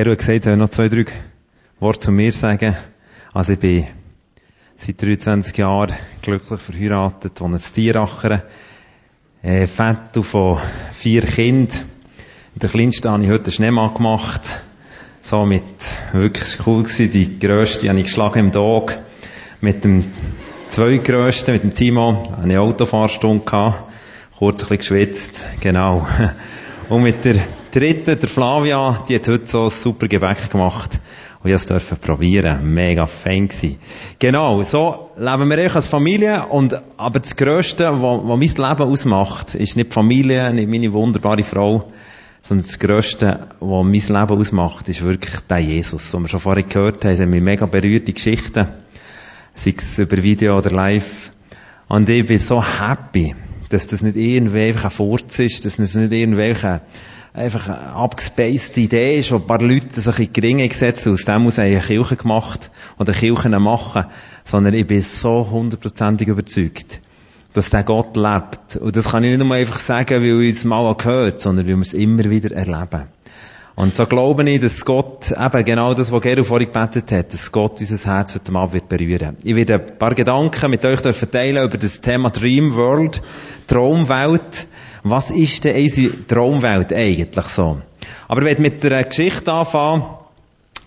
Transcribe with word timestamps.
Gero 0.00 0.12
hat 0.12 0.20
gesagt, 0.20 0.44
soll 0.44 0.56
noch 0.56 0.70
zwei, 0.70 0.88
drei 0.88 1.04
Worte 1.78 2.00
zu 2.00 2.10
mir 2.10 2.32
sagen. 2.32 2.74
Also 3.34 3.52
ich 3.52 3.58
bin 3.58 3.86
seit 4.78 5.02
23 5.02 5.58
Jahren 5.58 5.94
glücklich 6.22 6.58
verheiratet, 6.58 7.38
wohne 7.38 7.56
in 7.56 7.62
Tieracher, 7.62 8.44
äh, 9.42 9.66
Vater 9.66 10.22
von 10.22 10.56
vier 10.94 11.20
Kindern. 11.26 11.80
Der 12.54 12.70
kleinste 12.70 13.10
habe 13.10 13.22
ich 13.24 13.28
heute 13.28 13.44
einen 13.44 13.52
Schneemann 13.52 13.92
gemacht. 13.92 14.40
So 15.20 15.44
mit, 15.44 15.64
wirklich 16.14 16.66
cool 16.66 16.84
gewesen. 16.84 17.10
Die 17.10 17.38
grösste 17.38 17.90
habe 17.90 17.98
ich 17.98 18.06
geschlagen 18.06 18.38
im 18.38 18.52
Tag. 18.52 19.02
Mit 19.60 19.84
dem 19.84 20.04
zweitgrössten, 20.68 21.52
mit 21.52 21.62
dem 21.62 21.74
Timo, 21.74 22.38
eine 22.42 22.58
Autofahrstunde 22.58 23.44
gehabt. 23.44 23.92
Kurz 24.38 24.62
ein 24.62 24.68
bisschen 24.68 24.78
geschwitzt. 24.78 25.46
Genau. 25.60 26.08
Und 26.88 27.02
mit 27.02 27.22
der 27.26 27.44
dritten, 27.70 28.18
der 28.18 28.28
Flavia, 28.28 29.04
die 29.08 29.14
hat 29.14 29.28
heute 29.28 29.46
so 29.46 29.64
ein 29.64 29.70
super 29.70 30.08
Gebäck 30.08 30.50
gemacht. 30.50 30.98
Und 31.42 31.50
ich 31.50 31.64
durfte 31.64 31.96
probieren. 31.96 32.74
Mega 32.74 33.06
fein 33.06 33.48
gewesen. 33.48 33.78
Genau, 34.18 34.62
so 34.62 35.10
leben 35.16 35.48
wir 35.48 35.58
eigentlich 35.58 35.74
als 35.74 35.86
Familie. 35.86 36.46
Und, 36.46 36.80
aber 36.98 37.20
das 37.20 37.34
Grösste, 37.36 37.84
was, 37.84 38.20
was 38.24 38.58
mein 38.58 38.70
Leben 38.70 38.90
ausmacht, 38.90 39.54
ist 39.54 39.76
nicht 39.76 39.90
die 39.90 39.94
Familie, 39.94 40.52
nicht 40.52 40.68
meine 40.68 40.92
wunderbare 40.92 41.42
Frau, 41.42 41.90
sondern 42.42 42.66
das 42.66 42.78
Grösste, 42.78 43.48
was 43.60 43.84
mein 43.84 43.92
Leben 43.92 44.38
ausmacht, 44.38 44.88
ist 44.90 45.02
wirklich 45.02 45.40
der 45.48 45.60
Jesus. 45.60 46.12
Und 46.12 46.24
wir 46.24 46.28
schon 46.28 46.40
vorhin 46.40 46.68
gehört 46.68 47.04
haben, 47.04 47.16
sind 47.16 47.30
mir 47.30 47.40
mega 47.40 47.64
berührte 47.64 48.12
Geschichten. 48.12 48.68
Sei 49.54 49.74
es 49.76 49.98
über 49.98 50.22
Video 50.22 50.58
oder 50.58 50.70
live. 50.70 51.30
Und 51.88 52.08
ich 52.08 52.26
bin 52.26 52.38
so 52.38 52.62
happy, 52.62 53.34
dass 53.70 53.86
das 53.86 54.02
nicht 54.02 54.16
ein 54.16 54.74
Furz 54.90 55.38
ist, 55.38 55.64
dass 55.64 55.76
das 55.76 55.94
nicht 55.94 56.12
irgendwelche 56.12 56.82
einfach 57.32 57.68
eine 57.68 57.92
abgespacede 57.92 58.80
Idee 58.80 59.18
ist, 59.18 59.30
wo 59.30 59.36
ein 59.36 59.46
paar 59.46 59.60
Leute 59.60 60.00
sich 60.00 60.18
in 60.18 60.32
geringe 60.32 60.68
gesetzt 60.68 61.06
und 61.06 61.14
aus 61.14 61.24
dem 61.24 61.46
aus 61.46 61.58
eine 61.58 61.80
Kirche 61.80 62.16
gemacht 62.16 62.70
oder 62.98 63.12
Kirchen 63.12 63.52
machen, 63.62 64.06
sondern 64.44 64.74
ich 64.74 64.86
bin 64.86 65.00
so 65.02 65.48
hundertprozentig 65.50 66.28
überzeugt, 66.28 67.00
dass 67.52 67.70
der 67.70 67.84
Gott 67.84 68.16
lebt. 68.16 68.76
Und 68.76 68.96
das 68.96 69.10
kann 69.10 69.24
ich 69.24 69.30
nicht 69.36 69.44
nur 69.44 69.54
einfach 69.54 69.78
sagen, 69.78 70.22
weil 70.22 70.42
ich 70.42 70.56
es 70.56 70.64
mal 70.64 70.94
gehört, 70.94 71.40
sondern 71.40 71.66
weil 71.66 71.76
wir 71.76 71.82
es 71.82 71.94
immer 71.94 72.24
wieder 72.24 72.54
erleben. 72.54 73.08
Und 73.76 73.94
so 73.94 74.04
glaube 74.04 74.48
ich, 74.50 74.60
dass 74.60 74.84
Gott 74.84 75.30
eben 75.30 75.64
genau 75.64 75.94
das, 75.94 76.12
was 76.12 76.20
Gero 76.20 76.44
vorhin 76.44 76.70
gebetet 76.70 77.12
hat, 77.12 77.32
dass 77.32 77.50
Gott 77.50 77.80
unser 77.80 78.14
Herz 78.14 78.34
heute 78.34 78.52
Abend 78.54 78.74
wird 78.74 78.88
berühren. 78.90 79.36
Ich 79.42 79.54
werde 79.54 79.74
ein 79.74 79.98
paar 79.98 80.14
Gedanken 80.14 80.70
mit 80.70 80.84
euch 80.84 81.00
verteilen 81.00 81.64
über 81.64 81.78
das 81.78 82.00
Thema 82.02 82.28
Dream 82.28 82.74
World, 82.74 83.22
Traumwelt. 83.68 84.66
Was 85.02 85.30
ist 85.30 85.64
denn 85.64 85.76
unsere 85.76 86.26
Traumwelt 86.26 86.92
eigentlich 86.92 87.46
so? 87.46 87.80
Aber 88.28 88.40
ich 88.42 88.46
werde 88.46 88.62
mit 88.62 88.84
einer 88.84 89.04
Geschichte 89.04 89.52
anfangen, 89.52 90.04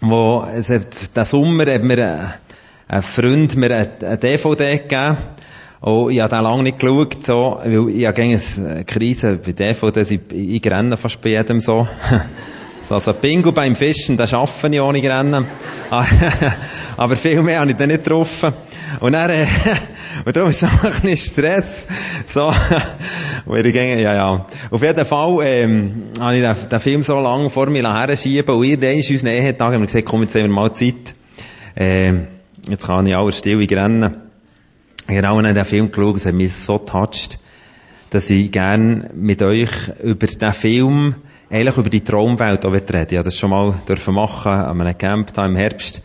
wo 0.02 0.46
hat, 0.46 1.18
den 1.18 1.26
Sommer 1.26 1.66
hat 1.66 1.84
mir 1.84 2.34
ein 2.88 3.02
Freund 3.02 3.56
mir 3.56 3.88
eine 4.02 4.18
DVD 4.18 4.78
gegeben. 4.78 5.18
Oh, 5.82 6.10
ich 6.10 6.22
habe 6.22 6.36
den 6.36 6.44
lange 6.44 6.64
nicht 6.64 6.80
geschaut, 6.80 7.26
so, 7.26 7.60
weil 7.64 7.90
ich 7.90 8.06
habe 8.06 8.22
eine 8.22 8.86
Krise 8.86 9.40
bei 9.44 9.52
DVDs, 9.52 10.12
ich, 10.12 10.22
ich 10.32 10.66
renne 10.66 10.96
fast 10.96 11.20
bei 11.22 11.30
jedem 11.30 11.60
so. 11.60 11.88
Also 12.90 13.14
Bingo 13.14 13.52
beim 13.52 13.76
Fischen, 13.76 14.18
das 14.18 14.32
schaffe 14.32 14.68
ich 14.68 14.82
ohne 14.82 15.02
Rennen. 15.02 15.46
Aber 16.98 17.16
viel 17.16 17.42
mehr 17.42 17.60
habe 17.60 17.72
ich 17.72 17.78
dann 17.78 17.90
nicht 17.90 18.04
getroffen. 18.04 18.54
Und 19.00 19.14
dann, 19.14 19.30
äh, 19.30 19.46
und 20.26 20.36
darum 20.36 20.50
ist 20.50 20.64
es 20.64 20.70
auch 20.70 20.84
ein 20.84 20.92
bisschen 20.92 21.18
Stress. 21.18 21.88
So, 22.26 22.54
wo 23.46 23.56
ich 23.56 23.74
gehe, 23.74 24.02
ja, 24.02 24.14
ja. 24.14 24.46
Auf 24.70 24.82
jeden 24.82 25.06
Fall, 25.06 25.40
ähm, 25.44 26.04
habe 26.20 26.36
ich 26.36 26.42
den, 26.42 26.70
den 26.70 26.80
Film 26.80 27.04
so 27.04 27.20
lange 27.20 27.50
vor 27.50 27.68
mir 27.68 27.84
herschieben 27.84 28.56
und 28.56 28.64
irgendwann 28.64 28.98
ist 28.98 29.12
uns 29.12 29.24
näher 29.24 29.58
Tag, 29.58 29.74
haben 29.74 29.82
wir 29.82 29.88
gesagt, 29.88 30.06
komm, 30.06 30.22
jetzt 30.24 30.36
haben 30.36 30.44
wir 30.44 30.50
mal 30.50 30.74
Zeit. 30.74 31.16
Ähm, 31.76 32.28
jetzt 32.70 32.86
kann 32.86 33.08
ich 33.08 33.16
aller 33.16 33.32
Stille 33.32 33.70
rennen. 33.70 34.16
Genau, 35.08 35.38
und 35.38 35.44
dann 35.44 35.56
den 35.56 35.66
Film 35.66 35.92
geschaut, 35.92 36.18
es 36.18 36.26
hat 36.26 36.34
mich 36.34 36.54
so 36.54 36.78
touched, 36.78 37.40
dass 38.10 38.30
ich 38.30 38.52
gerne 38.52 39.10
mit 39.14 39.42
euch 39.42 39.70
über 40.02 40.28
den 40.28 40.54
Film 40.54 41.16
eigentlich 41.54 41.78
über 41.78 41.90
die 41.90 42.02
Traumwelt 42.02 42.66
auch 42.66 42.74
reden. 42.74 43.08
Ich 43.12 43.18
habe 43.18 43.26
das 43.26 43.38
schon 43.38 43.52
mal 43.52 43.76
dürfen 43.88 44.16
machen 44.16 44.52
an 44.52 44.82
einem 44.82 44.98
Camp 44.98 45.32
da 45.34 45.46
im 45.46 45.56
Herbst. 45.56 46.02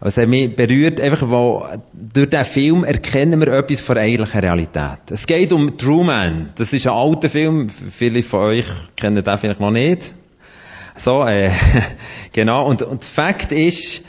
Es 0.00 0.16
hat 0.16 0.28
mich 0.28 0.54
berührt, 0.56 1.00
einfach, 1.00 1.28
wo, 1.28 1.66
durch 1.92 2.30
diesen 2.30 2.44
Film 2.44 2.84
erkennen 2.84 3.40
wir 3.40 3.48
etwas 3.48 3.80
von 3.80 3.98
eigentlicher 3.98 4.42
Realität. 4.42 5.10
Es 5.10 5.26
geht 5.26 5.52
um 5.52 5.76
Truman. 5.76 6.50
Das 6.56 6.72
ist 6.72 6.86
ein 6.86 6.92
alter 6.92 7.28
Film. 7.28 7.68
Viele 7.68 8.22
von 8.22 8.40
euch 8.40 8.66
kennen 8.96 9.22
den 9.22 9.38
vielleicht 9.38 9.60
noch 9.60 9.70
nicht. 9.70 10.14
So, 10.96 11.24
äh, 11.24 11.50
genau. 12.32 12.66
Und, 12.66 12.82
und 12.82 13.04
Fakt 13.04 13.52
ist, 13.52 14.02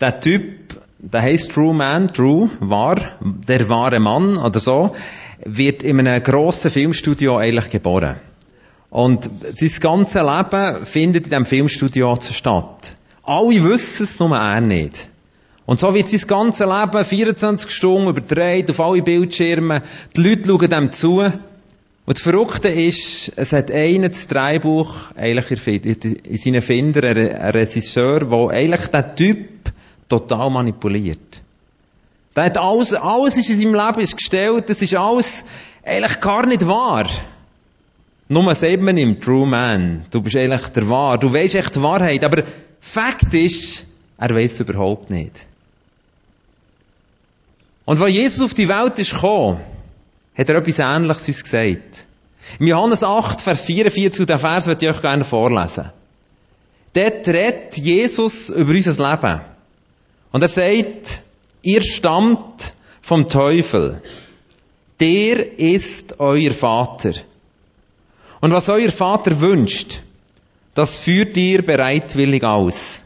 der 0.00 0.20
Typ, 0.20 0.78
der 0.98 1.22
heißt 1.22 1.52
True 1.52 1.74
Man, 1.74 2.08
True, 2.08 2.50
war, 2.60 2.96
der 3.20 3.68
wahre 3.68 4.00
Mann 4.00 4.38
oder 4.38 4.60
so, 4.60 4.94
wird 5.44 5.82
in 5.82 6.00
einem 6.00 6.22
grossen 6.22 6.70
Filmstudio 6.70 7.36
eigentlich 7.36 7.70
geboren. 7.70 8.16
Und 8.90 9.30
sein 9.54 9.70
ganzes 9.80 10.20
Leben 10.20 10.84
findet 10.84 11.24
in 11.24 11.30
diesem 11.30 11.46
Filmstudio 11.46 12.18
statt. 12.20 12.94
Alle 13.22 13.64
wissen 13.64 14.04
es, 14.04 14.18
nur 14.18 14.36
er 14.36 14.60
nicht. 14.60 15.08
Und 15.64 15.78
so 15.78 15.94
wird 15.94 16.08
sein 16.08 16.20
ganzes 16.26 16.66
Leben 16.66 17.04
24 17.04 17.70
Stunden 17.70 18.08
übertragen 18.08 18.68
auf 18.70 18.80
alle 18.80 19.02
Bildschirme. 19.02 19.82
Die 20.16 20.20
Leute 20.20 20.48
schauen 20.48 20.70
dem 20.70 20.90
zu. 20.90 21.20
Und 21.20 22.16
das 22.16 22.22
Verrückte 22.22 22.68
ist, 22.68 23.32
es 23.36 23.52
hat 23.52 23.70
einen 23.70 24.10
das 24.10 24.26
Drehbuch 24.26 25.12
eigentlich 25.14 25.76
in 26.26 26.36
seinen 26.36 26.62
Finder, 26.62 27.04
einen 27.04 27.28
Regisseur, 27.28 28.20
der 28.20 28.48
eigentlich 28.48 28.86
den 28.88 29.14
Typ 29.14 29.72
total 30.08 30.50
manipuliert. 30.50 31.40
Der 32.34 32.46
hat 32.46 32.58
alles, 32.58 32.92
alles 32.94 33.36
ist 33.36 33.50
in 33.50 33.56
seinem 33.56 33.74
Leben 33.74 34.10
gestellt, 34.16 34.68
das 34.68 34.82
ist 34.82 34.96
alles 34.96 35.44
eigentlich 35.84 36.20
gar 36.20 36.46
nicht 36.46 36.66
wahr. 36.66 37.06
Nur 38.32 38.54
sagt 38.54 38.80
man 38.80 38.96
ihm, 38.96 39.20
True 39.20 39.44
Man, 39.44 40.06
du 40.12 40.22
bist 40.22 40.36
eigentlich 40.36 40.68
der 40.68 40.88
Wahr, 40.88 41.18
du 41.18 41.32
weißt 41.32 41.56
echt 41.56 41.74
die 41.74 41.82
Wahrheit, 41.82 42.22
aber 42.22 42.44
Fakt 42.78 43.34
ist, 43.34 43.84
er 44.18 44.32
weiß 44.32 44.60
überhaupt 44.60 45.10
nicht. 45.10 45.48
Und 47.84 48.00
als 48.00 48.12
Jesus 48.12 48.44
auf 48.44 48.54
die 48.54 48.68
Welt 48.68 48.96
ist 49.00 49.14
gekommen, 49.14 49.58
hat 50.38 50.48
er 50.48 50.54
etwas 50.54 50.78
Ähnliches 50.78 51.26
uns 51.26 51.42
gesagt. 51.42 52.06
Im 52.60 52.68
Johannes 52.68 53.02
8, 53.02 53.40
Vers 53.40 53.62
44, 53.62 54.24
den 54.26 54.38
Vers 54.38 54.68
möchte 54.68 54.84
ich 54.84 54.92
euch 54.92 55.02
gerne 55.02 55.24
vorlesen. 55.24 55.90
Dort 56.92 57.26
redet 57.26 57.78
Jesus 57.78 58.48
über 58.48 58.70
unser 58.70 59.10
Leben. 59.10 59.40
Und 60.30 60.42
er 60.42 60.48
sagt, 60.48 61.20
ihr 61.62 61.82
stammt 61.82 62.74
vom 63.02 63.26
Teufel. 63.26 64.00
Der 65.00 65.58
ist 65.58 66.20
euer 66.20 66.52
Vater. 66.52 67.14
Und 68.40 68.52
was 68.52 68.68
euer 68.68 68.90
Vater 68.90 69.40
wünscht, 69.40 70.00
das 70.74 70.98
führt 70.98 71.36
ihr 71.36 71.62
bereitwillig 71.62 72.42
aus. 72.42 73.02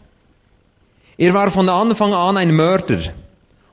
Er 1.17 1.35
war 1.35 1.51
von 1.51 1.69
Anfang 1.69 2.13
an 2.13 2.37
ein 2.37 2.55
Mörder 2.55 3.13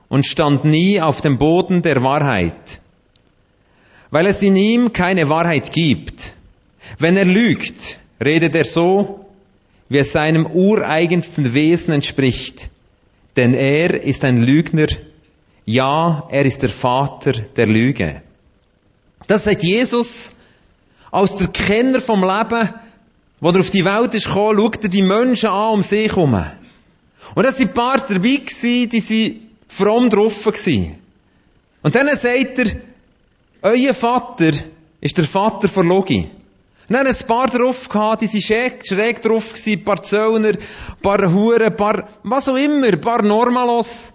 und 0.08 0.26
stand 0.26 0.64
nie 0.64 1.00
auf 1.00 1.20
dem 1.20 1.38
Boden 1.38 1.82
der 1.82 2.02
Wahrheit, 2.02 2.80
weil 4.10 4.26
es 4.26 4.42
in 4.42 4.56
ihm 4.56 4.92
keine 4.92 5.28
Wahrheit 5.28 5.72
gibt. 5.72 6.32
Wenn 6.98 7.16
er 7.16 7.24
lügt, 7.24 7.98
redet 8.22 8.54
er 8.54 8.64
so, 8.64 9.26
wie 9.88 9.98
es 9.98 10.12
seinem 10.12 10.46
ureigensten 10.46 11.54
Wesen 11.54 11.94
entspricht, 11.94 12.70
denn 13.36 13.54
er 13.54 14.02
ist 14.02 14.24
ein 14.24 14.36
Lügner, 14.36 14.88
ja, 15.64 16.26
er 16.30 16.44
ist 16.44 16.62
der 16.62 16.70
Vater 16.70 17.32
der 17.32 17.66
Lüge. 17.66 18.20
Das 19.26 19.44
sagt 19.44 19.62
Jesus 19.62 20.32
als 21.12 21.36
der 21.36 21.46
Kenner 21.48 22.00
vom 22.00 22.24
Leben, 22.24 22.68
wo 23.38 23.50
er 23.50 23.60
auf 23.60 23.70
die 23.70 23.84
Welt 23.84 24.14
ist 24.14 24.26
gekommen, 24.26 24.58
schaut 24.58 24.82
er 24.82 24.88
die 24.88 25.02
Menschen 25.02 25.50
an 25.50 25.74
um 25.74 25.82
sich 25.82 26.10
herum. 26.10 26.44
Und 27.34 27.44
es 27.44 27.58
sind 27.58 27.70
ein 27.70 27.74
paar 27.74 27.98
dabei 27.98 28.36
gewesen, 28.36 28.88
die 28.88 29.00
sind 29.00 29.42
fromm 29.68 30.10
drauf 30.10 30.44
gewesen. 30.44 30.96
Und 31.82 31.94
dann 31.94 32.14
sagt 32.16 32.58
er, 32.58 32.66
euer 33.62 33.94
Vater 33.94 34.52
ist 35.00 35.18
der 35.18 35.24
Vater 35.24 35.68
von 35.68 35.86
Logi. 35.86 36.30
Und 36.88 36.94
dann 36.96 37.06
hat 37.06 37.14
es 37.14 37.22
ein 37.22 37.28
paar 37.28 37.48
drauf 37.48 37.88
gehabt, 37.88 38.22
die 38.22 38.26
sind 38.26 38.42
schräg, 38.42 38.86
schräg 38.86 39.22
drauf 39.22 39.52
gewesen, 39.52 39.80
ein 39.80 39.84
paar 39.84 40.02
Zöllner, 40.02 40.50
ein 40.50 40.58
paar 41.02 41.32
Huren, 41.32 41.62
ein 41.62 41.76
paar, 41.76 42.08
was 42.22 42.48
auch 42.48 42.56
immer, 42.56 42.88
ein 42.88 43.00
paar 43.00 43.22
Normalos. 43.22 44.12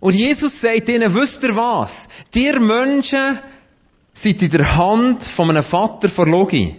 Und 0.00 0.14
Jesus 0.14 0.60
sagt 0.60 0.88
ihnen, 0.88 1.14
wisst 1.14 1.42
ihr 1.42 1.56
was? 1.56 2.08
Die 2.34 2.52
Menschen 2.52 3.38
seid 4.22 4.42
in 4.42 4.50
der 4.50 4.76
Hand 4.76 5.22
von 5.24 5.50
einem 5.50 5.62
Vater 5.62 6.08
von 6.08 6.30
Logi. 6.30 6.76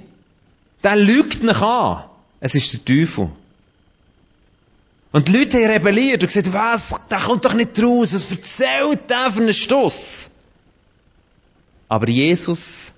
Der 0.84 0.96
lügt 0.96 1.44
nicht 1.44 1.62
an. 1.62 2.04
Es 2.40 2.56
ist 2.56 2.74
der 2.74 2.86
Teufel. 2.86 3.30
Und 5.12 5.28
die 5.28 5.38
Leute 5.38 5.58
haben 5.58 5.72
rebelliert 5.72 6.22
und 6.22 6.28
gesagt, 6.28 6.54
was, 6.54 6.94
der 7.10 7.20
kommt 7.20 7.46
doch 7.46 7.54
nicht 7.54 7.82
raus, 7.82 8.14
es 8.14 8.30
erzählt 8.30 9.10
der 9.10 9.32
für 9.32 9.42
einen 9.42 9.54
Stuss. 9.54 10.30
Aber 11.88 12.08
Jesus 12.08 12.94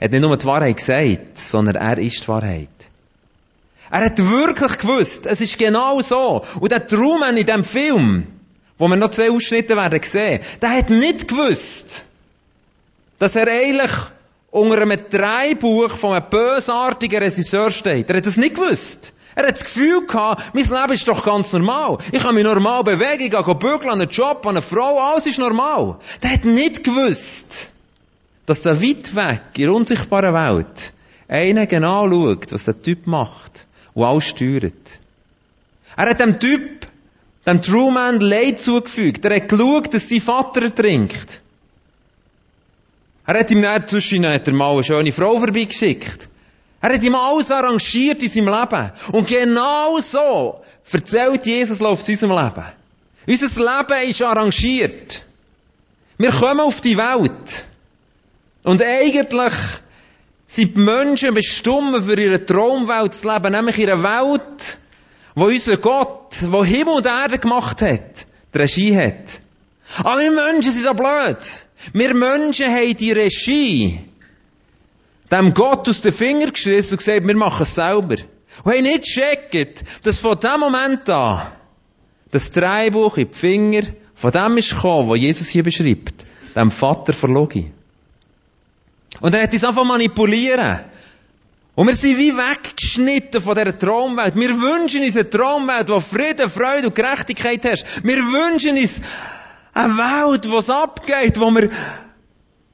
hat 0.00 0.10
nicht 0.10 0.20
nur 0.20 0.36
die 0.36 0.44
Wahrheit 0.44 0.76
gesagt, 0.76 1.38
sondern 1.38 1.76
er 1.76 1.96
ist 1.98 2.22
die 2.22 2.28
Wahrheit. 2.28 2.68
Er 3.90 4.04
hat 4.04 4.18
wirklich 4.18 4.78
gewusst, 4.78 5.26
es 5.26 5.40
ist 5.40 5.58
genau 5.58 6.02
so. 6.02 6.44
Und 6.60 6.72
der 6.72 6.86
Truman 6.86 7.36
in 7.36 7.46
dem 7.46 7.64
Film, 7.64 8.26
wo 8.76 8.88
wir 8.88 8.96
noch 8.96 9.12
zwei 9.12 9.30
Ausschnitte 9.30 9.76
werden 9.76 10.02
sehen, 10.02 10.40
der 10.60 10.70
hat 10.70 10.90
nicht 10.90 11.28
gewusst, 11.28 12.04
dass 13.18 13.36
er 13.36 13.48
eigentlich 13.48 13.92
unter 14.50 14.82
einem 14.82 14.98
Dreibuch 15.10 15.90
von 15.90 16.14
einem 16.14 16.30
bösartigen 16.30 17.22
Regisseur 17.22 17.70
steht. 17.70 18.08
Er 18.08 18.16
hat 18.16 18.26
das 18.26 18.36
nicht 18.36 18.54
gewusst. 18.54 19.12
Er 19.34 19.48
hat 19.48 19.56
das 19.56 19.64
Gefühl 19.64 20.06
gehabt, 20.06 20.54
mein 20.54 20.64
Leben 20.64 20.92
ist 20.92 21.08
doch 21.08 21.24
ganz 21.24 21.52
normal. 21.52 21.98
Ich 22.12 22.22
kann 22.22 22.36
mich 22.36 22.44
normal 22.44 22.84
bewegen, 22.84 23.24
ich 23.24 23.30
gehe 23.30 23.54
bügeln, 23.56 23.90
einen 23.90 24.08
Job, 24.08 24.46
eine 24.46 24.62
Frau, 24.62 25.00
alles 25.00 25.26
ist 25.26 25.40
normal. 25.40 25.98
Der 26.22 26.30
hat 26.30 26.44
nicht 26.44 26.84
gewusst, 26.84 27.70
dass 28.46 28.62
da 28.62 28.80
weit 28.80 29.16
weg, 29.16 29.42
in 29.56 29.62
der 29.62 29.72
unsichtbaren 29.72 30.34
Welt, 30.34 30.92
einer 31.26 31.66
genau 31.66 32.08
schaut, 32.08 32.52
was 32.52 32.66
der 32.66 32.80
Typ 32.80 33.08
macht 33.08 33.66
und 33.94 34.04
alles 34.04 34.28
steuert. 34.28 35.00
Er 35.96 36.10
hat 36.10 36.20
dem 36.20 36.38
Typ, 36.38 36.86
dem 37.46 37.60
Truman, 37.60 38.20
Leid 38.20 38.60
zugefügt. 38.60 39.24
Er 39.24 39.36
hat 39.36 39.48
geschaut, 39.48 39.92
dass 39.92 40.08
sein 40.08 40.20
Vater 40.20 40.62
ertrinkt. 40.62 41.40
Er 43.26 43.40
hat 43.40 43.50
ihm 43.50 43.62
dann 43.62 43.86
zwischen 43.86 44.26
hat 44.26 44.46
er 44.46 44.52
mal 44.52 44.72
eine 44.72 44.84
schöne 44.84 45.12
Frau 45.12 45.38
vorbeigeschickt. 45.38 46.28
Er 46.80 46.94
hat 46.94 47.02
ihm 47.02 47.14
alles 47.14 47.50
arrangiert 47.50 48.22
in 48.22 48.28
seinem 48.28 48.48
Leben. 48.48 48.92
Und 49.12 49.26
genau 49.26 49.98
so 50.00 50.62
erzählt 50.92 51.46
Jesus 51.46 51.80
auf 51.80 52.06
unserem 52.06 52.32
Leben. 52.32 52.64
Unser 53.26 53.64
Leben 53.64 54.10
ist 54.10 54.22
arrangiert. 54.22 55.22
Wir 56.18 56.30
kommen 56.30 56.60
auf 56.60 56.82
die 56.82 56.98
Welt. 56.98 57.64
Und 58.64 58.82
eigentlich 58.82 59.52
sind 60.46 60.76
die 60.76 60.80
Menschen 60.80 61.34
bestimmt 61.34 62.04
für 62.04 62.20
ihre 62.20 62.44
Traumwelt 62.44 63.14
zu 63.14 63.32
leben, 63.32 63.52
nämlich 63.52 63.78
in 63.78 63.90
einer 63.90 64.02
Welt, 64.02 64.78
wo 65.34 65.46
unser 65.46 65.78
Gott, 65.78 66.36
wo 66.42 66.64
Himmel 66.64 66.94
und 66.94 67.06
Erde 67.06 67.38
gemacht 67.38 67.80
hat, 67.82 68.26
die 68.52 68.58
Regie 68.58 68.96
hat. 68.96 69.40
Aber 69.98 70.20
wir 70.20 70.30
Menschen 70.30 70.70
sind 70.70 70.84
so 70.84 70.94
blöd. 70.94 71.38
Wir 71.92 72.14
Menschen 72.14 72.70
haben 72.70 72.96
die 72.96 73.12
Regie 73.12 74.00
dem 75.30 75.54
Gott 75.54 75.88
aus 75.88 76.00
den 76.00 76.12
Finger 76.12 76.50
geschissen 76.50 76.92
und 76.92 76.98
gesagt, 76.98 77.26
wir 77.26 77.36
machen 77.36 77.62
es 77.62 77.74
selber. 77.74 78.16
Und 78.62 78.72
haben 78.72 78.82
nicht 78.82 79.04
gecheckt, 79.04 79.84
dass 80.04 80.20
von 80.20 80.38
dem 80.38 80.60
Moment 80.60 81.08
an 81.10 81.42
das 82.30 82.50
Dreibuch 82.52 83.16
in 83.16 83.30
die 83.30 83.36
Finger 83.36 83.82
von 84.14 84.30
dem 84.30 84.58
ist 84.58 84.70
gekommen, 84.70 85.08
was 85.08 85.18
Jesus 85.18 85.48
hier 85.48 85.64
beschreibt, 85.64 86.26
dem 86.54 86.70
Vater 86.70 87.12
verlogi. 87.12 87.72
Und 89.20 89.34
er 89.34 89.42
hat 89.42 89.52
uns 89.52 89.64
einfach 89.64 89.84
manipulieren. 89.84 90.80
Und 91.74 91.88
wir 91.88 91.96
sind 91.96 92.18
wie 92.18 92.36
weggeschnitten 92.36 93.40
von 93.40 93.56
dieser 93.56 93.76
Traumwelt. 93.76 94.36
Wir 94.36 94.50
wünschen 94.50 95.02
uns 95.02 95.16
eine 95.16 95.28
Traumwelt, 95.28 95.88
wo 95.88 95.98
Frieden, 95.98 96.48
Freude 96.48 96.86
und 96.86 96.94
Gerechtigkeit 96.94 97.64
herrscht. 97.64 97.84
Wir 98.04 98.18
wünschen 98.18 98.76
uns 98.76 99.00
eine 99.74 99.96
Welt, 99.96 100.50
wo 100.50 100.58
es 100.58 100.70
abgeht, 100.70 101.38
wo 101.38 101.50
wir, 101.50 101.68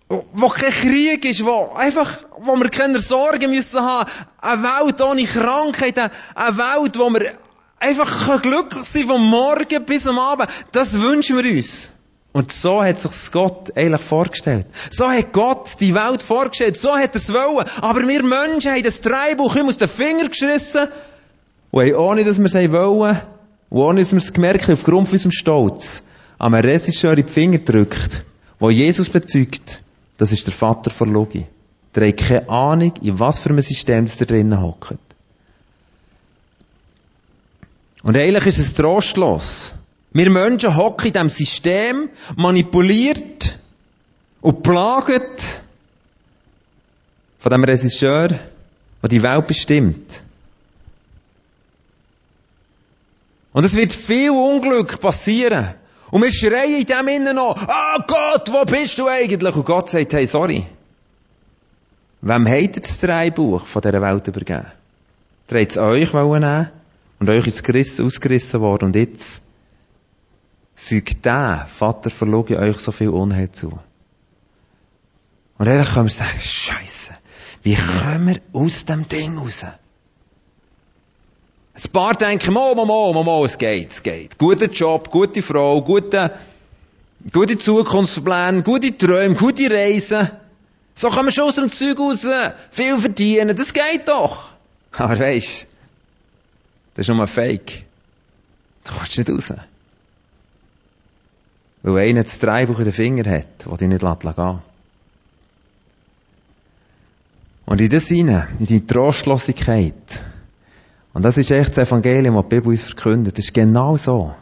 wo 0.09 0.49
kein 0.49 0.71
Krieg 0.71 1.25
ist, 1.25 1.45
wo 1.45 1.73
einfach, 1.75 2.19
wo 2.39 2.55
wir 2.57 2.69
keine 2.69 3.01
Sorgen 3.01 3.51
müssen 3.51 3.83
haben. 3.83 4.11
Eine 4.41 4.63
Welt 4.63 5.01
ohne 5.01 5.25
Krankheit, 5.25 5.99
eine 5.99 6.57
Welt, 6.59 6.99
wo 6.99 7.11
wir 7.11 7.33
einfach 7.79 8.43
glücklich 8.43 8.85
sein 8.85 9.07
vom 9.07 9.27
Morgen 9.27 9.85
bis 9.85 10.07
am 10.07 10.19
Abend. 10.19 10.51
Das 10.73 11.01
wünschen 11.01 11.43
wir 11.43 11.51
uns. 11.51 11.91
Und 12.33 12.53
so 12.53 12.85
hat 12.85 13.01
sich 13.01 13.33
Gott 13.33 13.77
eigentlich 13.77 14.03
vorgestellt. 14.03 14.67
So 14.91 15.11
hat 15.11 15.33
Gott 15.33 15.81
die 15.81 15.95
Welt 15.95 16.23
vorgestellt. 16.23 16.79
So 16.79 16.97
hat 16.97 17.15
er 17.15 17.17
es 17.17 17.33
wollen. 17.33 17.67
Aber 17.81 18.07
wir 18.07 18.23
Menschen 18.23 18.73
haben 18.73 18.83
das 18.85 19.01
Dreibuch 19.01 19.57
immer 19.57 19.71
aus 19.71 19.79
den 19.79 19.89
Fingern 19.89 20.29
geschissen. 20.29 20.87
Und 21.73 21.95
ohne, 21.95 22.23
dass 22.23 22.39
wir 22.39 22.45
es 22.45 22.55
wollen, 22.55 23.21
und 23.71 23.79
ohne, 23.79 24.01
dass 24.01 24.13
wir 24.13 24.19
es 24.19 24.33
gemerkt 24.33 24.65
haben, 24.65 24.75
aufgrund 24.75 25.09
von 25.09 25.15
unserem 25.15 25.33
Stolz, 25.33 26.05
am 26.41 26.55
Regisseur 26.55 27.19
in 27.19 27.27
die 27.27 27.33
Finger 27.33 27.59
drückt, 27.59 28.25
wo 28.59 28.71
Jesus 28.71 29.11
bezeugt, 29.11 29.83
das 30.17 30.33
ist 30.33 30.47
der 30.47 30.55
Vater 30.55 30.91
von 30.91 31.13
Logi. 31.13 31.47
Der 31.95 32.09
hat 32.09 32.17
keine 32.17 32.49
Ahnung, 32.49 32.95
in 33.03 33.19
was 33.19 33.41
für 33.41 33.51
einem 33.51 33.61
System 33.61 34.07
da 34.07 34.25
drinnen 34.25 34.61
hockt. 34.61 34.97
Und 38.03 38.17
eigentlich 38.17 38.47
ist 38.47 38.59
es 38.59 38.73
trostlos. 38.73 39.75
Wir 40.13 40.31
Menschen 40.31 40.77
hocken 40.77 41.09
in 41.09 41.13
diesem 41.13 41.29
System, 41.29 42.09
manipuliert 42.37 43.59
und 44.41 44.63
plagt 44.63 45.61
von 47.39 47.53
dem 47.53 47.65
Regisseur, 47.65 48.29
der 48.29 49.09
die 49.11 49.23
Welt 49.23 49.47
bestimmt. 49.47 50.23
Und 53.53 53.65
es 53.65 53.75
wird 53.75 53.93
viel 53.93 54.31
Unglück 54.31 55.01
passieren. 55.01 55.75
Und 56.11 56.23
wir 56.23 56.33
schreien 56.33 56.81
in 56.81 56.87
dem 56.87 57.09
Innen 57.09 57.37
noch, 57.37 57.57
ah 57.57 58.05
Gott, 58.07 58.53
wo 58.53 58.65
bist 58.65 58.99
du 58.99 59.07
eigentlich? 59.07 59.55
Und 59.55 59.65
Gott 59.65 59.91
sagt, 59.91 60.13
hey, 60.13 60.27
sorry. 60.27 60.67
Wem 62.23 62.49
hat 62.49 62.77
ihr 62.77 62.83
das 62.83 62.99
Dreibuch 62.99 63.65
von 63.65 63.83
dieser 63.83 64.03
Welt 64.03 64.27
übergeben? 64.27 64.67
Der 65.49 65.63
hat 65.63 65.71
es 65.71 65.79
euch 65.79 66.13
nehmen 66.13 66.71
und 67.19 67.31
euch 67.31 67.47
ist 67.47 67.65
gerissen, 67.65 68.07
ausgerissen 68.07 68.61
worden 68.61 68.87
und 68.87 68.97
jetzt 68.97 69.43
fügt 70.75 71.25
der 71.25 71.67
Vater 71.69 72.11
verloge 72.11 72.59
euch 72.59 72.79
so 72.79 72.93
viel 72.93 73.11
Unheil 73.11 73.53
zu. 73.53 73.79
Und 75.59 75.67
ehrlich 75.67 75.93
können 75.93 76.07
wir 76.07 76.13
sagen, 76.13 76.41
Scheiße, 76.41 77.13
wie 77.63 77.77
kommen 77.77 78.29
wir 78.29 78.41
aus 78.53 78.85
dem 78.87 79.07
Ding 79.07 79.37
raus? 79.39 79.65
Ein 81.83 81.93
paar 81.93 82.15
denken, 82.15 82.53
mo, 82.53 82.75
mo, 82.75 82.85
mo, 82.85 83.23
mo, 83.23 83.45
es 83.45 83.57
geht, 83.57 83.91
es 83.93 84.03
geht. 84.03 84.37
Guter 84.37 84.67
Job, 84.67 85.11
gute 85.11 85.41
Frau, 85.41 85.81
gute, 85.81 86.31
gute 87.33 87.57
Zukunftspläne, 87.57 88.63
gute 88.63 88.97
Träume, 88.97 89.35
gute 89.35 89.71
Reisen. 89.71 90.31
So 90.95 91.09
kann 91.09 91.25
man 91.25 91.33
schon 91.33 91.45
aus 91.45 91.55
dem 91.55 91.73
Zeug 91.73 91.99
raus 91.99 92.27
viel 92.71 92.99
verdienen, 92.99 93.57
das 93.57 93.73
geht 93.73 94.07
doch. 94.07 94.51
Aber 94.93 95.19
weisst, 95.19 95.67
das 96.95 97.09
ist 97.09 97.15
nur 97.15 97.21
ein 97.23 97.27
Fake. 97.27 97.85
Du 98.85 98.93
kommst 98.93 99.17
nicht 99.17 99.31
raus. 99.31 99.53
Weil 101.83 102.09
einer 102.09 102.25
das 102.25 102.39
Dreibuch 102.39 102.79
in 102.81 102.85
den 102.85 102.93
Finger 102.93 103.31
hat, 103.31 103.47
das 103.65 103.79
dich 103.79 103.89
nicht 103.89 104.01
gehen 104.01 104.19
lässt. 104.23 104.61
Und 107.65 107.81
in 107.81 107.89
das 107.89 108.09
hinein, 108.09 108.49
in 108.59 108.67
die 108.67 108.87
Trostlosigkeit, 108.87 110.21
und 111.13 111.25
das 111.25 111.39
ist 111.39 111.51
echt 111.51 111.77
das 111.77 111.89
Evangelium, 111.89 112.35
das 112.37 112.45
die 112.45 112.57
Bibel 112.57 112.69
uns 112.69 112.85
verkündet. 112.85 113.37
Das 113.37 113.47
ist 113.47 113.55
genau 113.55 113.97
so. 113.97 114.35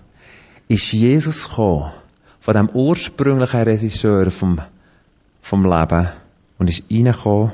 Ist 0.69 0.93
Jesus 0.93 1.49
gekommen, 1.49 1.93
von 2.41 2.55
dem 2.55 2.69
ursprünglichen 2.69 3.63
Regisseur 3.63 4.31
vom, 4.31 4.61
vom 5.41 5.65
Leben, 5.65 6.09
und 6.59 6.69
ist 6.69 6.85
reingekommen, 6.91 7.53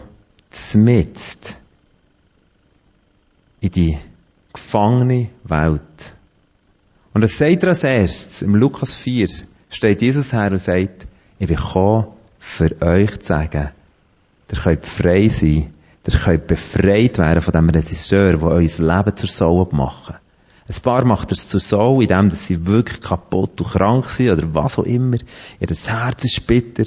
zmitzt 0.50 1.56
in 3.60 3.70
die 3.70 3.98
gefangene 4.52 5.28
Welt. 5.44 5.80
Und 7.12 7.20
das 7.20 7.38
sagt 7.38 7.62
er 7.62 7.68
als 7.70 7.84
erstes, 7.84 8.42
im 8.42 8.54
Lukas 8.54 8.96
4, 8.96 9.28
steht 9.70 10.02
Jesus 10.02 10.32
her 10.32 10.50
und 10.50 10.60
sagt, 10.60 11.06
ich 11.38 11.46
bin 11.46 11.56
gekommen, 11.56 12.06
für 12.40 12.80
euch 12.82 13.20
zu 13.20 13.26
sagen, 13.26 13.70
ihr 14.50 14.58
könnt 14.58 14.86
frei 14.86 15.28
sein 15.28 15.73
Ihr 16.06 16.18
könnt 16.18 16.46
befreit 16.46 17.18
werden 17.18 17.40
von 17.40 17.52
dem 17.52 17.70
Regisseur, 17.70 18.36
der 18.36 18.42
euer 18.42 18.60
Leben 18.60 19.16
zur 19.16 19.28
Sau 19.28 19.68
machen. 19.72 20.16
Ein 20.66 20.82
paar 20.82 21.04
macht 21.04 21.32
es 21.32 21.48
zur 21.48 21.60
Sau, 21.60 22.00
indem 22.00 22.30
sie 22.30 22.66
wirklich 22.66 23.00
kaputt 23.00 23.60
und 23.60 23.70
krank 23.70 24.06
sind 24.06 24.30
oder 24.30 24.54
was 24.54 24.78
auch 24.78 24.84
immer. 24.84 25.18
Ihr 25.60 25.68
Herz 25.68 26.24
ist 26.24 26.46
bitter. 26.46 26.84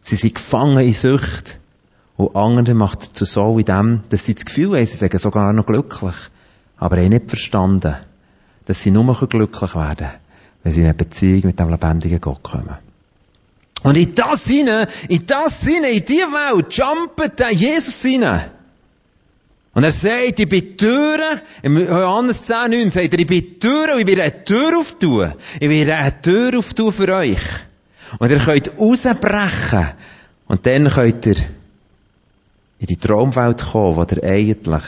Sie 0.00 0.16
sind 0.16 0.34
gefangen 0.34 0.84
in 0.84 0.92
Sucht. 0.92 1.58
Und 2.16 2.36
andere 2.36 2.74
macht 2.74 3.02
es 3.02 3.12
zur 3.12 3.26
Sau, 3.26 3.58
indem 3.58 4.02
dass 4.10 4.26
sie 4.26 4.34
das 4.34 4.44
Gefühl 4.44 4.76
haben, 4.76 4.86
sie 4.86 4.96
sagen 4.96 5.18
sogar 5.18 5.52
noch 5.52 5.66
glücklich. 5.66 6.14
Aber 6.76 6.96
haben 6.96 7.08
nicht 7.08 7.28
verstanden, 7.28 7.96
dass 8.66 8.82
sie 8.82 8.90
nur 8.90 9.14
glücklich 9.28 9.74
werden 9.74 9.96
können, 9.96 10.10
wenn 10.62 10.72
sie 10.72 10.80
in 10.80 10.86
eine 10.86 10.94
Beziehung 10.94 11.42
mit 11.44 11.58
dem 11.58 11.70
lebendigen 11.70 12.20
Gott 12.20 12.42
kommen. 12.42 12.89
Und 13.82 13.96
in 13.96 14.14
das 14.14 14.46
hinein, 14.46 14.88
in 15.08 15.26
das 15.26 15.64
hinein, 15.66 15.94
in 15.94 16.04
die 16.04 16.18
Welt, 16.18 16.72
jumpet 16.72 17.38
der 17.38 17.52
Jesus 17.52 18.02
hinein. 18.02 18.50
Und 19.72 19.84
er 19.84 19.92
sagt, 19.92 20.40
ich 20.40 20.48
bin 20.48 20.76
Türen, 20.76 21.40
im 21.62 21.78
Johannes 21.88 22.42
10, 22.42 22.70
9 22.70 22.90
sagt 22.90 23.14
er, 23.14 23.18
ich 23.20 23.26
bin 23.26 23.60
Türen 23.60 23.94
und 23.94 24.00
ich 24.00 24.06
werde 24.06 24.22
eine 24.22 24.44
Tür 24.44 24.78
auftun. 24.78 25.34
Ich 25.60 25.68
werde 25.68 25.96
eine 25.96 26.22
Tür 26.22 26.58
auftun 26.58 26.92
für 26.92 27.14
euch. 27.14 27.42
Und 28.18 28.30
ihr 28.30 28.38
könnt 28.38 28.78
rausbrechen. 28.78 29.86
Und 30.48 30.66
dann 30.66 30.88
könnt 30.88 31.26
ihr 31.26 31.36
in 32.80 32.86
die 32.86 32.96
Traumwelt 32.96 33.64
kommen, 33.64 33.96
wo 33.96 34.02
ihr 34.02 34.24
eigentlich 34.24 34.82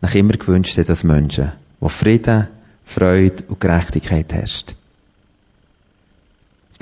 nach 0.00 0.14
immer 0.14 0.32
gewünscht 0.32 0.76
habt 0.78 0.90
als 0.90 1.04
Menschen, 1.04 1.52
wo 1.78 1.88
Frieden, 1.88 2.48
Freude 2.84 3.44
und 3.46 3.60
Gerechtigkeit 3.60 4.32
herrscht. 4.32 4.74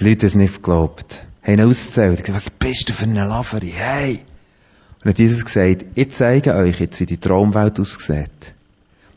Die 0.00 0.08
Leute 0.08 0.20
haben 0.20 0.28
es 0.28 0.34
nicht 0.34 0.54
geglaubt. 0.54 1.20
Haben 1.42 1.60
ausgezählt. 1.60 2.32
Was 2.32 2.48
bist 2.48 2.88
du 2.88 2.94
für 2.94 3.04
eine 3.04 3.26
Laveri? 3.26 3.70
Hey! 3.76 4.24
Und 5.02 5.10
hat 5.10 5.18
Jesus 5.18 5.44
gesagt, 5.44 5.84
ich 5.94 6.10
zeige 6.10 6.54
euch 6.54 6.80
jetzt, 6.80 7.00
wie 7.00 7.06
die 7.06 7.18
Traumwelt 7.18 7.78
aussieht. 7.78 8.54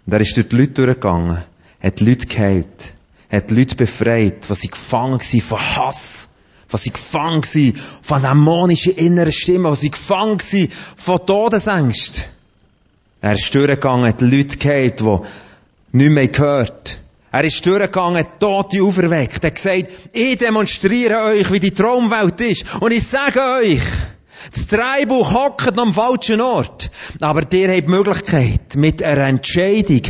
Und 0.06 0.14
er 0.14 0.20
ist 0.20 0.36
durch 0.36 0.50
die 0.50 0.58
Leute 0.58 0.74
durchgegangen, 0.74 1.44
hat 1.82 2.00
die 2.00 2.06
Leute 2.06 2.28
geheilt, 2.28 2.94
hat 3.32 3.50
die 3.50 3.56
Leute 3.56 3.76
befreit, 3.78 4.50
was 4.50 4.62
sie 4.62 4.68
gefangen 4.68 5.20
waren 5.20 5.42
von 5.42 5.60
Hass, 5.60 6.28
was 6.70 6.84
sie 6.84 6.92
gefangen 6.92 7.44
waren 7.44 7.74
von 8.02 8.22
dämonischen 8.22 8.96
inneren 8.96 9.32
Stimmen, 9.32 9.72
was 9.72 9.82
sie 9.82 9.92
gefangen 9.92 10.40
waren 10.40 10.70
von 10.98 11.26
Todesängsten. 11.26 12.24
Er 13.22 13.34
ist 13.34 13.56
durchgegangen, 13.56 14.06
hat 14.06 14.20
die 14.20 14.26
Leute 14.26 14.58
geheilt, 14.58 15.00
die 15.00 15.18
nicht 15.94 16.12
mehr 16.12 16.28
gehört. 16.28 17.00
Er 17.34 17.46
ist 17.46 17.66
durchgegangen, 17.66 18.28
Tote 18.40 18.84
auferweckt. 18.84 19.44
Er 19.44 19.48
hat 19.48 19.56
gesagt, 19.56 19.88
ich 20.14 20.38
demonstriere 20.38 21.24
euch, 21.24 21.52
wie 21.52 21.60
die 21.60 21.72
Traumwelt 21.72 22.40
ist. 22.42 22.64
Und 22.80 22.94
ich 22.94 23.08
sage 23.08 23.42
euch, 23.42 23.82
das 24.54 24.68
Dreibuch 24.68 25.34
hockt 25.34 25.80
am 25.80 25.94
falschen 25.94 26.42
Ort. 26.42 26.92
Aber 27.22 27.42
ihr 27.52 27.70
habt 27.70 27.88
die 27.88 27.90
Möglichkeit, 27.90 28.76
mit 28.76 29.02
einer 29.02 29.24
Entscheidung, 29.24 30.02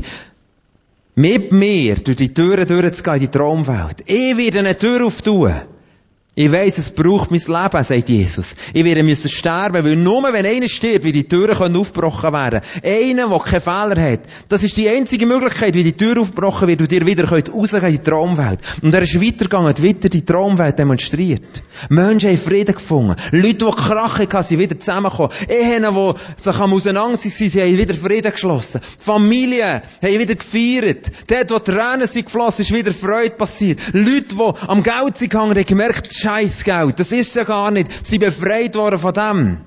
mit 1.15 1.53
mir 1.53 1.95
durch 1.95 2.17
die 2.17 2.33
Türen 2.33 2.67
durchzugehen 2.67 3.15
in 3.15 3.21
die 3.21 3.27
Traumwelt. 3.29 4.03
Ich 4.05 4.35
werde 4.35 4.59
eine 4.59 4.77
Tür 4.77 5.05
auftun. 5.05 5.53
Ich 6.35 6.51
weiss, 6.51 6.79
es 6.79 6.89
braucht 6.89 7.29
mein 7.29 7.41
Leben, 7.41 7.83
sagt 7.83 8.09
Jesus. 8.09 8.55
Ich 8.73 8.83
werde 8.83 9.03
müssen 9.03 9.29
sterben, 9.29 9.85
weil 9.85 9.95
nur 9.95 10.23
wenn 10.33 10.47
einer 10.47 10.67
stirbt, 10.67 11.05
wie 11.05 11.11
die 11.11 11.27
Türen 11.27 11.55
können 11.55 11.77
aufgebrochen 11.77 12.33
werden. 12.33 12.61
Einer, 12.83 13.29
der 13.29 13.37
keinen 13.37 13.61
Fehler 13.61 14.11
hat. 14.11 14.21
Das 14.49 14.63
ist 14.63 14.75
die 14.75 14.89
einzige 14.89 15.27
Möglichkeit, 15.27 15.75
wie 15.75 15.83
die 15.83 15.93
Tür 15.93 16.19
aufgebrochen 16.19 16.67
wird 16.67 16.81
und 16.81 16.91
ihr 16.91 17.05
wieder 17.05 17.27
könnt 17.27 17.53
rausgehen 17.53 17.85
in 17.85 17.91
die 17.91 17.99
Traumwelt. 17.99 18.59
Und 18.81 18.95
er 18.95 19.03
ist 19.03 19.21
weitergegangen, 19.21 19.67
hat 19.67 19.83
weiter 19.83 20.09
die 20.09 20.25
Traumwelt 20.25 20.79
demonstriert. 20.79 21.45
Menschen 21.89 22.31
haben 22.31 22.39
Frieden 22.39 22.73
gefunden. 22.73 23.15
Leute, 23.29 23.53
die 23.53 23.65
Krache 23.65 24.23
hatten, 24.23 24.41
sind 24.41 24.57
wieder 24.57 24.79
zusammengekommen. 24.79 25.33
Ehen, 25.47 25.83
die 25.83 26.41
sich 26.41 26.55
am 26.55 26.73
Auseinandersetzen 26.73 27.49
sie 27.49 27.61
haben 27.61 27.77
wieder 27.77 27.93
Frieden 27.93 28.31
geschlossen. 28.31 28.81
Familien 28.97 29.83
haben 30.01 30.19
wieder 30.19 30.33
gefeiert. 30.33 31.11
Dort, 31.27 31.51
wo 31.51 31.59
Tränen 31.59 32.07
sind 32.07 32.25
geflossen, 32.25 32.63
ist 32.63 32.73
wieder 32.73 32.91
Freude 32.91 33.35
passiert. 33.35 33.79
Leute, 33.93 34.33
die 34.33 34.51
am 34.67 34.81
Geld 34.81 35.17
sind 35.17 35.29
gehangen, 35.29 35.55
haben 35.55 35.65
gemerkt, 35.65 36.22
Scheißgeld. 36.23 36.99
Das 36.99 37.11
ist 37.11 37.35
ja 37.35 37.43
gar 37.43 37.71
nicht. 37.71 38.05
Sie 38.05 38.17
befreit 38.17 38.75
worden 38.75 38.99
von 38.99 39.13
dem. 39.13 39.57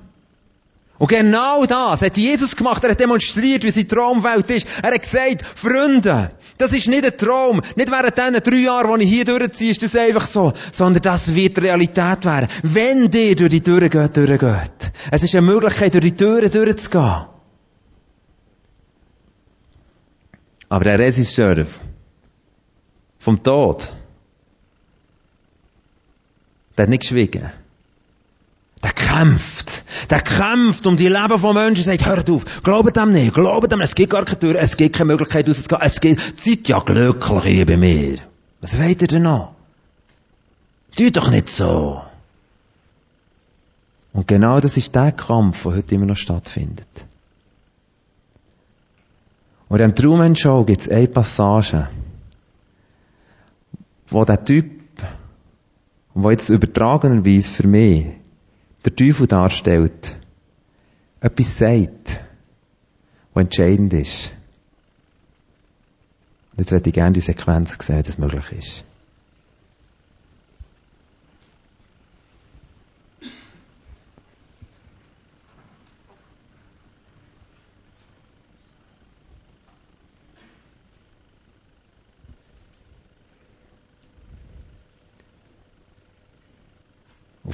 Und 0.99 1.09
genau 1.09 1.65
das 1.65 2.01
hat 2.01 2.17
Jesus 2.17 2.55
gemacht. 2.55 2.83
Er 2.83 2.91
hat 2.91 2.99
demonstriert, 2.99 3.63
wie 3.63 3.69
seine 3.69 3.87
Traumwelt 3.87 4.49
ist. 4.49 4.67
Er 4.81 4.93
hat 4.93 5.01
gesagt, 5.01 5.45
Freunde, 5.45 6.31
das 6.57 6.73
ist 6.73 6.87
nicht 6.87 7.05
ein 7.05 7.15
Traum. 7.17 7.61
Nicht 7.75 7.91
während 7.91 8.17
diesen 8.17 8.33
drei 8.33 8.63
Jahren, 8.63 8.99
die 8.99 9.05
ich 9.05 9.11
hier 9.11 9.25
durchziehe, 9.25 9.71
ist 9.71 9.83
das 9.83 9.95
einfach 9.95 10.25
so. 10.25 10.53
Sondern 10.71 11.03
das 11.03 11.35
wird 11.35 11.61
Realität 11.61 12.25
werden. 12.25 12.47
Wenn 12.63 13.11
dir 13.11 13.35
durch 13.35 13.51
die 13.51 13.61
Türen 13.61 13.89
geht, 13.89 14.17
durchgeht. 14.17 14.91
Es 15.11 15.23
ist 15.23 15.35
eine 15.35 15.45
Möglichkeit, 15.45 15.93
durch 15.93 16.03
die 16.03 16.15
Türen 16.15 16.49
durchzugehen. 16.49 17.25
Aber 20.69 20.83
der 20.83 20.99
Regisseur 20.99 21.65
vom 23.19 23.43
Tod, 23.43 23.93
der 26.77 26.83
hat 26.83 26.89
nicht 26.89 27.01
geschwiegen. 27.01 27.51
Der 28.83 28.91
kämpft. 28.91 29.83
Der 30.11 30.21
kämpft 30.21 30.85
um 30.85 30.95
die 30.97 31.07
Leben 31.07 31.39
von 31.39 31.55
Menschen. 31.55 31.83
Sagt, 31.83 32.05
hört 32.05 32.29
auf. 32.29 32.61
Glaubt 32.61 32.95
dem 32.95 33.11
nicht. 33.11 33.33
Glaubt 33.33 33.71
dem 33.71 33.79
nicht. 33.79 33.89
Es 33.89 33.95
gibt 33.95 34.11
gar 34.11 34.23
keine 34.23 34.39
Tür. 34.39 34.55
Es 34.55 34.77
gibt 34.77 34.95
keine 34.95 35.07
Möglichkeit 35.07 35.49
rauszugehen. 35.49 35.81
Es 35.81 35.99
gibt, 35.99 36.39
seid 36.39 36.67
ja 36.67 36.79
glücklich 36.79 37.43
hier 37.43 37.65
bei 37.65 37.77
mir. 37.77 38.19
Was 38.61 38.79
wollt 38.79 39.01
ihr 39.01 39.07
denn 39.07 39.23
noch? 39.23 39.55
Tu 40.95 41.11
doch 41.11 41.31
nicht 41.31 41.49
so. 41.49 42.01
Und 44.13 44.27
genau 44.27 44.59
das 44.59 44.77
ist 44.77 44.95
der 44.95 45.11
Kampf, 45.11 45.63
der 45.63 45.73
heute 45.73 45.95
immer 45.95 46.05
noch 46.05 46.17
stattfindet. 46.17 46.87
Und 49.69 49.79
in 49.79 49.95
Truman 49.95 50.35
Show 50.35 50.63
gibt 50.63 50.81
es 50.81 50.89
eine 50.89 51.07
Passage, 51.07 51.89
wo 54.07 54.23
der 54.23 54.43
Typ 54.43 54.76
wo 56.19 56.31
jetzt 56.31 56.49
übertragenerweise 56.49 57.47
für 57.47 57.67
mich 57.67 58.07
der 58.83 58.95
Teufel 58.95 59.27
darstellt, 59.27 60.15
etwas 61.21 61.57
sagt, 61.59 62.19
was 63.33 63.43
entscheidend 63.43 63.93
ist. 63.93 64.31
Und 66.51 66.59
jetzt 66.59 66.71
würde 66.71 66.89
ich 66.89 66.93
gerne 66.95 67.13
die 67.13 67.21
Sequenz 67.21 67.77
sehen, 67.79 67.99
wie 67.99 68.03
das 68.03 68.17
möglich 68.17 68.51
ist. 68.51 68.83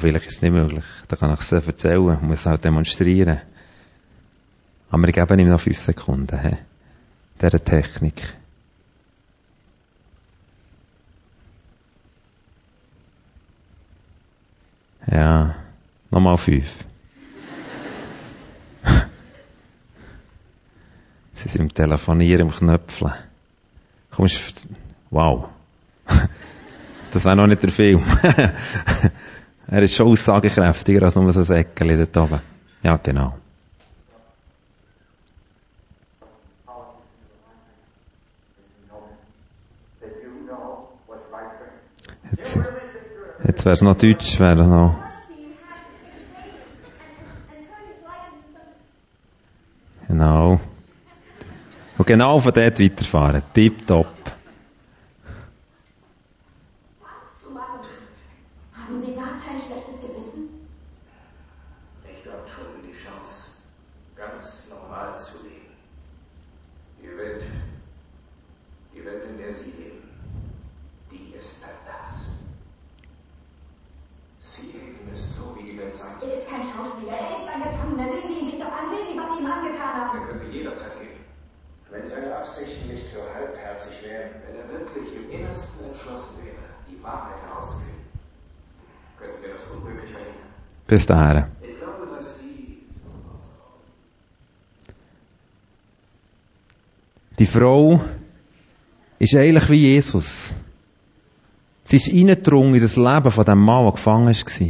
Vielleicht 0.03 0.27
ist 0.27 0.35
es 0.35 0.41
nicht 0.41 0.51
möglich. 0.51 0.83
Da 1.07 1.15
kann 1.15 1.33
ich 1.33 1.39
es 1.39 1.51
erzählen, 1.51 2.19
muss 2.21 2.45
halt 2.45 2.65
demonstrieren. 2.65 3.39
Aber 4.89 5.07
ich 5.07 5.13
gebe 5.13 5.39
ihm 5.39 5.47
noch 5.47 5.61
fünf 5.61 5.79
Sekunden, 5.79 6.39
he? 6.39 6.57
Dieser 7.41 7.63
Technik. 7.63 8.21
Ja, 15.09 15.55
nochmal 16.11 16.37
fünf. 16.37 16.85
Sie 21.33 21.49
sind 21.49 21.61
im 21.61 21.73
Telefonieren, 21.73 22.41
im 22.41 22.51
Knöpfeln. 22.51 23.13
Kommst, 24.11 24.67
wow. 25.09 25.49
Das 27.11 27.25
war 27.25 27.35
noch 27.35 27.45
nicht 27.45 27.61
der 27.61 27.71
Film. 27.71 28.03
Er 29.67 29.81
ist 29.81 29.95
schon 29.95 30.07
aussagekräftiger 30.07 31.03
als 31.03 31.15
nur 31.15 31.31
so 31.31 31.39
ein 31.39 31.45
Säckchen 31.45 31.97
dort 31.97 32.17
oben. 32.17 32.41
Ja, 32.83 32.97
genau. 32.97 33.37
Jetzt, 42.31 42.59
jetzt 43.43 43.65
wäre 43.65 43.73
es 43.73 43.81
noch 43.81 43.95
Deutsch, 43.95 44.39
wäre 44.39 44.67
noch. 44.67 44.95
Genau. 50.07 50.59
Und 51.97 52.07
genau 52.07 52.39
von 52.39 52.53
dort 52.53 52.79
weiterfahren. 52.79 53.43
Tipptopp. 53.53 54.07
Frau 97.53 98.01
ist 99.19 99.35
eigentlich 99.35 99.69
wie 99.69 99.81
Jesus. 99.93 100.53
Sie 101.83 101.97
ist 101.97 102.07
reingedrungen 102.07 102.73
in 102.73 102.81
das 102.81 102.97
Leben 102.97 103.29
von 103.29 103.45
dem 103.45 103.59
Mann, 103.59 103.83
der 103.83 103.91
gefangen 103.91 104.35
war. 104.35 104.69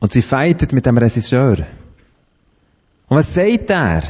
Und 0.00 0.12
sie 0.12 0.20
feitet 0.20 0.74
mit 0.74 0.84
dem 0.84 0.98
Regisseur. 0.98 1.66
Und 3.08 3.16
was 3.16 3.32
sagt 3.32 3.70
er? 3.70 4.02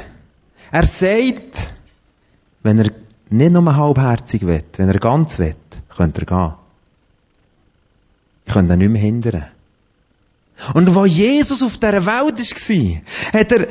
Er 0.72 0.86
sagt, 0.86 1.72
wenn 2.64 2.78
er 2.80 2.90
nicht 3.30 3.52
nur 3.52 3.76
halbherzig 3.76 4.44
will, 4.44 4.64
wenn 4.76 4.88
er 4.88 4.98
ganz 4.98 5.38
will, 5.38 5.54
könnte 5.88 6.22
er 6.22 6.26
gehen. 6.26 6.54
Ich 8.44 8.52
könnte 8.52 8.74
ihn 8.74 8.80
nicht 8.80 8.90
mehr 8.90 9.02
hindern. 9.02 9.46
Und 10.74 10.92
wo 10.96 11.04
Jesus 11.06 11.62
auf 11.62 11.78
dieser 11.78 12.06
Welt 12.06 12.40
war, 12.40 13.40
hat 13.40 13.52
er 13.52 13.68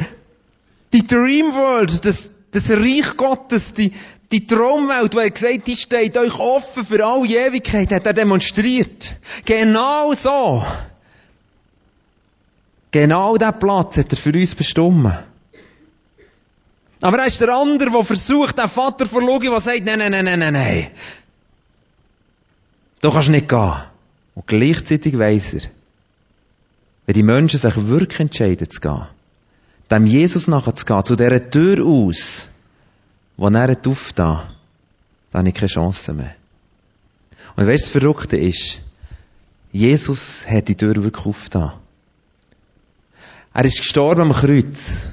die 0.96 1.06
Dream 1.06 1.54
World, 1.54 2.06
das, 2.06 2.32
das 2.52 2.70
Reich 2.70 3.18
Gottes, 3.18 3.74
die, 3.74 3.92
die 4.32 4.48
Traumwelt, 4.48 5.14
wo 5.14 5.20
er 5.20 5.30
gesagt 5.30 5.68
die 5.68 5.76
steht 5.76 6.18
euch 6.18 6.40
offen 6.40 6.86
für 6.86 7.06
alle 7.06 7.28
Ewigkeit, 7.28 7.92
hat 7.92 8.06
er 8.06 8.14
demonstriert. 8.14 9.18
Genau 9.44 10.14
so. 10.14 10.64
Genau 12.92 13.36
diesen 13.36 13.60
Platz 13.60 13.98
hat 13.98 14.14
er 14.14 14.18
für 14.18 14.32
uns 14.32 14.56
bestimmt. 14.56 15.12
Aber 17.02 17.20
er 17.20 17.26
ist 17.26 17.42
der 17.42 17.50
andere, 17.50 17.92
der 17.92 18.04
versucht, 18.06 18.58
den 18.58 18.70
Vater 18.70 19.06
vor 19.06 19.22
Logi, 19.22 19.50
der 19.50 19.60
sagt, 19.60 19.84
nein, 19.84 20.00
nein, 20.00 20.12
nein, 20.12 20.24
nein, 20.24 20.40
nein, 20.40 20.54
nein. 20.54 20.88
Du 23.02 23.12
kannst 23.12 23.30
nicht 23.30 23.50
gehen. 23.50 23.84
Und 24.34 24.48
gleichzeitig 24.48 25.20
weiss 25.20 25.54
er, 25.54 25.70
wenn 27.06 27.16
die 27.16 27.24
Menschen 27.24 27.60
sich 27.60 27.76
wirklich 27.88 28.22
entscheiden 28.22 28.70
zu 28.70 28.80
gehen, 28.80 29.08
dem 29.92 30.06
Jesus 30.06 30.48
nachzugehen, 30.48 31.06
zu 31.06 31.16
dieser 31.16 31.50
Tür 31.50 31.86
aus, 31.86 32.48
wo 33.38 33.48
er 33.48 33.70
aufgeht, 33.70 34.20
dann 34.20 34.48
habe 35.34 35.50
ich 35.50 35.54
keine 35.54 35.68
Chance 35.68 36.14
mehr. 36.14 36.36
Und 37.56 37.68
weißt 37.68 37.86
du, 37.88 37.90
das 37.90 38.04
Verrückte 38.04 38.38
ist, 38.38 38.80
Jesus 39.72 40.46
hat 40.50 40.68
die 40.68 40.76
Tür 40.76 40.96
wirklich 41.04 41.26
aufgetan. 41.26 41.74
Er 43.54 43.66
ist 43.66 43.78
gestorben 43.78 44.22
am 44.22 44.34
Kreuz. 44.34 45.10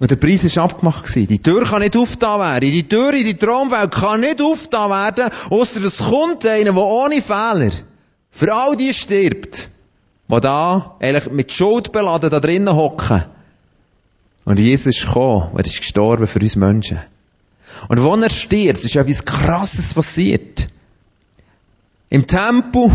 Und 0.00 0.10
der 0.10 0.16
Preis 0.16 0.44
ist 0.44 0.56
abgemacht 0.56 1.14
Die 1.14 1.42
Tür 1.42 1.64
kann 1.64 1.82
nicht 1.82 1.96
aufgetan 1.96 2.40
werden. 2.40 2.70
Die 2.70 2.88
Tür 2.88 3.12
in 3.12 3.24
die 3.24 3.34
Traumwelt 3.34 3.92
kann 3.92 4.20
nicht 4.20 4.40
aufgetan 4.40 4.90
werden, 4.90 5.30
außer 5.50 5.84
es 5.84 5.98
kommt 5.98 6.46
einer, 6.46 6.72
der 6.72 6.76
ohne 6.76 7.20
Fehler 7.20 7.70
für 8.30 8.54
all 8.54 8.76
die 8.76 8.94
stirbt, 8.94 9.68
die 10.28 10.40
da 10.40 10.96
eigentlich 11.00 11.30
mit 11.30 11.52
Schuld 11.52 11.92
beladen 11.92 12.30
da 12.30 12.40
drinnen 12.40 12.74
hocken. 12.74 13.24
Und 14.50 14.58
Jesus 14.58 14.96
ist 14.96 15.06
gekommen, 15.06 15.52
er 15.56 15.64
ist 15.64 15.78
gestorben 15.78 16.26
für 16.26 16.40
uns 16.40 16.56
Menschen. 16.56 16.98
Und 17.86 18.02
wenn 18.02 18.24
er 18.24 18.30
stirbt, 18.30 18.82
ist 18.82 18.96
etwas 18.96 19.24
Krasses 19.24 19.94
passiert. 19.94 20.66
Im 22.08 22.26
Tempel 22.26 22.90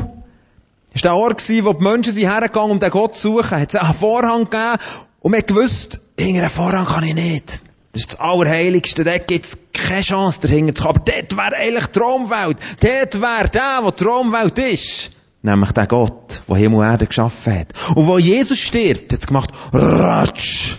ist 0.94 1.06
der 1.06 1.16
Ort 1.16 1.38
gewesen, 1.38 1.64
wo 1.64 1.72
die 1.72 1.82
Menschen 1.82 2.12
sind 2.12 2.30
hergegangen, 2.30 2.72
um 2.72 2.80
den 2.82 2.90
Gott 2.90 3.16
zu 3.16 3.38
suchen. 3.38 3.58
Hat 3.58 3.70
es 3.70 3.76
einen 3.78 3.94
Vorhang 3.94 4.50
gegeben 4.50 4.80
und 5.22 5.32
man 5.32 5.38
hat 5.40 5.48
gewusst, 5.48 6.02
hinter 6.20 6.42
einen 6.42 6.50
Vorhang 6.50 6.88
kann 6.88 7.06
ich 7.06 7.16
nicht. 7.16 7.62
Das 7.94 8.02
ist 8.02 8.14
das 8.16 8.20
Allerheiligste, 8.20 9.06
dort 9.06 9.26
gibt 9.26 9.46
es 9.46 9.58
keine 9.72 10.02
Chance 10.02 10.42
dahinter 10.42 10.76
zu 10.76 10.84
kommen. 10.84 10.98
Aber 10.98 11.10
dort 11.10 11.38
wäre 11.38 11.56
eigentlich 11.56 11.88
die 11.88 12.00
Traumwelt. 12.00 12.58
Dort 12.82 13.22
wäre 13.22 13.50
der, 13.50 13.80
wo 13.82 13.92
die 13.92 14.04
Traumwelt 14.04 14.60
ist. 14.60 15.12
Nämlich 15.42 15.72
der 15.72 15.88
Gott, 15.88 16.42
der 16.50 16.58
Himmel 16.58 16.80
und 16.80 16.86
Erde 16.86 17.08
geschaffen 17.08 17.60
hat. 17.60 17.68
Und 17.96 18.08
wo 18.08 18.18
Jesus 18.18 18.60
stirbt, 18.60 19.14
hat 19.14 19.22
es 19.22 19.28
gemacht, 19.28 19.52
ratsch. 19.72 20.76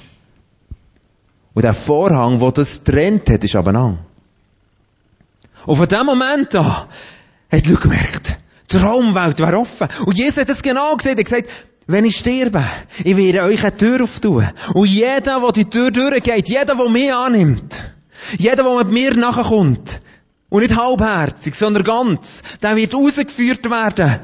Und 1.56 1.62
der 1.62 1.72
Vorhang, 1.72 2.38
der 2.38 2.52
das 2.52 2.84
trennt 2.84 3.30
hat, 3.30 3.42
ist 3.42 3.56
aber 3.56 3.72
lang. 3.72 4.00
Und 5.64 5.76
von 5.76 5.88
dem 5.88 6.04
Moment 6.04 6.54
an 6.54 6.66
hat 7.50 7.66
Leute 7.66 7.76
gemerkt, 7.76 8.36
die 8.70 8.76
Traumwelt 8.76 9.38
wäre 9.38 9.56
offen. 9.56 9.88
Und 10.04 10.18
Jesus 10.18 10.36
hat 10.36 10.50
es 10.50 10.60
genau 10.60 10.94
gesehen. 10.96 11.16
Er 11.16 11.20
hat 11.20 11.25
gesagt, 11.25 11.50
wenn 11.86 12.04
ich 12.04 12.18
sterbe, 12.18 12.62
ich 13.02 13.16
werde 13.16 13.44
euch 13.44 13.62
eine 13.62 13.75
Tür 13.75 14.02
auftun. 14.02 14.46
Und 14.75 14.86
jeder, 14.86 15.40
der 15.40 15.52
die 15.52 15.64
Tür 15.64 15.90
durchgeht, 15.90 16.46
jeder, 16.50 16.75
der 16.75 16.88
mich 16.90 17.14
annimmt, 17.14 17.82
jeder, 18.36 18.62
der 18.62 18.76
mit 18.76 18.92
mir 18.92 19.16
nachkommt, 19.16 20.02
und 20.50 20.60
nicht 20.60 20.76
halbherzig, 20.76 21.54
sondern 21.54 21.84
ganz, 21.84 22.42
der 22.62 22.76
wird 22.76 22.92
rausgeführt 22.92 23.71
werden. 23.71 24.21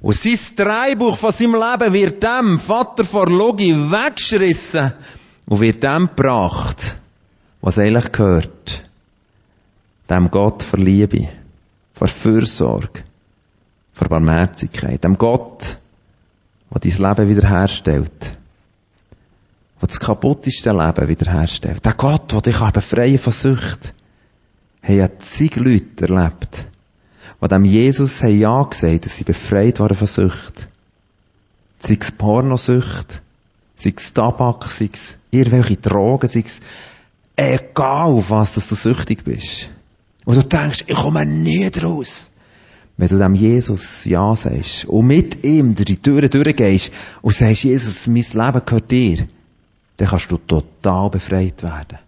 Und 0.00 0.16
sein 0.16 0.38
Dreibuch 0.56 1.16
von 1.16 1.30
seinem 1.30 1.54
Leben 1.54 1.92
wird 1.92 2.22
dem 2.24 2.58
Vater 2.58 3.04
vor 3.04 3.28
Logi 3.28 3.92
weggeschrissen 3.92 4.92
und 5.50 5.58
wird 5.58 5.82
dem 5.82 6.06
gebracht, 6.06 6.96
was 7.60 7.78
eigentlich 7.78 8.12
gehört. 8.12 8.84
Dem 10.08 10.30
Gott 10.30 10.62
für 10.62 10.76
Liebe, 10.76 11.28
für 11.92 12.06
Fürsorge, 12.06 13.02
für 13.92 14.08
Barmherzigkeit. 14.08 15.02
Dem 15.02 15.18
Gott, 15.18 15.76
der 16.70 16.80
dein 16.80 17.08
Leben 17.08 17.28
wiederherstellt. 17.28 18.32
Der 19.82 19.88
das 19.88 19.98
kaputteste 19.98 20.70
Leben 20.70 21.08
wiederherstellt. 21.08 21.84
Der 21.84 21.94
Gott, 21.94 22.30
der 22.32 22.42
dich 22.42 22.60
befreien 22.70 23.18
von 23.18 23.32
Sucht. 23.32 23.92
Haben 24.84 24.98
ja 24.98 25.18
zig 25.18 25.56
Leute 25.56 26.06
erlebt, 26.06 26.64
die 27.42 27.48
dem 27.48 27.64
Jesus 27.64 28.20
ja 28.20 28.62
gesagt, 28.62 29.04
dass 29.04 29.16
sie 29.16 29.24
befreit 29.24 29.80
waren 29.80 29.96
von 29.96 30.06
Sucht. 30.06 30.68
Sei 31.80 31.98
es 32.00 32.12
Pornosucht, 32.12 33.20
sei 33.80 33.94
es 33.96 34.12
Tabak, 34.12 34.64
sei 34.66 34.90
es 34.92 35.16
irgendwelche 35.30 35.76
Drogen, 35.76 36.26
sei 36.26 36.44
es 36.44 36.60
egal 37.36 38.08
auf 38.08 38.30
was 38.30 38.54
dass 38.54 38.68
du 38.68 38.74
süchtig 38.74 39.24
bist. 39.24 39.70
Und 40.24 40.36
du 40.36 40.42
denkst, 40.42 40.84
ich 40.86 40.96
komme 40.96 41.24
nie 41.24 41.70
raus. 41.82 42.30
Wenn 42.96 43.08
du 43.08 43.18
dem 43.18 43.34
Jesus 43.34 44.04
Ja 44.04 44.36
sagst 44.36 44.84
und 44.84 45.06
mit 45.06 45.42
ihm 45.42 45.74
durch 45.74 45.86
die 45.86 45.96
Türen 45.96 46.28
durchgehst 46.28 46.92
und 47.22 47.34
sagst, 47.34 47.64
Jesus, 47.64 48.06
mein 48.06 48.16
Leben 48.16 48.62
gehört 48.66 48.90
dir, 48.90 49.26
dann 49.96 50.08
kannst 50.08 50.30
du 50.30 50.36
total 50.36 51.08
befreit 51.08 51.62
werden. 51.62 51.98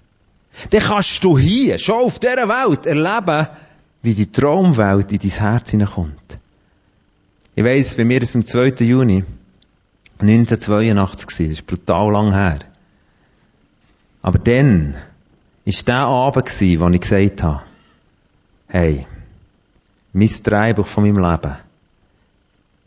Dann 0.69 0.83
kannst 0.83 1.25
du 1.25 1.39
hier, 1.39 1.79
schon 1.79 1.95
auf 1.95 2.19
dieser 2.19 2.47
Welt, 2.47 2.85
erleben, 2.85 3.49
wie 4.03 4.13
die 4.13 4.31
Traumwelt 4.31 5.11
in 5.13 5.19
dein 5.19 5.31
Herz 5.31 5.71
hineinkommt. 5.71 6.39
Ich 7.55 7.65
weiss, 7.65 7.95
bei 7.95 8.05
mir 8.05 8.21
ist 8.21 8.31
es 8.31 8.37
am 8.37 8.47
2. 8.47 8.85
Juni 8.85 9.25
1982 10.21 11.27
gewesen. 11.27 11.51
Das 11.51 11.59
ist 11.61 11.67
brutal 11.67 12.13
lang 12.13 12.33
her. 12.33 12.59
Aber 14.23 14.39
dann 14.39 14.95
war 15.65 15.75
der 15.87 16.07
Abend 16.07 16.47
gewesen, 16.47 16.81
wo 16.81 16.89
ich 16.89 17.01
gesagt 17.01 17.43
habe, 17.43 17.65
hey, 18.69 19.07
mein 20.13 20.31
Drehbuch 20.43 20.87
von 20.87 21.05
meinem 21.05 21.19
Leben, 21.19 21.57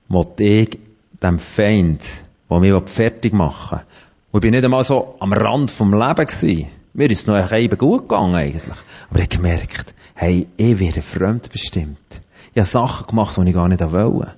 wollte 0.07 0.43
ich 0.43 0.79
dem 1.21 1.39
Feind, 1.39 2.03
der 2.49 2.59
mich 2.59 2.89
fertig 2.89 3.33
machen 3.33 3.79
will, 3.79 3.85
und 4.35 4.39
ich 4.39 4.41
bin 4.41 4.51
nicht 4.51 4.65
einmal 4.65 4.83
so 4.83 5.15
am 5.21 5.31
Rand 5.31 5.71
vom 5.71 5.93
Leben 5.93 6.25
gewesen. 6.25 6.67
Mir 6.93 7.09
ist 7.09 7.21
es 7.21 7.27
noch 7.27 7.51
eben 7.53 7.77
gut 7.77 8.09
gegangen 8.09 8.35
eigentlich. 8.35 8.63
Aber 9.09 9.19
ich 9.19 9.27
habe 9.27 9.37
gemerkt, 9.37 9.95
hey, 10.13 10.47
ich 10.57 10.77
werde 10.77 11.01
fremdbestimmt. 11.01 12.21
Ich 12.51 12.57
habe 12.57 12.67
Sachen 12.67 13.07
gemacht, 13.07 13.37
die 13.37 13.47
ich 13.47 13.53
gar 13.53 13.69
nicht 13.69 13.79
wollte. 13.93 14.33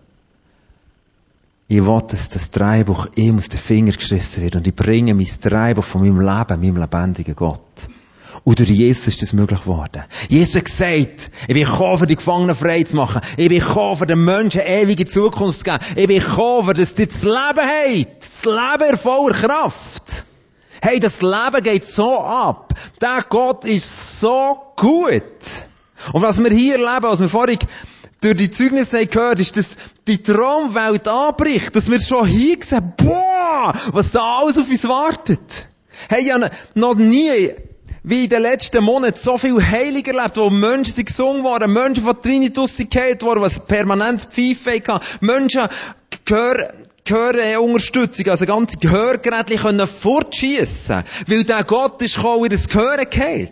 Ich 1.70 1.86
will, 1.86 2.02
dass 2.08 2.30
das 2.30 2.50
Dreibuch 2.52 3.08
ihm 3.16 3.40
aus 3.40 3.50
den 3.50 3.60
Fingern 3.60 3.96
geschissen 3.96 4.42
wird 4.42 4.56
und 4.56 4.66
ich 4.66 4.76
bringe 4.76 5.14
mein 5.14 5.28
Dreibuch 5.42 5.84
von 5.84 6.02
meinem 6.02 6.22
Leben, 6.22 6.62
meinem 6.62 6.78
lebendigen 6.78 7.36
Gott. 7.36 7.60
Und 8.46 8.60
durch 8.60 8.70
Jesus 8.70 9.10
ist 9.10 9.22
das 9.22 9.34
möglich 9.34 9.62
geworden. 9.62 10.04
Jesus 10.30 10.56
hat 10.56 10.66
gesagt, 10.66 11.32
ich 11.42 11.54
bin 11.54 11.66
gekommen, 11.66 11.98
für 11.98 12.08
die 12.08 12.16
Gefangenen 12.16 12.56
frei 12.56 12.84
zu 12.84 12.96
machen. 12.96 13.20
Ich 13.36 13.50
bin 13.50 13.60
gekommen, 13.60 13.98
für 13.98 14.06
den 14.06 14.24
Menschen 14.24 14.62
ewige 14.62 15.06
Zukunft 15.06 15.60
zu 15.60 15.66
geben. 15.66 15.80
Ich 15.98 16.08
bin 16.08 16.22
gekommen, 16.22 16.74
dass 16.74 16.96
die 16.96 17.08
das 17.08 17.24
Leben 17.24 17.36
haben. 17.36 18.08
Das 18.18 18.46
Leben 18.46 18.90
in 18.92 18.98
voller 18.98 19.36
Kraft. 19.36 20.26
Hey, 20.82 21.02
das 21.02 21.22
Leben 21.22 21.64
geht 21.64 21.84
so 21.84 22.22
ab. 22.22 22.74
Der 23.02 23.26
Gott 23.28 23.66
ist 23.66 24.22
so 24.22 24.58
gut. 24.78 25.24
Und 26.14 26.22
was 26.22 26.42
wir 26.42 26.52
hier 26.52 26.76
erleben, 26.76 27.04
was 27.04 27.20
wir 27.20 27.28
vorhin 27.28 27.60
durch 28.22 28.36
die 28.36 28.52
Zeugnisse 28.52 29.06
gehört, 29.06 29.40
ist, 29.40 29.58
dass 29.58 29.78
die 30.08 30.22
Traumwelt 30.22 31.08
anbricht, 31.08 31.76
dass 31.76 31.90
wir 31.90 32.00
schon 32.00 32.28
hier 32.28 32.58
sehen, 32.62 32.94
boah, 32.98 33.74
was 33.92 34.12
da 34.12 34.40
alles 34.40 34.58
auf 34.58 34.70
uns 34.70 34.88
wartet. 34.88 35.68
Hey, 36.10 36.24
ich 36.24 36.32
habe 36.32 36.50
noch 36.74 36.96
nie 36.96 37.52
wie 38.04 38.24
in 38.24 38.30
den 38.30 38.42
letzten 38.42 38.84
Monaten 38.84 39.20
so 39.20 39.38
viel 39.38 39.62
Heilig 39.62 40.08
erlebt, 40.08 40.38
wo 40.38 40.50
Menschen 40.50 40.94
sind 40.94 41.08
gesungen 41.08 41.44
worden, 41.44 41.74
Menschen 41.74 42.06
von 42.06 42.22
Trinitus 42.22 42.78
sind 42.78 42.94
worden, 43.22 43.42
was 43.42 43.66
permanent 43.66 44.22
Pfeife 44.32 44.82
hatten, 44.94 45.26
Menschen 45.26 45.68
Gehör, 46.24 46.74
Gehörunterstützung, 47.08 48.28
also 48.28 48.46
ganze 48.46 48.78
Gehörgeräte 48.78 49.56
können 49.56 49.88
fortschiessen, 49.88 51.04
weil 51.28 51.43
der 51.43 51.63
Gott 51.63 52.02
ist 52.02 52.15
gekommen, 52.15 52.43
ihr 52.43 52.50
das 52.50 52.67
Gehör 52.67 52.98
geheilt. 53.06 53.52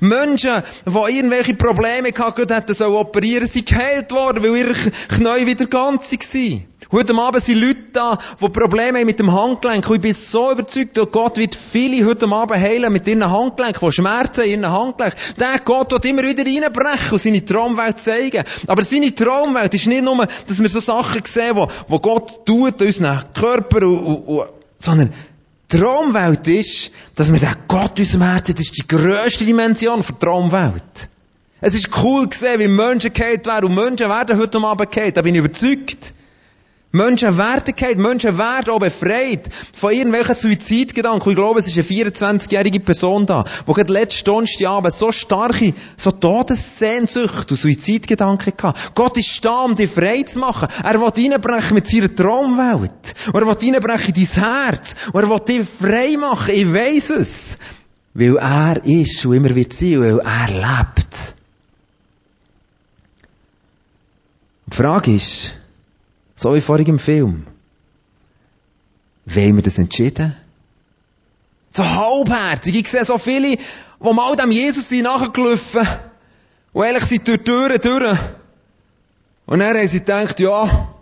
Menschen, 0.00 0.62
die 0.84 1.16
irgendwelche 1.16 1.54
Probleme 1.54 2.10
hatten, 2.16 2.52
hätten 2.52 2.74
so 2.74 2.98
operieren, 2.98 3.46
sind 3.46 3.66
geheilt 3.68 4.12
worden, 4.12 4.42
weil 4.42 4.56
ihre 4.56 4.74
Knie 4.74 5.46
wieder 5.46 5.66
ganz 5.66 6.10
waren. 6.12 6.64
Heute 6.90 7.14
Abend 7.14 7.44
sind 7.44 7.60
Leute 7.60 7.82
da, 7.92 8.18
die 8.40 8.48
Probleme 8.48 9.00
haben 9.00 9.06
mit 9.06 9.20
dem 9.20 9.30
Handgelenk. 9.30 9.90
Und 9.90 9.96
ich 9.96 10.00
bin 10.00 10.14
so 10.14 10.52
überzeugt, 10.52 10.96
dass 10.96 11.10
Gott 11.10 11.36
wird 11.36 11.54
viele 11.54 12.06
heute 12.06 12.26
Abend 12.26 12.58
heilen 12.58 12.90
mit 12.90 13.06
ihren 13.06 13.30
Handgelenk, 13.30 13.78
die 13.78 13.92
Schmerzen 13.92 14.44
in 14.44 14.62
ihren 14.62 14.72
Handgelenk. 14.72 15.14
Der 15.38 15.58
Gott 15.62 15.92
wird 15.92 16.06
immer 16.06 16.22
wieder 16.22 16.46
reinbrechen 16.46 17.12
und 17.12 17.20
seine 17.20 17.44
Traumwelt 17.44 18.00
zeigen. 18.00 18.42
Aber 18.66 18.82
seine 18.82 19.14
Traumwelt 19.14 19.74
ist 19.74 19.86
nicht 19.86 20.02
nur, 20.02 20.26
dass 20.46 20.62
wir 20.62 20.68
so 20.70 20.80
Sachen 20.80 21.20
sehen, 21.26 21.56
wo 21.56 21.98
Gott 21.98 22.46
tut, 22.46 22.80
unseren 22.88 23.24
Körper, 23.34 23.86
und, 23.86 24.48
sondern 24.78 25.12
Traumwelt 25.68 26.46
ist, 26.48 26.90
dass 27.14 27.30
wir 27.30 27.38
den 27.38 27.54
Gott 27.68 27.98
in 27.98 28.04
unserem 28.06 28.22
Herzen, 28.22 28.54
das 28.54 28.64
ist 28.64 28.78
die 28.78 28.88
grösste 28.88 29.44
Dimension 29.44 30.02
der 30.02 30.18
Traumwelt. 30.18 31.08
Es 31.60 31.74
ist 31.74 31.90
cool 32.02 32.28
gesehen, 32.28 32.60
wie 32.60 32.68
Menschen 32.68 33.12
geheilt 33.12 33.46
werden 33.46 33.66
und 33.66 33.74
Menschen 33.74 34.08
werden 34.08 34.38
heute 34.38 34.58
Abend 34.58 34.90
geheilt, 34.90 35.16
da 35.16 35.22
bin 35.22 35.34
ich 35.34 35.40
überzeugt. 35.40 36.14
Menschen 36.90 37.36
werden 37.36 37.74
geheilt, 37.76 37.98
Menschen 37.98 38.38
werden 38.38 38.70
auch 38.70 38.78
befreit 38.78 39.50
von 39.74 39.92
irgendwelchen 39.92 40.34
Suizidgedanken. 40.34 41.30
Ich 41.30 41.36
glaube, 41.36 41.60
es 41.60 41.66
ist 41.66 41.76
eine 41.76 41.86
24-jährige 41.86 42.80
Person 42.80 43.26
da, 43.26 43.44
die 43.66 43.72
gerade 43.74 43.92
letzten 43.92 44.24
Donnerstagabend 44.24 44.94
so 44.94 45.12
starke, 45.12 45.74
so 45.98 46.12
Todessehnsucht 46.12 47.50
und 47.50 47.56
Suizidgedanken 47.58 48.54
hatte. 48.62 48.80
Gott 48.94 49.18
ist 49.18 49.44
da, 49.44 49.64
um 49.64 49.74
dich 49.74 49.90
frei 49.90 50.22
zu 50.22 50.38
machen. 50.38 50.68
Er 50.82 50.98
will 50.98 51.08
reinbrechen 51.08 51.74
mit 51.74 51.86
seiner 51.86 52.14
Traumwelt. 52.14 53.14
Und 53.32 53.34
er 53.34 53.46
will 53.46 53.70
reinbrechen 53.70 54.14
in 54.14 54.26
dein 54.34 54.44
Herz. 54.44 54.94
Und 55.12 55.22
er 55.22 55.28
will 55.28 55.40
dich 55.40 55.68
frei 55.68 56.16
machen. 56.16 56.54
Ich 56.54 56.72
weiss 56.72 57.10
es. 57.10 57.58
Weil 58.14 58.36
er 58.38 58.82
ist 58.86 59.26
und 59.26 59.34
immer 59.34 59.54
wird 59.54 59.74
sein, 59.74 60.00
weil 60.00 60.20
er 60.20 60.48
lebt. 60.48 61.34
Die 64.70 64.76
Frage 64.76 65.14
ist, 65.14 65.54
so 66.38 66.54
wie 66.54 66.60
vorhin 66.60 66.86
im 66.86 66.98
Film, 67.00 67.46
wollen 69.26 69.56
wir 69.56 69.62
das 69.62 69.78
entschieden? 69.78 70.36
So 71.72 71.84
halbherzig. 71.84 72.76
Ich 72.76 72.88
sehe 72.88 73.04
so 73.04 73.18
viele, 73.18 73.56
die 73.56 74.12
mal 74.12 74.36
dem 74.36 74.52
Jesus 74.52 74.88
sind 74.88 75.02
nachgelaufen 75.02 75.86
und 76.72 76.84
ehrlich 76.84 77.04
sind 77.04 77.26
durch 77.26 77.38
die 77.38 77.44
Türen 77.44 77.80
durch. 77.80 78.18
Und 79.46 79.58
dann 79.58 79.76
haben 79.76 79.88
sie 79.88 79.98
gedacht, 79.98 80.38
ja, 80.38 80.94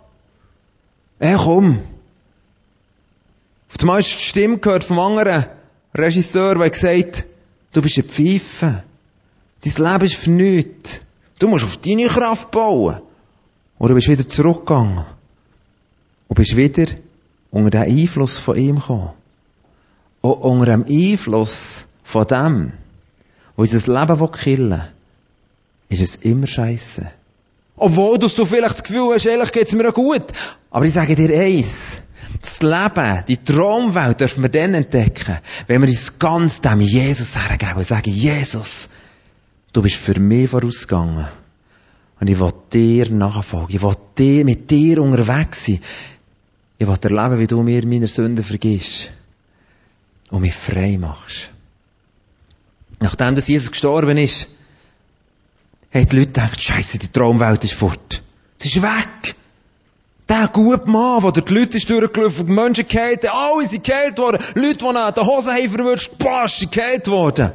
ey, 1.19 1.35
komm. 1.37 1.81
Auf 3.69 3.75
einmal 3.79 3.99
ist 3.99 4.15
die 4.15 4.23
Stimme 4.23 4.57
gehört 4.57 4.83
vom 4.83 4.99
anderen 4.99 5.45
Regisseur, 5.93 6.55
der 6.55 6.69
gesagt 6.71 7.25
du 7.73 7.81
bist 7.83 7.97
ein 7.99 8.05
Pfeife. 8.05 8.83
Dein 9.63 9.91
Leben 9.91 10.05
ist 10.05 10.15
für 10.15 10.31
nichts. 10.31 11.01
Du 11.37 11.47
musst 11.47 11.63
auf 11.63 11.77
deine 11.77 12.07
Kraft 12.07 12.49
bauen. 12.49 13.01
Oder 13.77 13.93
bist 13.93 14.09
wieder 14.09 14.27
zurückgegangen. 14.27 15.05
Und 16.27 16.35
bist 16.35 16.55
wieder 16.55 16.87
unter 17.51 17.69
den 17.69 17.83
Einfluss 17.83 18.37
von 18.37 18.57
ihm 18.57 18.75
gekommen. 18.75 19.11
Und 20.21 20.33
unter 20.33 20.65
dem 20.65 20.85
Einfluss 20.85 21.85
von 22.03 22.25
dem, 22.27 22.73
wo 23.55 23.61
unser 23.61 23.99
Leben 23.99 24.31
killen 24.31 24.69
will, 24.71 24.81
ist 25.89 26.01
es 26.01 26.15
immer 26.17 26.47
scheiße. 26.47 27.09
Obwohl 27.77 28.17
du 28.17 28.27
vielleicht 28.27 28.75
das 28.75 28.83
Gefühl 28.83 29.13
hast, 29.13 29.25
ehrlich 29.25 29.51
geht's 29.51 29.73
mir 29.73 29.89
auch 29.89 29.93
gut. 29.93 30.25
Aber 30.71 30.85
ich 30.85 30.93
sage 30.93 31.15
dir 31.15 31.39
eins. 31.39 31.99
Das 32.41 32.61
Leben, 32.61 33.23
die 33.27 33.37
Traumwelt 33.37 34.19
dürfen 34.19 34.43
wir 34.43 34.49
dann 34.49 34.73
entdecken, 34.73 35.37
wenn 35.67 35.81
wir 35.81 35.89
uns 35.89 36.19
ganz 36.19 36.61
dem 36.61 36.81
Jesus 36.81 37.37
hergeben 37.37 37.77
und 37.77 37.87
sagen, 37.87 38.11
Jesus, 38.11 38.89
du 39.73 39.81
bist 39.81 39.95
für 39.95 40.19
mich 40.19 40.49
vorausgegangen. 40.49 41.27
Und 42.19 42.27
ich 42.27 42.39
will 42.39 42.51
dir 42.73 43.11
nachfolgen. 43.11 43.75
Ich 43.75 43.81
will 43.81 43.95
dir, 44.17 44.43
mit 44.43 44.69
dir 44.71 45.01
unterwegs 45.01 45.65
sein. 45.65 45.79
Ich 46.79 46.87
will 46.87 46.97
erleben, 47.01 47.39
wie 47.39 47.47
du 47.47 47.63
mir 47.63 47.85
meine 47.85 48.07
Sünden 48.07 48.43
vergisst. 48.43 49.09
Und 50.29 50.41
mich 50.41 50.53
frei 50.53 50.97
machst. 50.97 51.49
Nachdem 52.99 53.35
dass 53.35 53.47
Jesus 53.47 53.71
gestorben 53.71 54.17
ist, 54.17 54.47
haben 55.93 56.09
die 56.09 56.15
Leute 56.17 56.27
gedacht, 56.27 56.61
Scheiße, 56.61 56.99
die 56.99 57.11
Traumwelt 57.11 57.63
ist 57.63 57.73
fort. 57.73 58.21
Sie 58.57 58.69
ist 58.69 58.81
weg. 58.81 59.35
Der 60.27 60.49
gute 60.49 60.89
Mann, 60.89 61.21
der 61.21 61.31
durch 61.31 61.45
die 61.45 61.53
Leute 61.53 61.77
ist 61.77 61.89
durchgelaufen, 61.89 62.47
die 62.47 62.51
Menschen 62.51 62.87
gehalten, 62.87 63.27
alle 63.27 63.67
sind 63.67 63.85
geheilt 63.85 64.17
worden. 64.17 64.43
Leute, 64.55 64.77
die 64.77 64.85
an 64.85 65.13
den 65.13 65.25
Hosen 65.25 65.53
haben 65.53 65.69
verwünscht, 65.69 66.17
basch, 66.17 66.55
sind 66.55 66.71
geheilt 66.73 67.07
worden. 67.07 67.53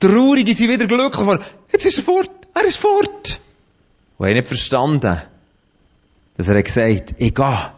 Traurige 0.00 0.54
sind 0.54 0.70
wieder 0.70 0.86
glücklich 0.86 1.20
geworden. 1.20 1.44
Jetzt 1.70 1.84
ist 1.84 1.98
er 1.98 2.04
fort. 2.04 2.30
Er 2.54 2.64
ist 2.64 2.78
fort. 2.78 3.38
Und 4.16 4.26
er 4.26 4.34
nicht 4.34 4.48
verstanden, 4.48 5.20
dass 6.40 6.48
er 6.48 6.62
gesagt 6.62 7.16
ich 7.18 7.34
gehe, 7.34 7.70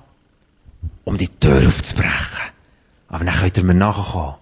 um 1.02 1.18
die 1.18 1.26
Tür 1.26 1.66
aufzubrechen. 1.66 2.38
Aber 3.08 3.24
dann 3.24 3.34
könnt 3.34 3.58
ihr 3.58 3.64
mir 3.64 3.74
nachkommen. 3.74 4.36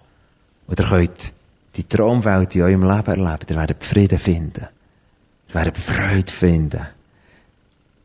Oder 0.67 0.83
könnt 0.83 1.33
die 1.75 1.83
Traumwelt 1.83 2.55
in 2.55 2.61
eurem 2.61 2.83
Leben 2.83 3.07
erleben. 3.07 3.45
Ihr 3.49 3.55
werdet 3.55 3.83
Frieden 3.83 4.19
finden. 4.19 4.67
Ihr 5.49 5.55
werdet 5.55 5.75
Freude 5.75 6.31
finden. 6.31 6.85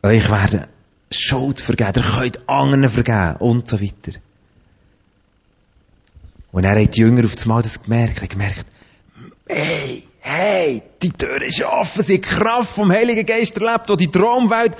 Euch 0.02 0.30
werden 0.30 0.64
Schuld 1.10 1.60
vergeben. 1.60 2.02
Ihr 2.02 2.18
könnt 2.18 2.48
anderen 2.48 2.88
vergeben. 2.88 3.36
Und 3.36 3.68
so 3.68 3.78
weiter. 3.78 4.18
Und 6.50 6.64
er 6.64 6.82
hat 6.82 6.96
die 6.96 7.00
Jünger 7.00 7.26
auf 7.26 7.34
das 7.34 7.44
Mal 7.44 7.60
das 7.60 7.82
gemerkt. 7.82 8.22
Er 8.22 8.28
gemerkt, 8.28 8.64
hey, 9.48 10.02
hey, 10.20 10.82
die 11.02 11.10
Tür 11.10 11.42
ist 11.42 11.62
offen. 11.62 12.02
Sie 12.02 12.14
hat 12.14 12.22
Kraft 12.22 12.70
vom 12.70 12.90
Heiligen 12.90 13.26
Geist 13.26 13.54
erlebt, 13.58 13.90
wo 13.90 13.96
die 13.96 14.10
Traumwelt 14.10 14.74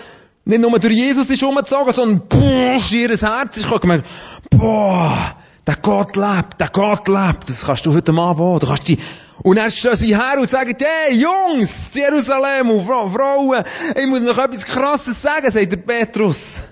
nicht 0.47 0.61
nur 0.61 0.79
durch 0.79 0.95
Jesus 0.95 1.29
ist 1.29 1.43
umgezogen, 1.43 1.93
sondern 1.93 2.23
boah, 2.29 2.81
ihr 2.91 3.09
Herz 3.09 3.57
ist 3.57 3.69
gekommen. 3.69 4.05
Boah, 4.51 5.35
der 5.67 5.77
Gott 5.77 6.17
lebt, 6.17 6.61
der 6.61 6.69
Gott 6.69 7.09
lebt. 7.09 7.49
Das 7.49 7.67
kannst 7.67 7.85
du 7.85 7.93
heute 7.93 8.13
Abend 8.13 8.41
auch. 8.41 8.61
Du 8.61 8.69
kannst 8.69 8.89
die 8.89 8.99
und 9.43 9.57
dann 9.57 9.71
stehen 9.71 9.97
sie 9.97 10.17
her 10.17 10.39
und 10.39 10.49
sagen, 10.49 10.75
hey, 10.79 11.19
Jungs, 11.19 11.91
Jerusalem 11.93 12.71
und 12.71 12.87
Frauen, 12.87 13.65
ich 13.95 14.07
muss 14.07 14.23
noch 14.23 14.39
etwas 14.39 14.65
Krasses 14.65 15.21
sagen, 15.21 15.51
sagt 15.51 15.73
der 15.73 15.77
Petrus. 15.77 16.63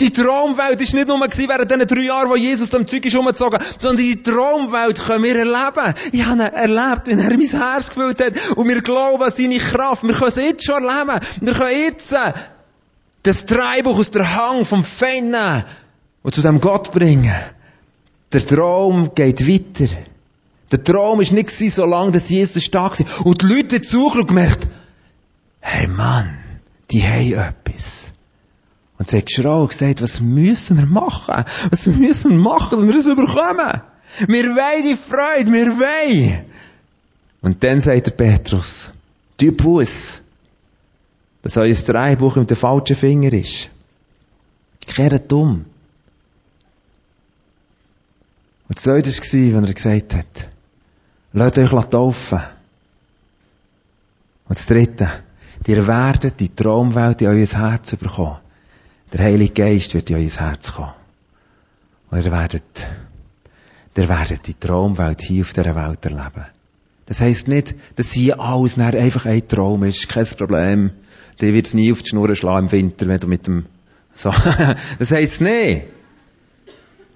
Die 0.00 0.10
Traumwelt 0.10 0.80
ist 0.80 0.94
nicht 0.94 1.06
nur 1.06 1.20
während 1.20 1.70
diesen 1.70 1.86
drei 1.86 2.00
Jahren, 2.00 2.30
wo 2.30 2.34
Jesus 2.34 2.70
dem 2.70 2.88
Zeug 2.88 3.04
ist 3.04 3.14
umgezogen, 3.14 3.60
sondern 3.78 3.98
die 3.98 4.22
Traumwelt 4.22 5.04
können 5.04 5.22
wir 5.22 5.36
erleben. 5.36 5.94
Ich 6.12 6.24
habe 6.24 6.42
erlebt, 6.42 7.06
wenn 7.06 7.18
er 7.18 7.30
mein 7.30 7.48
Herz 7.48 7.88
gefüllt 7.88 8.20
hat 8.24 8.56
und 8.56 8.68
wir 8.68 8.80
glauben 8.80 9.22
an 9.22 9.30
seine 9.30 9.58
Kraft. 9.58 10.02
Wir 10.02 10.14
können 10.14 10.28
es 10.28 10.36
jetzt 10.36 10.64
schon 10.64 10.82
erleben. 10.82 11.20
Wir 11.40 11.52
können 11.52 11.78
jetzt 11.84 12.14
das 13.22 13.46
Dreibuch 13.46 13.98
aus 13.98 14.10
der 14.10 14.34
Hang 14.34 14.64
vom 14.64 14.84
Feind 14.84 15.30
nehmen 15.30 15.64
und 16.22 16.34
zu 16.34 16.42
dem 16.42 16.60
Gott 16.60 16.92
bringen. 16.92 17.34
Der 18.32 18.44
Traum 18.44 19.14
geht 19.14 19.46
weiter. 19.46 19.92
Der 20.70 20.82
Traum 20.82 21.18
war 21.18 21.32
nicht 21.32 21.50
so 21.50 21.68
solange 21.68 22.12
dass 22.12 22.30
Jesus 22.30 22.64
stark 22.64 22.98
war. 22.98 23.26
Und 23.26 23.42
die 23.42 23.46
Leute 23.46 23.76
haben 23.76 23.82
zugeschaut 23.82 24.22
und 24.22 24.28
gemerkt, 24.28 24.68
hey 25.60 25.86
Mann, 25.86 26.38
die 26.90 27.02
haben 27.02 27.32
etwas. 27.34 28.12
Und 28.98 29.08
sie 29.08 29.18
hat 29.18 29.26
geschrien 29.26 29.46
und 29.46 29.68
gesagt, 29.68 30.00
was 30.00 30.20
müssen 30.20 30.78
wir 30.78 30.86
machen? 30.86 31.44
Was 31.70 31.86
müssen 31.86 32.30
wir 32.32 32.38
machen, 32.38 32.78
dass 32.78 32.86
wir 32.86 32.94
das 32.94 33.06
überkommen? 33.06 33.82
Wir 34.26 34.44
wollen 34.44 34.84
die 34.84 34.96
Freude, 34.96 35.52
wir 35.52 35.78
wollen. 35.78 36.44
Und 37.40 37.62
dann 37.62 37.80
sagt 37.80 38.06
der 38.06 38.12
Petrus, 38.12 38.90
du 39.38 39.52
Bus, 39.52 40.21
dass 41.42 41.56
euer 41.56 41.74
Dreibuch 41.74 42.36
mit 42.36 42.50
dem 42.50 42.56
falschen 42.56 42.96
Finger 42.96 43.32
ist. 43.32 43.68
Kehrt 44.86 45.32
um. 45.32 45.64
Und 48.68 48.76
das 48.76 48.84
zweite 48.84 49.10
war, 49.10 49.56
wenn 49.56 49.64
er 49.64 49.74
gesagt 49.74 50.14
hat, 50.14 50.48
lasst 51.32 51.58
euch 51.58 51.84
taufen. 51.86 52.40
Und 54.48 54.58
das 54.58 54.66
dritte, 54.66 55.10
ihr 55.66 55.86
werdet 55.86 56.40
die 56.40 56.54
Traumwelt 56.54 57.20
in 57.22 57.28
euer 57.28 57.46
Herz 57.46 57.96
bekommen. 57.96 58.38
Der 59.12 59.24
Heilige 59.24 59.52
Geist 59.52 59.94
wird 59.94 60.10
in 60.10 60.16
euer 60.16 60.30
Herz 60.30 60.72
kommen. 60.72 60.94
Und 62.10 62.24
ihr 62.24 62.32
werdet, 62.32 62.86
ihr 63.96 64.08
werdet 64.08 64.46
die 64.46 64.54
Traumwelt 64.54 65.22
hier 65.22 65.42
auf 65.42 65.52
dieser 65.52 65.74
Welt 65.74 66.04
erleben. 66.04 66.46
Das 67.06 67.20
heisst 67.20 67.48
nicht, 67.48 67.74
dass 67.96 68.12
hier 68.12 68.40
alles 68.40 68.78
einfach 68.78 69.26
ein 69.26 69.46
Traum 69.48 69.82
ist, 69.82 70.08
kein 70.08 70.26
Problem. 70.26 70.92
Die 71.40 71.54
wird 71.54 71.66
es 71.66 71.74
nie 71.74 71.92
auf 71.92 72.02
die 72.02 72.10
Schnur 72.10 72.34
schlagen 72.34 72.66
im 72.66 72.72
Winter, 72.72 73.06
wenn 73.08 73.20
du 73.20 73.26
mit 73.26 73.46
dem, 73.46 73.66
so. 74.14 74.30
das 74.98 75.10
heisst 75.10 75.40
nicht. 75.40 75.84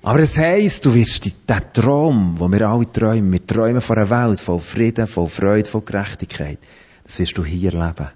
Aber 0.02 0.20
es 0.20 0.38
heisst, 0.38 0.86
du 0.86 0.94
wirst 0.94 1.24
diesen 1.24 1.72
Traum, 1.72 2.38
wo 2.38 2.48
wir 2.48 2.68
alle 2.68 2.90
träumen, 2.90 3.32
wir 3.32 3.44
träumen 3.44 3.80
von 3.80 3.98
einer 3.98 4.08
Welt 4.08 4.40
voll 4.40 4.60
Frieden, 4.60 5.08
voll 5.08 5.28
Freude, 5.28 5.68
voll 5.68 5.82
Gerechtigkeit. 5.82 6.58
Das 7.02 7.18
wirst 7.18 7.36
du 7.36 7.44
hier 7.44 7.74
erleben. 7.74 8.08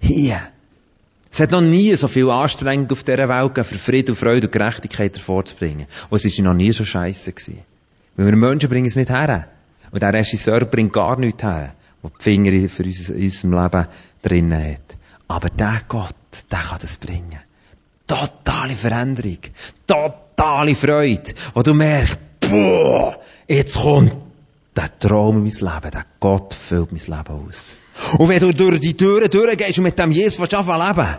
Hier. 0.00 0.40
Es 1.30 1.40
hat 1.40 1.52
noch 1.52 1.60
nie 1.60 1.94
so 1.94 2.08
viel 2.08 2.30
Anstrengung 2.30 2.90
auf 2.90 3.04
dieser 3.04 3.28
Welt 3.28 3.54
gegeben, 3.54 3.68
für 3.68 3.78
Frieden, 3.78 4.16
Freude 4.16 4.46
und 4.46 4.52
Gerechtigkeit 4.52 5.16
hervorzubringen. 5.16 5.86
Und 6.10 6.24
es 6.24 6.38
war 6.38 6.44
noch 6.46 6.54
nie 6.54 6.72
so 6.72 6.84
scheiße 6.84 7.32
gewesen. 7.32 7.60
Weil 8.16 8.26
wir 8.26 8.36
Menschen 8.36 8.70
bringen 8.70 8.86
es 8.86 8.96
nicht 8.96 9.10
her. 9.10 9.46
Und 9.92 10.02
der 10.02 10.12
Regisseur 10.12 10.64
bringt 10.64 10.92
gar 10.92 11.18
nichts 11.18 11.42
her, 11.42 11.74
wo 12.02 12.08
die 12.08 12.22
Finger 12.22 12.68
für 12.68 12.84
uns, 12.84 13.10
in 13.10 13.22
unserem 13.22 13.52
Leben 13.52 13.86
drinnen 14.22 14.72
hat. 14.72 14.95
Aber 15.28 15.50
der 15.50 15.82
Gott, 15.88 16.14
der 16.50 16.60
kann 16.60 16.78
das 16.80 16.96
bringen. 16.96 17.40
Totale 18.06 18.74
Veränderung. 18.74 19.38
Totale 19.86 20.74
Freude. 20.74 21.34
Wo 21.54 21.62
du 21.62 21.74
merkst, 21.74 22.18
boah, 22.40 23.18
jetzt 23.48 23.76
kommt 23.76 24.14
der 24.76 24.98
Traum 24.98 25.38
in 25.38 25.42
mein 25.42 25.74
Leben. 25.74 25.90
Der 25.90 26.04
Gott 26.20 26.54
füllt 26.54 26.92
mein 26.92 27.00
Leben 27.00 27.48
aus. 27.48 27.74
Und 28.18 28.28
wenn 28.28 28.40
du 28.40 28.52
durch 28.52 28.80
die 28.80 28.96
Türen 28.96 29.30
durchgehst 29.30 29.78
und 29.78 29.84
mit 29.84 29.98
dem 29.98 30.12
Jesus 30.12 30.38
willst 30.38 30.54
anfangen 30.54 30.86
leben, 30.86 31.16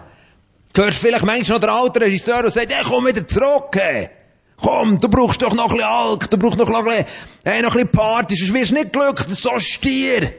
hörst 0.76 0.98
du 0.98 1.08
vielleicht 1.08 1.26
manchmal 1.26 1.58
noch 1.58 1.66
der 1.66 1.74
alte 1.74 2.02
Regisseur 2.02 2.44
und 2.44 2.54
sagt, 2.54 2.72
hey, 2.72 2.84
komm 2.86 3.08
wieder 3.08 3.28
zurück, 3.28 3.70
hey. 3.74 4.10
Komm, 4.58 5.00
du 5.00 5.08
brauchst 5.08 5.42
doch 5.42 5.54
noch 5.54 5.66
ein 5.66 5.78
bisschen 5.78 5.86
Alk, 5.86 6.32
du 6.32 6.38
brauchst 6.38 6.58
noch 6.58 6.70
ein 6.70 6.84
bisschen, 6.84 7.06
hey, 7.44 7.62
noch 7.62 7.76
ein 7.76 7.82
bisschen 7.84 7.92
Party, 7.92 8.36
sonst 8.36 8.54
wirst 8.54 8.72
du 8.72 8.76
nicht 8.76 8.94
glücklich, 8.94 9.38
so 9.38 9.52
Stier. 9.60 10.34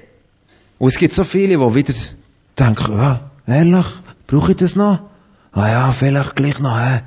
Und 0.78 0.88
es 0.88 0.98
gibt 0.98 1.14
so 1.14 1.24
viele, 1.24 1.58
die 1.58 1.74
wieder 1.74 1.94
denken, 2.58 2.98
ja, 2.98 3.30
ehrlich, 3.48 3.86
brauche 4.26 4.52
ich 4.52 4.56
das 4.58 4.76
noch? 4.76 5.00
Ah 5.52 5.68
ja, 5.68 5.92
vielleicht 5.92 6.36
gleich 6.36 6.58
noch, 6.58 6.78
hä? 6.78 7.00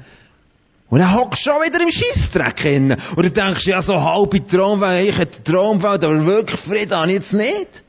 Und 0.90 1.00
dann 1.00 1.16
hockst 1.16 1.48
du 1.48 1.52
schon 1.52 1.62
wieder 1.62 1.80
im 1.82 1.90
Scheissdreck 1.90 2.60
hin. 2.60 2.98
Und 3.16 3.24
du 3.24 3.32
denkst, 3.32 3.66
ja, 3.66 3.82
so 3.82 4.04
halbe 4.04 4.46
Traumwelt, 4.46 5.10
ich 5.10 5.18
hätte 5.18 5.44
Traumwelt, 5.44 6.04
aber 6.04 6.26
wirklich 6.26 6.60
Frieden 6.60 6.98
habe 6.98 7.08
ich 7.08 7.14
jetzt 7.14 7.34
nicht. 7.34 7.84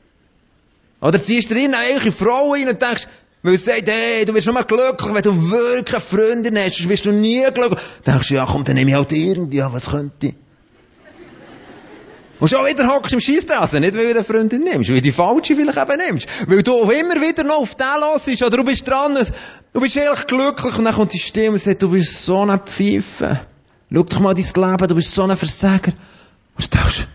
Oder 1.01 1.21
ziehst 1.21 1.51
du 1.51 1.55
rein 1.55 1.73
eine 1.73 2.11
Frau 2.11 2.53
rein 2.53 2.69
und 2.69 2.81
denkst, 2.81 3.07
weil 3.41 3.57
sie 3.57 3.65
sagt, 3.65 3.89
hey, 3.89 4.23
du 4.23 4.33
wirst 4.33 4.47
nur 4.47 4.63
glücklich, 4.63 5.13
wenn 5.13 5.21
du 5.21 5.51
wirklich 5.51 5.95
eine 5.95 5.99
Freundin 5.99 6.57
hast, 6.57 6.77
sonst 6.77 6.89
wirst 6.89 7.05
du 7.05 7.11
nie 7.11 7.43
glücklich. 7.53 7.79
Dann 8.05 8.13
denkst 8.15 8.29
du, 8.29 8.35
ja 8.35 8.45
komm, 8.45 8.63
dann 8.63 8.75
nehme 8.75 8.91
ich 8.91 8.95
halt 8.95 9.11
irgendwie, 9.11 9.57
ja, 9.57 9.73
was 9.73 9.89
könnte 9.89 10.27
ich? 10.27 10.35
Und 12.43 12.49
schon 12.49 12.65
wieder 12.65 12.85
hockst 12.89 13.13
du 13.13 13.15
im 13.15 13.21
Scheissstrasse, 13.21 13.79
nicht 13.79 13.95
weil 13.95 14.03
du 14.03 14.15
eine 14.15 14.23
Freundin 14.25 14.63
nimmst, 14.63 14.89
weil 14.89 14.97
du 14.97 15.01
die 15.03 15.13
falsche 15.13 15.55
vielleicht 15.55 15.77
eben 15.77 15.97
nimmst. 15.97 16.27
Weil 16.45 16.61
du 16.61 16.91
immer 16.91 17.15
wieder 17.21 17.45
noch 17.45 17.59
auf 17.59 17.75
den 17.75 18.01
los 18.01 18.25
bist, 18.25 18.43
oder 18.43 18.57
du 18.57 18.65
bist 18.65 18.85
dran, 18.85 19.17
du 19.71 19.79
bist 19.79 19.95
ehrlich 19.95 20.27
glücklich, 20.27 20.77
und 20.77 20.83
dann 20.83 20.93
kommt 20.93 21.13
die 21.13 21.19
Stimme 21.19 21.51
und 21.51 21.61
sagt, 21.61 21.81
du 21.81 21.91
bist 21.91 22.25
so 22.25 22.41
ein 22.41 22.59
Pfeife. 22.59 23.39
Schau 23.89 24.03
doch 24.03 24.19
mal 24.19 24.33
dein 24.33 24.43
Leben, 24.43 24.87
du 24.89 24.95
bist 24.95 25.15
so 25.15 25.23
ein 25.23 25.37
Versager. 25.37 25.93
Und 26.57 26.65
du 26.65 26.77
denkst, 26.77 27.07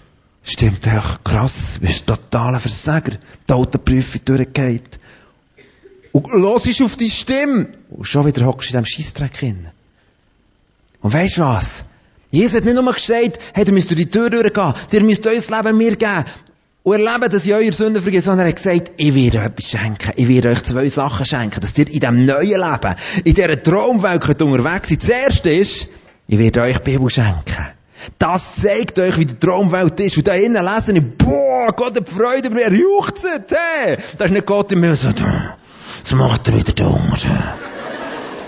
stimmt 0.44 0.86
echt 0.86 1.24
krass, 1.24 1.74
du 1.74 1.86
bist 1.86 2.06
totaler 2.06 2.58
Versager. 2.58 3.18
Die 3.46 3.52
Autoprüfung 3.52 4.24
durchgeht. 4.24 4.98
Und 6.12 6.32
hörst 6.32 6.80
auf 6.80 6.96
die 6.96 7.10
Stimme. 7.10 7.68
Und 7.90 8.06
schon 8.06 8.24
wieder 8.24 8.46
hockst 8.46 8.70
du 8.70 8.78
in 8.78 8.82
diesem 8.82 8.96
Scheissdreck 8.96 9.36
hin. 9.36 9.68
Und 11.02 11.12
weisst 11.12 11.38
was? 11.38 11.84
Jesus 12.30 12.56
hat 12.56 12.64
nicht 12.64 12.74
nur 12.74 12.92
gesagt, 12.92 13.38
hey, 13.54 13.64
ihr 13.66 13.72
müsst 13.72 13.90
durch 13.90 13.98
die 13.98 14.10
Tür 14.10 14.30
durchgehen, 14.30 14.74
ihr 14.92 15.02
müsst 15.02 15.26
euer 15.26 15.34
Leben 15.34 15.78
mir 15.78 15.96
geben 15.96 16.24
und 16.82 16.92
erleben, 16.92 17.30
dass 17.30 17.46
ich 17.46 17.54
eure 17.54 17.72
Sünden 17.72 18.02
vergebe, 18.02 18.22
sondern 18.22 18.46
er 18.46 18.50
hat 18.50 18.56
gesagt, 18.56 18.92
ich 18.96 19.14
werde 19.14 19.38
euch 19.38 19.44
etwas 19.44 19.70
schenken, 19.70 20.12
ich 20.16 20.28
werde 20.28 20.50
euch 20.50 20.62
zwei 20.62 20.88
Sachen 20.88 21.26
schenken, 21.26 21.60
dass 21.60 21.76
ihr 21.78 21.86
in 21.86 22.00
diesem 22.00 22.24
neuen 22.26 22.60
Leben, 22.60 22.94
in 23.24 23.34
dieser 23.34 23.62
Traumwelt 23.62 24.28
unterwegs 24.42 24.88
seid. 24.88 25.02
Das 25.02 25.08
erste 25.08 25.50
ist, 25.50 25.88
ich 26.26 26.38
werde 26.38 26.62
euch 26.62 26.78
die 26.78 26.90
Bibel 26.90 27.10
schenken. 27.10 27.66
Das 28.18 28.56
zeigt 28.56 28.98
euch, 28.98 29.18
wie 29.18 29.26
die 29.26 29.38
Traumwelt 29.38 29.98
ist. 30.00 30.16
Und 30.18 30.28
da 30.28 30.34
innen 30.34 30.64
lesen 30.64 30.96
ich, 30.96 31.18
boah, 31.18 31.72
Gott 31.74 31.96
hat 31.96 32.08
Freude 32.08 32.48
er 32.60 32.72
juchzt, 32.72 33.26
hey. 33.26 33.96
Das 34.16 34.26
ist 34.26 34.32
nicht 34.32 34.46
Gott 34.46 34.70
im 34.72 34.94
so, 34.94 35.08
so 36.04 36.16
macht 36.16 36.48
er 36.48 36.54
wieder 36.54 36.86
Hunger. 36.86 37.58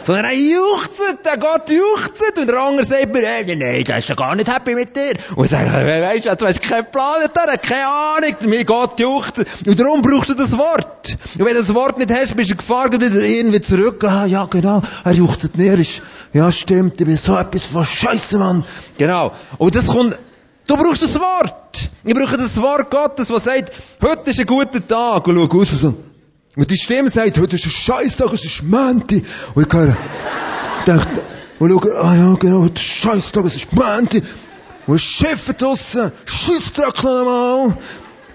Sondern 0.02 0.26
er 0.26 0.34
juchzt, 0.34 1.00
der 1.24 1.36
Gott 1.38 1.70
juchzt. 1.70 2.38
Und 2.38 2.48
der 2.48 2.56
andere 2.58 2.84
sagt 2.84 3.12
mir, 3.12 3.26
hey, 3.26 3.56
nein, 3.56 3.84
der 3.84 3.98
ist 3.98 4.08
ja 4.08 4.14
gar 4.14 4.34
nicht 4.34 4.52
happy 4.52 4.74
mit 4.74 4.96
dir. 4.96 5.14
Und 5.36 5.44
ich 5.44 5.50
sage, 5.50 5.70
weisst 5.70 6.26
du, 6.26 6.36
du 6.36 6.46
hast 6.46 6.62
keinen 6.62 6.90
Plan, 6.90 7.28
da, 7.32 7.56
keine 7.56 7.86
Ahnung, 7.86 8.36
mein 8.46 8.64
Gott 8.64 8.98
juchzt. 8.98 9.44
Und 9.66 9.78
darum 9.78 10.02
brauchst 10.02 10.30
du 10.30 10.34
das 10.34 10.56
Wort. 10.56 11.16
Und 11.38 11.44
wenn 11.44 11.54
du 11.54 11.60
das 11.60 11.74
Wort 11.74 11.98
nicht 11.98 12.12
hast, 12.12 12.36
bist 12.36 12.50
du 12.50 12.56
gefahren, 12.56 12.92
wieder 12.92 13.22
irgendwie 13.22 13.60
zurück. 13.60 14.02
Ah, 14.04 14.26
ja, 14.26 14.46
genau, 14.46 14.82
er 15.04 15.12
juchzt 15.12 15.56
nicht, 15.56 15.78
ist, 15.78 16.02
ja, 16.32 16.50
stimmt, 16.50 17.00
ich 17.00 17.06
bin 17.06 17.16
so 17.16 17.36
etwas 17.36 17.66
von 17.66 17.84
Scheiße, 17.84 18.38
Mann. 18.38 18.64
Genau. 18.96 19.32
Und 19.58 19.74
das 19.74 19.88
kommt, 19.88 20.16
Du 20.70 20.76
brauchst 20.76 21.02
das 21.02 21.18
Wort. 21.18 21.90
Ich 22.04 22.14
brauche 22.14 22.36
das 22.36 22.60
Wort 22.62 22.92
Gottes, 22.92 23.26
das 23.26 23.42
sagt, 23.42 23.72
heute 24.00 24.30
ist 24.30 24.38
ein 24.38 24.46
guter 24.46 24.86
Tag. 24.86 25.26
Und 25.26 25.50
schau 25.50 25.58
aus 25.58 25.68
so, 25.70 25.94
und 26.56 26.70
die 26.70 26.76
Stimme 26.76 27.08
sagt, 27.08 27.38
heute 27.38 27.56
ist 27.56 27.66
ein 27.66 27.70
Scheißtag, 27.70 28.32
es 28.32 28.44
ist 28.44 28.62
Mänti. 28.62 29.24
Und 29.54 29.66
ich 29.66 29.72
höre, 29.72 29.96
dachte, 30.84 31.22
und 31.58 31.70
schaue, 31.70 31.96
ah 31.96 32.14
ja, 32.14 32.34
genau, 32.34 32.62
heute 32.62 32.80
ist 32.82 32.88
ein 33.04 33.12
Scheißtag, 33.12 33.44
es 33.44 33.56
ist 33.56 33.72
Mänti. 33.72 34.22
Und 34.86 34.96
es 34.96 35.02
Schiffe 35.02 35.54
draussen, 35.54 36.10
Scheissdreck 36.24 37.04
mal. 37.04 37.76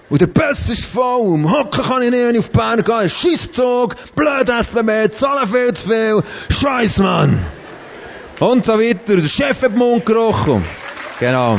Und 0.08 0.20
der 0.20 0.28
Bus 0.28 0.68
ist 0.68 0.84
voll, 0.84 1.32
um 1.32 1.50
Hocken 1.50 1.82
kann 1.82 2.02
ich 2.02 2.10
nicht, 2.10 2.22
wenn 2.22 2.34
ich 2.34 2.38
auf 2.38 2.50
Bern 2.52 2.82
gehe, 2.82 3.10
Scheisszug, 3.10 3.96
blöd 4.14 4.48
SBB, 4.48 5.12
zahlen 5.12 5.48
viel 5.48 5.74
zu 5.74 5.88
viel, 5.88 6.22
Scheiß, 6.48 6.98
Mann. 6.98 7.44
Und 8.38 8.64
so 8.64 8.78
weiter, 8.78 9.16
der 9.16 9.28
Chef 9.28 9.62
hat 9.62 9.72
den 9.72 9.78
Mund 9.78 10.06
gerochen. 10.06 10.64
Genau. 11.18 11.58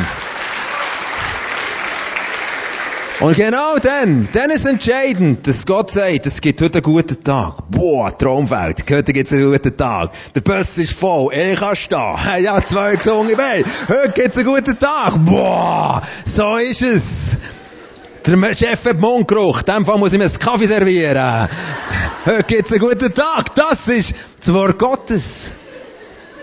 Und 3.19 3.35
genau 3.35 3.77
dann, 3.79 4.29
dann 4.31 4.51
ist 4.51 4.65
entscheidend, 4.65 5.47
dass 5.47 5.65
Gott 5.65 5.89
sagt, 5.89 6.27
es 6.27 6.39
gibt 6.39 6.61
heute 6.61 6.75
einen 6.75 6.83
guten 6.83 7.23
Tag. 7.23 7.63
Boah, 7.71 8.15
Traumwelt, 8.15 8.83
heute 8.91 9.11
gibt's 9.11 9.33
einen 9.33 9.51
guten 9.51 9.75
Tag. 9.75 10.11
Der 10.35 10.41
Bus 10.41 10.77
ist 10.77 10.93
voll, 10.93 11.33
ich 11.33 11.59
kann 11.59 11.75
stehen. 11.75 12.15
Ja, 12.41 12.61
zwei 12.61 12.95
gesungen, 12.95 13.35
hey, 13.35 13.65
heute 13.87 14.11
gibt's 14.11 14.37
einen 14.37 14.45
guten 14.45 14.77
Tag. 14.77 15.25
Boah, 15.25 16.03
so 16.25 16.57
ist 16.57 16.83
es. 16.83 17.37
Der 18.23 18.53
Chef 18.53 18.85
hat 18.85 18.99
Mundgeruch, 18.99 19.61
in 19.61 19.65
dem 19.65 19.85
Fall 19.85 19.97
muss 19.97 20.13
ich 20.13 20.19
mir 20.19 20.25
einen 20.25 20.39
Kaffee 20.39 20.67
servieren. 20.67 21.49
Heute 22.25 22.43
gibt's 22.43 22.71
einen 22.73 22.81
guten 22.81 23.13
Tag, 23.13 23.55
das 23.55 23.87
ist 23.87 24.13
das 24.39 24.53
Wort 24.53 24.77
Gottes. 24.77 25.53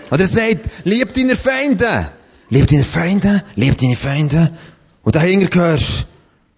Und 0.09 0.19
er 0.19 0.27
sagt, 0.27 0.65
lieb 0.83 1.13
deine 1.13 1.35
Feinde. 1.35 2.11
Lieb 2.49 2.67
deine 2.67 2.83
Feinde, 2.83 3.43
lieb 3.53 3.77
deine 3.77 3.95
Feinde. 3.95 4.51
Und 5.03 5.15
dahinter 5.15 5.59
hörst 5.59 6.07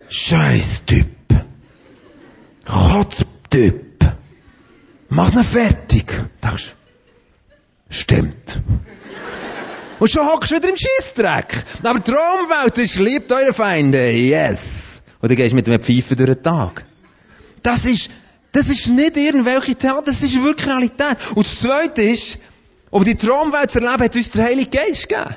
Scheiß 0.09 0.85
Typ. 0.85 1.07
Kotztyp. 2.65 3.85
Mach 5.09 5.31
ihn 5.31 5.43
fertig. 5.43 6.05
Denkst, 6.43 6.75
stimmt. 7.89 8.61
Und 9.99 10.11
schon 10.11 10.27
hockst 10.27 10.51
du 10.51 10.55
wieder 10.55 10.69
im 10.69 10.77
Schießdreck. 10.77 11.63
Aber 11.83 11.99
die 11.99 12.11
Traumwelt 12.11 12.77
ist, 12.77 12.99
liebt 12.99 13.31
eure 13.31 13.53
Feinde. 13.53 14.11
Yes. 14.11 15.01
Und 15.21 15.29
dann 15.29 15.35
gehst 15.35 15.51
du 15.51 15.55
mit 15.55 15.67
einem 15.67 15.81
Pfeifen 15.81 16.17
durch 16.17 16.35
den 16.35 16.43
Tag. 16.43 16.85
Das 17.63 17.85
ist, 17.85 18.11
das 18.51 18.69
ist 18.69 18.87
nicht 18.87 19.17
irgendwelche 19.17 19.75
Theater, 19.75 20.03
das 20.05 20.21
ist 20.21 20.41
wirklich 20.41 20.67
Realität. 20.67 21.17
Und 21.35 21.45
das 21.45 21.59
Zweite 21.59 22.03
ist, 22.03 22.37
ob 22.91 23.03
die 23.03 23.15
Traumwelt 23.15 23.71
zu 23.71 23.79
erleben, 23.79 24.03
hat 24.03 24.15
uns 24.15 24.31
der 24.31 24.45
Heilige 24.45 24.69
Geist 24.69 25.09
gegeben. 25.09 25.35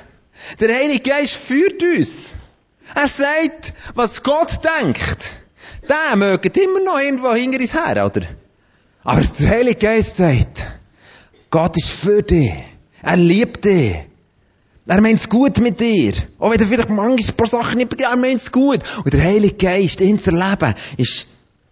Der 0.59 0.75
Heilige 0.75 1.09
Geist 1.09 1.33
führt 1.33 1.81
uns. 1.83 2.35
Er 2.95 3.07
sagt, 3.07 3.73
was 3.95 4.23
Gott 4.23 4.59
denkt, 4.63 5.33
der 5.87 6.15
mögt 6.15 6.57
immer 6.57 6.79
noch 6.79 6.99
irgendwo 6.99 7.33
hinter 7.33 7.59
uns 7.59 7.73
her, 7.73 8.05
oder? 8.05 8.27
Aber 9.03 9.21
der 9.21 9.49
Heilige 9.49 9.79
Geist 9.79 10.17
sagt, 10.17 10.65
Gott 11.49 11.77
ist 11.77 11.89
für 11.89 12.21
dich. 12.21 12.53
Er 13.01 13.17
liebt 13.17 13.65
dich. 13.65 13.95
Er 14.87 15.01
meint 15.01 15.19
es 15.19 15.29
gut 15.29 15.59
mit 15.59 15.79
dir. 15.79 16.13
Auch 16.39 16.51
wenn 16.51 16.57
du 16.57 16.65
vielleicht 16.65 16.89
manchmal 16.89 17.17
ein 17.17 17.37
paar 17.37 17.47
Sachen 17.47 17.77
nicht 17.77 17.89
begreifst, 17.89 18.13
er 18.13 18.19
meint 18.19 18.41
es 18.41 18.51
gut. 18.51 18.81
Und 19.03 19.13
der 19.13 19.23
Heilige 19.23 19.55
Geist, 19.55 20.01
ihn 20.01 20.19
zu 20.19 20.31
erleben, 20.31 20.75
ist 20.97 21.27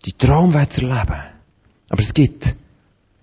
die 0.06 0.14
Traumwelt 0.14 0.74
zu 0.74 0.88
erleben. 0.88 1.20
Aber 1.90 2.02
es 2.02 2.14
gibt 2.14 2.56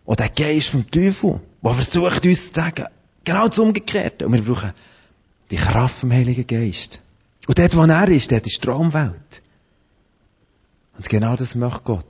auch 0.07 0.17
den 0.17 0.29
Geist 0.37 0.69
vom 0.69 0.91
Teufel, 0.91 1.41
der 1.63 1.73
versucht 1.73 2.27
uns 2.27 2.49
zu 2.49 2.55
sagen, 2.55 2.87
genau 3.25 3.49
das 3.49 3.59
Umgekehrte. 3.59 4.27
Und 4.27 4.35
wir 4.35 4.43
brauchen 4.43 4.73
die 5.51 5.57
Kraft 5.57 6.01
vom 6.01 6.13
Heiligen 6.13 6.47
Geist. 6.47 7.01
Und 7.47 7.59
dort, 7.59 7.77
wo 7.77 7.85
er 7.85 8.09
ist, 8.09 8.33
dort 8.33 8.47
ist 8.47 8.57
die 8.57 8.67
Traumwelt. 8.67 9.43
Und 10.97 11.09
genau 11.09 11.37
das 11.37 11.55
möchte 11.55 11.81
Gott. 11.85 12.07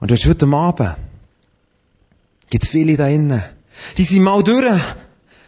Und 0.00 0.10
du 0.10 0.14
hast 0.14 0.26
heute 0.26 0.46
Abend, 0.46 0.96
gibt 2.50 2.66
viele 2.66 2.96
da 2.96 3.08
innen, 3.08 3.42
die 3.96 4.02
sind 4.02 4.22
mal 4.22 4.42
durch, 4.42 4.80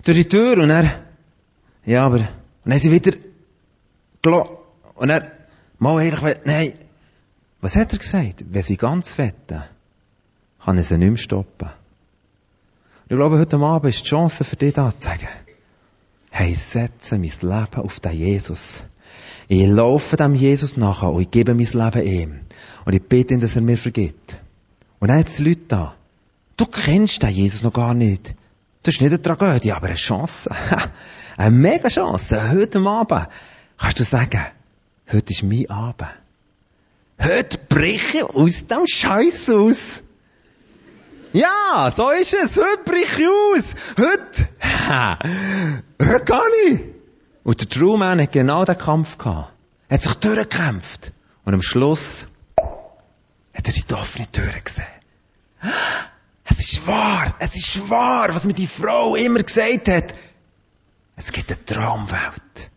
durch 0.04 0.16
die 0.16 0.28
Tür 0.28 0.58
und 0.58 0.70
er, 0.70 0.90
ja, 1.84 2.06
aber, 2.06 2.18
und 2.18 2.28
dann 2.64 2.78
sind 2.78 2.92
wieder, 2.92 3.16
und 4.94 5.10
er, 5.10 5.30
mal 5.78 5.98
eigentlich, 5.98 6.36
nein, 6.44 6.72
was 7.60 7.76
hat 7.76 7.92
er 7.92 7.98
gesagt? 7.98 8.44
Wenn 8.48 8.62
sie 8.62 8.76
ganz 8.76 9.18
wetten, 9.18 9.62
kann 10.64 10.78
er 10.78 10.84
sie 10.84 10.98
nicht 10.98 11.08
mehr 11.08 11.16
stoppen. 11.16 11.68
Und 11.68 13.10
ich 13.10 13.16
glaube, 13.16 13.38
heute 13.38 13.56
Abend 13.58 13.94
ist 13.94 14.04
die 14.04 14.08
Chance 14.08 14.44
für 14.44 14.56
dich 14.56 14.72
da 14.72 14.90
zu 14.90 15.08
sagen, 15.08 15.28
hey, 16.38 16.55
setze 16.55 17.16
mein 17.18 17.33
Leben 17.40 17.83
auf 17.83 17.99
den 17.99 18.12
Jesus. 18.12 18.85
Ich 19.49 19.66
laufe 19.66 20.18
dem 20.18 20.35
Jesus 20.35 20.77
nachher 20.77 21.11
und 21.11 21.22
ich 21.22 21.31
gebe 21.31 21.55
mein 21.55 21.64
Leben 21.66 22.07
ihm. 22.07 22.40
Und 22.85 22.92
ich 22.92 23.03
bitte 23.03 23.33
ihn, 23.33 23.40
dass 23.40 23.57
er 23.57 23.62
mir 23.62 23.79
vergibt. 23.79 24.38
Und 24.99 25.09
dann 25.09 25.20
hat 25.20 25.29
es 25.29 25.38
Leute 25.38 25.62
da. 25.68 25.94
Du 26.59 26.66
kennst 26.66 27.22
den 27.22 27.31
Jesus 27.31 27.62
noch 27.62 27.72
gar 27.72 27.94
nicht. 27.94 28.35
Das 28.83 28.94
ist 28.94 29.01
nicht 29.01 29.12
eine 29.12 29.22
Tragödie, 29.22 29.72
aber 29.72 29.87
eine 29.87 29.96
Chance. 29.96 30.51
eine 31.38 31.57
mega 31.57 31.88
Chance. 31.88 32.53
Heute 32.53 32.81
Abend 32.81 33.29
kannst 33.79 34.01
du 34.01 34.05
sagen, 34.05 34.44
heute 35.11 35.33
ist 35.33 35.42
mein 35.42 35.70
Abend. 35.70 36.11
Heute 37.18 37.59
breche 37.66 38.18
ich 38.18 38.25
aus 38.25 38.66
dem 38.66 38.87
Scheiß 38.87 39.49
aus. 39.51 40.03
Ja, 41.37 41.92
so 41.94 42.09
ist 42.12 42.33
es. 42.33 42.57
Heute 42.57 42.83
brich 42.87 43.18
ich 43.18 43.29
aus. 43.29 43.75
Heute, 43.99 44.49
heute 46.01 46.25
kann 46.25 46.40
ich. 46.66 46.81
Und 47.44 47.61
der 47.61 47.68
Truman 47.68 48.22
hat 48.22 48.33
genau 48.33 48.64
den 48.64 48.79
Kampf 48.79 49.18
gehabt. 49.18 49.53
Er 49.90 49.96
hat 49.96 50.03
sich 50.03 50.14
durchgekämpft. 50.14 51.12
Und 51.44 51.53
am 51.53 51.61
Schluss 51.61 52.25
hat 53.53 53.66
er 53.66 53.72
die 53.75 53.85
offene 53.92 54.31
Tür 54.33 54.51
gesehen. 54.64 54.87
Es 56.49 56.61
ist 56.61 56.87
wahr, 56.87 57.35
es 57.40 57.57
ist 57.57 57.90
wahr, 57.90 58.33
was 58.33 58.44
mir 58.44 58.55
die 58.55 58.68
Frau 58.68 59.16
immer 59.16 59.42
gesagt 59.42 59.88
hat. 59.88 60.14
Es 61.16 61.33
gibt 61.33 61.51
eine 61.51 61.62
Traumwelt. 61.66 62.70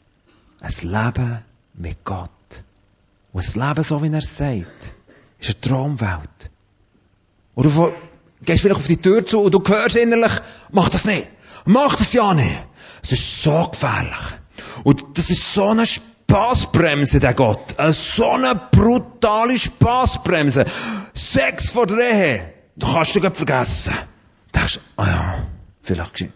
Ein 0.60 0.74
Leben 0.82 1.46
mit 1.76 2.04
Gott. 2.04 2.30
Und 3.32 3.56
ein 3.56 3.68
Leben, 3.70 3.84
so 3.84 4.04
wie 4.04 4.12
er 4.12 4.22
sagt, 4.22 4.94
ist 5.40 5.50
eine 5.50 5.62
Traumwelt. 5.62 6.50
Oder 7.54 7.94
gehst 8.46 8.62
vielleicht 8.62 8.80
auf 8.80 8.88
die 8.88 9.02
Tür 9.02 9.26
zu 9.26 9.42
und 9.42 9.54
du 9.54 9.64
hörst 9.66 9.96
innerlich, 9.96 10.34
mach 10.72 10.90
das 10.90 11.06
nicht. 11.06 11.28
Mach 11.66 11.96
das 11.96 12.14
ja 12.14 12.34
nicht. 12.34 12.58
Es 13.04 13.12
ist 13.12 13.44
so 13.44 13.68
gefährlich. 13.70 14.18
Und 14.84 15.06
das 15.18 15.30
ist 15.30 15.54
so 15.54 15.70
eine 15.70 15.86
Spaßbremse, 15.86 17.20
der 17.20 17.34
Gott. 17.34 17.78
Eine 17.78 17.94
so 17.94 18.32
eine 18.32 18.56
brutale 18.56 19.58
Spaßbremse. 19.58 20.66
Sex 21.14 21.70
vor 21.70 21.86
der 21.88 22.12
Ehe. 22.12 22.54
Du 22.76 22.92
kannst 22.92 23.16
dich 23.16 23.24
vergessen. 23.24 23.94
Du 24.52 24.60
denkst, 24.60 24.80
ah 24.96 25.06
ja, 25.06 25.48
vielleicht 25.82 26.14
geschehen. 26.14 26.34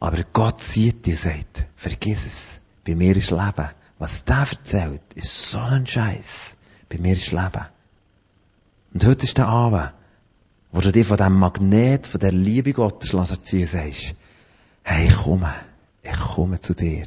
Aber 0.00 0.18
Gott 0.32 0.60
sieht 0.62 1.06
dich 1.06 1.14
und 1.14 1.20
sagt, 1.20 1.64
vergiss 1.76 2.26
es. 2.26 2.60
Bei 2.84 2.96
mir 2.96 3.16
ist 3.16 3.30
Leben. 3.30 3.70
Was 3.98 4.24
der 4.24 4.48
erzählt, 4.50 5.02
ist 5.14 5.50
so 5.50 5.60
ein 5.60 5.86
Scheiß. 5.86 6.56
Bei 6.88 6.98
mir 6.98 7.14
ist 7.14 7.30
Leben. 7.30 7.66
Und 8.92 9.04
heute 9.06 9.24
ist 9.24 9.38
der 9.38 9.48
Abend, 9.48 9.92
wo 10.70 10.80
du 10.80 10.92
dich 10.92 11.06
von 11.06 11.16
diesem 11.16 11.38
Magnet, 11.38 12.06
von 12.06 12.20
der 12.20 12.32
Liebe 12.32 12.72
Gottes 12.72 13.12
erziehen 13.12 13.66
sagst, 13.66 14.14
hey, 14.82 15.08
ich 15.08 15.14
komme, 15.14 15.54
ich 16.02 16.18
komme 16.18 16.60
zu 16.60 16.74
dir. 16.74 17.06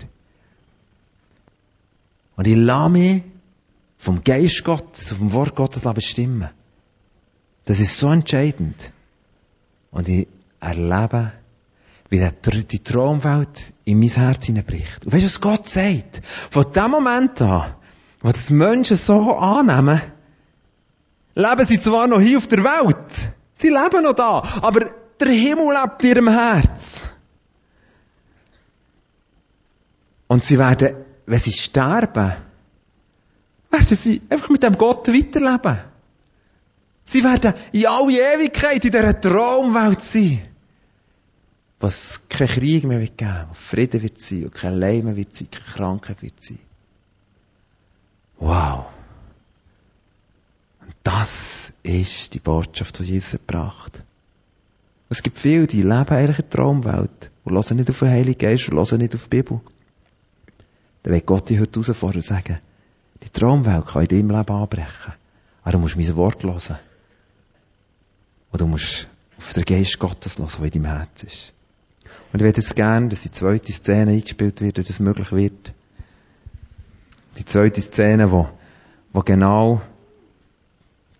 Und 2.36 2.48
ich 2.48 2.56
lasse 2.56 2.90
mich 2.90 3.24
vom 3.98 4.24
Geist 4.24 4.64
Gottes, 4.64 5.14
vom 5.14 5.34
Wort 5.34 5.56
Gottes 5.56 5.84
bestimmen. 5.94 6.50
Das 7.66 7.80
ist 7.80 7.98
so 7.98 8.12
entscheidend. 8.12 8.92
Und 9.92 10.10
ich 10.10 10.28
erlebe, 10.60 11.32
wie 12.10 12.30
die 12.64 12.84
Traumwelt 12.84 13.74
in 13.84 14.00
mein 14.00 14.10
Herz 14.10 14.46
hineinbricht. 14.46 15.06
Und 15.06 15.14
weißt 15.14 15.24
du, 15.24 15.28
was 15.28 15.42
Gott 15.42 15.68
sagt? 15.68 16.22
Von 16.52 16.72
dem 16.72 16.92
Moment 16.92 17.42
an, 17.42 17.74
wo 18.22 18.32
das 18.32 18.50
Menschen 18.50 18.98
so 18.98 19.36
annehmen, 19.38 20.02
leben 21.36 21.66
sie 21.66 21.80
zwar 21.80 22.08
noch 22.08 22.22
hier 22.22 22.38
auf 22.38 22.48
der 22.48 22.64
Welt, 22.64 23.34
sie 23.54 23.70
leben 23.70 24.04
noch 24.04 24.14
da, 24.14 24.42
aber 24.62 24.90
der 25.20 25.28
Himmel 25.28 25.74
lebt 25.74 26.04
in 26.04 26.10
ihrem 26.10 26.30
Herz. 26.30 27.04
Und 30.28 30.44
sie 30.44 30.58
werden, 30.58 30.96
wenn 31.26 31.40
sie 31.40 31.52
sterben, 31.52 32.34
werden 33.70 33.98
sie 33.98 34.22
einfach 34.30 34.50
mit 34.50 34.64
dem 34.64 34.78
Gott 34.78 35.08
weiterleben. 35.08 35.80
Sie 37.06 37.24
werden 37.24 37.54
in 37.72 37.86
alle 37.86 38.36
Ewigkeit 38.36 38.84
in 38.84 38.92
dieser 38.92 39.20
Traumwelt 39.22 40.02
sein. 40.02 40.42
Was 41.80 42.22
kein 42.30 42.48
Krieg 42.48 42.84
mehr 42.86 43.00
wird 43.00 43.18
geben, 43.18 43.46
wo 43.50 43.54
Frieden 43.54 44.02
wird 44.02 44.20
sein, 44.20 44.46
und 44.46 44.54
kein 44.54 44.80
Leid 44.80 45.04
mehr 45.04 45.16
wird 45.16 45.36
sein, 45.36 45.50
keine 45.52 45.66
Krankheit 45.66 46.22
wird 46.24 46.44
sein. 46.44 46.58
Wow. 48.40 48.86
Das 51.06 51.72
ist 51.84 52.34
die 52.34 52.40
Botschaft, 52.40 52.98
die 52.98 53.04
Jesus 53.04 53.34
gebracht 53.34 54.04
Es 55.08 55.22
gibt 55.22 55.38
viele, 55.38 55.68
die 55.68 55.84
leben 55.84 56.10
eigentlich 56.10 56.40
in 56.40 56.46
der 56.46 56.50
Traumwelt 56.50 57.30
und 57.44 57.54
hören 57.54 57.78
nicht 57.78 57.92
auf 57.92 58.00
den 58.00 58.10
Heiligen 58.10 58.40
Geist 58.40 58.70
und 58.70 58.78
hören 58.78 58.98
nicht 58.98 59.14
auf 59.14 59.26
die 59.26 59.30
Bibel. 59.30 59.62
Dann 61.04 61.14
wird 61.14 61.28
Gott 61.28 61.48
dich 61.48 61.60
heute 61.60 61.80
herausfordern 61.80 62.16
und 62.16 62.24
sagen, 62.24 62.58
die 63.22 63.30
Traumwelt 63.30 63.86
kann 63.86 64.02
in 64.02 64.08
deinem 64.08 64.36
Leben 64.36 64.52
anbrechen. 64.52 65.14
Aber 65.62 65.72
du 65.74 65.78
musst 65.78 65.96
mein 65.96 66.16
Wort 66.16 66.44
hören. 66.44 66.80
Und 68.52 68.62
du 68.62 68.66
musst 68.66 69.08
auf 69.38 69.54
den 69.54 69.64
Geist 69.64 70.00
Gottes 70.00 70.40
hören, 70.40 70.50
der 70.58 70.66
in 70.66 70.72
deinem 70.72 70.98
Herz 70.98 71.22
ist. 71.22 71.54
Und 72.34 72.40
ich 72.40 72.46
würde 72.46 72.62
jetzt 72.62 72.76
gerne, 72.76 73.10
dass 73.10 73.22
die 73.22 73.32
zweite 73.32 73.72
Szene 73.72 74.10
eingespielt 74.10 74.60
wird, 74.60 74.80
dass 74.80 74.88
das 74.88 75.00
möglich 75.00 75.32
wird. 75.32 75.72
Die 77.38 77.46
zweite 77.46 77.84
Szene, 77.84 78.32
wo, 78.32 78.50
wo 79.14 79.20
genau 79.20 79.84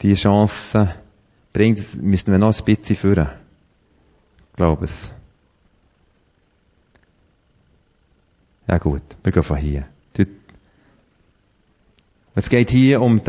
die 0.02 0.14
Chance 0.16 0.94
bringt, 1.54 1.80
das 1.80 1.96
müssen 1.96 2.32
wir 2.32 2.40
noch 2.40 2.58
ein 2.58 2.66
bisschen 2.66 2.96
führen. 2.96 3.30
Ich 4.52 4.56
glaube 4.58 4.86
es. 4.86 5.12
Ja 8.68 8.78
gut, 8.78 9.04
wir 9.24 9.32
gehen 9.32 9.44
von 9.44 9.58
hier. 9.58 9.88
Es 12.38 12.50
geht 12.50 12.70
hier 12.70 13.02
um 13.02 13.22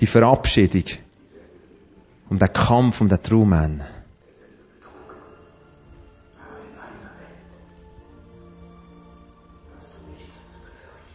die, 0.00 0.06
Verabschiedung, 0.06 0.84
um 2.28 2.38
den 2.38 2.52
Kampf, 2.52 3.00
um 3.00 3.08
den 3.08 3.22
Truman. 3.22 3.82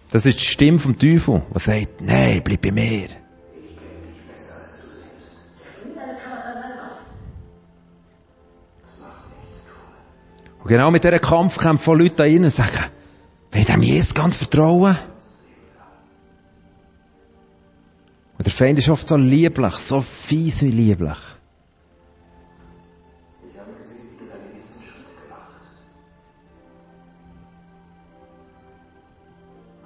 Das 0.09 0.25
ist 0.25 0.39
die 0.39 0.45
Stimme 0.45 0.79
vom 0.79 0.97
Teufel, 0.97 1.43
die 1.53 1.59
sagt, 1.59 2.01
nein, 2.01 2.41
bleib 2.43 2.61
bei 2.61 2.71
mir. 2.71 3.09
Und 10.65 10.69
genau 10.69 10.89
mit 10.89 11.03
diesem 11.03 11.21
Kampf 11.21 11.59
kämpfen 11.59 11.95
Leute 11.95 12.15
da 12.15 12.23
rein 12.23 12.43
und 12.43 12.49
sagen, 12.49 12.85
ich 13.53 13.67
dem 13.67 13.83
Jesus 13.83 14.15
ganz 14.15 14.35
vertrauen? 14.35 14.97
Und 18.39 18.47
der 18.47 18.51
Feind 18.51 18.79
ist 18.79 18.89
oft 18.89 19.07
so 19.07 19.15
lieblich, 19.15 19.73
so 19.73 20.01
fies 20.01 20.63
wie 20.63 20.71
lieblich. 20.71 21.19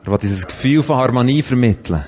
Er 0.05 0.11
will 0.13 0.17
dieses 0.17 0.47
Gefühl 0.47 0.81
von 0.81 0.95
Harmonie 0.95 1.41
vermitteln. 1.41 2.05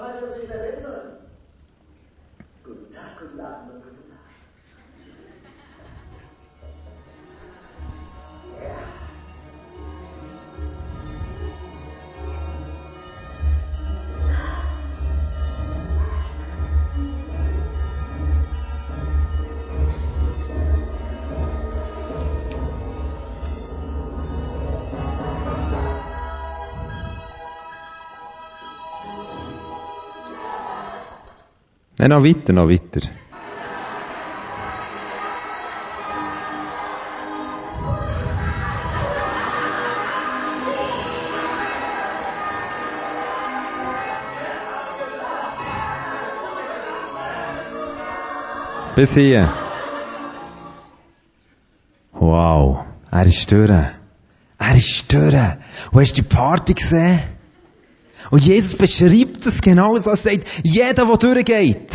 Raja 0.00 0.28
Singh 0.28 0.67
Nein, 32.00 32.10
noch 32.10 32.22
weiter, 32.22 32.52
noch 32.52 32.68
weiter. 32.68 33.00
Bis 48.94 49.14
hier. 49.14 49.52
Wow. 52.12 52.84
Er 53.10 53.26
ist 53.26 53.50
durch. 53.50 53.70
Er 53.70 54.74
ist 54.76 55.12
durch. 55.12 55.34
Und 55.34 56.00
hast 56.00 56.10
du 56.10 56.14
die 56.14 56.22
Party 56.22 56.74
gesehen? 56.74 57.20
Und 58.30 58.42
Jesus 58.42 58.74
beschreibt 58.76 59.46
es 59.46 59.60
genauso. 59.60 60.10
Er 60.10 60.16
sagt, 60.16 60.46
jeder, 60.62 61.06
der 61.06 61.16
durchgeht, 61.16 61.87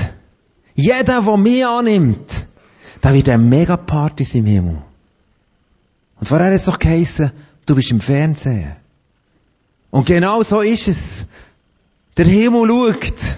jeder, 0.75 1.21
der 1.21 1.37
mich 1.37 1.65
annimmt, 1.65 2.45
da 3.01 3.13
wird 3.13 3.29
eine 3.29 3.43
Megaparty 3.43 4.25
im 4.37 4.45
Himmel. 4.45 4.81
Und 6.19 6.27
vorher 6.27 6.47
hat 6.47 6.53
es 6.53 6.65
doch 6.65 6.79
geheißen, 6.79 7.31
du 7.65 7.75
bist 7.75 7.91
im 7.91 8.01
Fernsehen. 8.01 8.75
Und 9.91 10.07
genau 10.07 10.41
so 10.41 10.61
ist 10.61 10.87
es. 10.87 11.25
Der 12.17 12.25
Himmel 12.25 12.69
schaut 12.69 13.35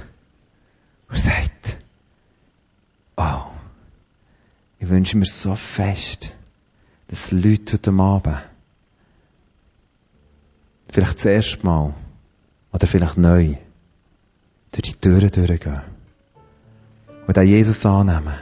und 1.09 1.19
sagt, 1.19 1.77
oh, 3.17 3.45
ich 4.79 4.89
wünsche 4.89 5.17
mir 5.17 5.25
so 5.25 5.55
fest, 5.55 6.31
dass 7.07 7.31
Leute 7.31 7.73
heute 7.73 7.91
Abend 7.91 8.37
vielleicht 10.89 11.17
das 11.17 11.25
erste 11.25 11.65
Mal 11.65 11.93
oder 12.71 12.87
vielleicht 12.87 13.17
neu 13.17 13.55
durch 14.71 14.81
die 14.81 14.95
Türen 14.95 15.29
durchgehen. 15.29 15.94
Und 17.27 17.39
auch 17.39 17.43
Jesus 17.43 17.85
annehmen. 17.85 18.33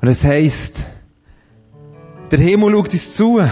Und 0.00 0.08
es 0.08 0.24
heisst, 0.24 0.84
der 2.30 2.38
Himmel 2.38 2.72
schaut 2.72 2.92
uns 2.92 3.16
zu 3.16 3.38
und 3.38 3.50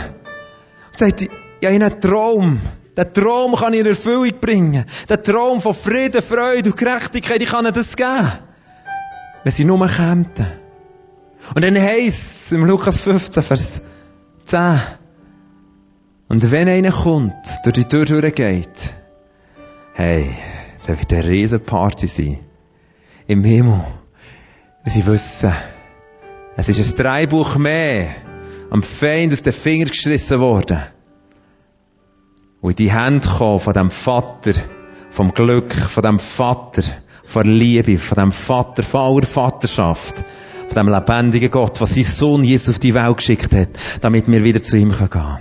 sagt, 0.92 1.22
ich 1.22 1.30
habe 1.62 1.74
einen 1.74 2.00
Traum. 2.00 2.60
Den 2.96 3.12
Traum 3.12 3.54
kann 3.54 3.74
ich 3.74 3.80
in 3.80 3.86
Erfüllung 3.86 4.40
bringen. 4.40 4.84
Den 5.08 5.22
Traum 5.22 5.60
von 5.60 5.74
Frieden, 5.74 6.22
Freude 6.22 6.70
und 6.70 6.76
Gerechtigkeit, 6.76 7.40
ich 7.42 7.50
kann 7.50 7.64
ihnen 7.64 7.74
das 7.74 7.96
geben. 7.96 8.32
Wenn 9.44 9.52
sie 9.52 9.64
nur 9.64 9.86
kämpfen. 9.86 10.46
Und 11.54 11.64
dann 11.64 11.76
heisst 11.76 12.46
es 12.46 12.52
im 12.52 12.64
Lukas 12.64 13.00
15, 13.00 13.42
Vers 13.42 13.82
10, 14.44 14.80
Und 16.28 16.50
wenn 16.50 16.68
einer 16.68 16.92
kommt, 16.92 17.34
durch 17.64 17.74
die 17.74 17.84
Tür 17.84 18.04
durchgeht, 18.04 18.92
hey, 19.94 20.34
dann 20.86 20.98
wird 20.98 21.12
eine 21.12 21.24
riesen 21.24 21.60
Party 21.60 22.06
sein. 22.06 22.38
Im 23.28 23.44
Himmel. 23.44 23.84
Sie 24.86 25.04
wissen, 25.04 25.52
es 26.56 26.70
ist 26.70 26.78
ein 26.78 26.96
Dreibuch 26.96 27.58
mehr 27.58 28.08
am 28.70 28.82
Feind 28.82 29.34
aus 29.34 29.42
den 29.42 29.52
Fingern 29.52 29.88
geschrissen 29.88 30.40
worden. 30.40 30.82
Und 32.62 32.70
in 32.80 32.86
die 32.86 32.90
Hände 32.92 33.28
kommen 33.28 33.58
von 33.58 33.74
dem 33.74 33.90
Vater, 33.90 34.54
vom 35.10 35.34
Glück, 35.34 35.74
von 35.74 36.02
dem 36.04 36.18
Vater, 36.18 36.82
von 37.22 37.46
Liebe, 37.46 37.98
von 37.98 38.16
dem 38.16 38.32
Vater, 38.32 38.82
von 38.82 39.00
aller 39.02 39.26
Vaterschaft, 39.26 40.24
von 40.68 40.74
dem 40.74 40.88
lebendigen 40.88 41.50
Gott, 41.50 41.82
was 41.82 41.96
sein 41.96 42.04
Sohn 42.04 42.44
Jesus 42.44 42.76
auf 42.76 42.78
die 42.78 42.94
Welt 42.94 43.18
geschickt 43.18 43.54
hat, 43.54 43.68
damit 44.00 44.26
wir 44.26 44.42
wieder 44.42 44.62
zu 44.62 44.78
ihm 44.78 44.96
gehen 44.96 45.10
können. 45.10 45.38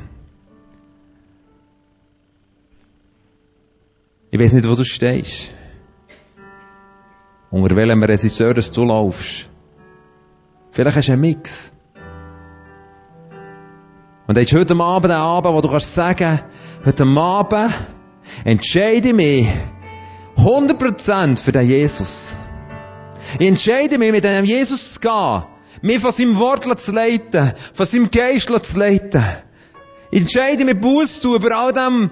Ich 4.29 4.39
weiß 4.39 4.51
nicht, 4.51 4.67
wo 4.67 4.75
du 4.75 4.83
stehst. 4.83 5.51
Unter 7.49 7.75
welchem 7.75 8.03
Regisseur 8.03 8.53
du 8.53 8.83
laufst. 8.83 9.49
Vielleicht 10.71 10.97
hast 10.97 11.07
du 11.07 11.13
einen 11.13 11.21
Mix. 11.21 11.71
Und 14.27 14.37
jetzt 14.37 14.53
heute 14.53 14.75
Abend 14.75 15.11
einen 15.11 15.21
Abend, 15.21 15.53
wo 15.53 15.61
du 15.61 15.69
kannst 15.69 15.95
sagen, 15.95 16.41
heute 16.85 17.05
Abend 17.05 17.73
entscheide 18.43 19.07
ich 19.07 19.13
mich 19.13 19.47
100% 20.37 21.39
für 21.39 21.51
den 21.53 21.67
Jesus. 21.67 22.35
Ich 23.39 23.47
entscheide 23.47 23.97
mich, 23.97 24.11
mit 24.11 24.25
dem 24.25 24.43
Jesus 24.43 24.95
zu 24.95 24.99
gehen, 24.99 25.43
mich 25.81 25.99
von 25.99 26.11
seinem 26.11 26.37
Wort 26.39 26.79
zu 26.79 26.91
leiten, 26.91 27.53
von 27.73 27.85
seinem 27.85 28.11
Geist 28.11 28.49
zu 28.65 28.79
leiten. 28.79 29.23
Ich 30.11 30.21
entscheide 30.21 30.65
mich, 30.65 30.79
Buß 30.79 31.21
zu 31.21 31.35
über 31.35 31.57
all 31.57 31.71
dem, 31.71 32.11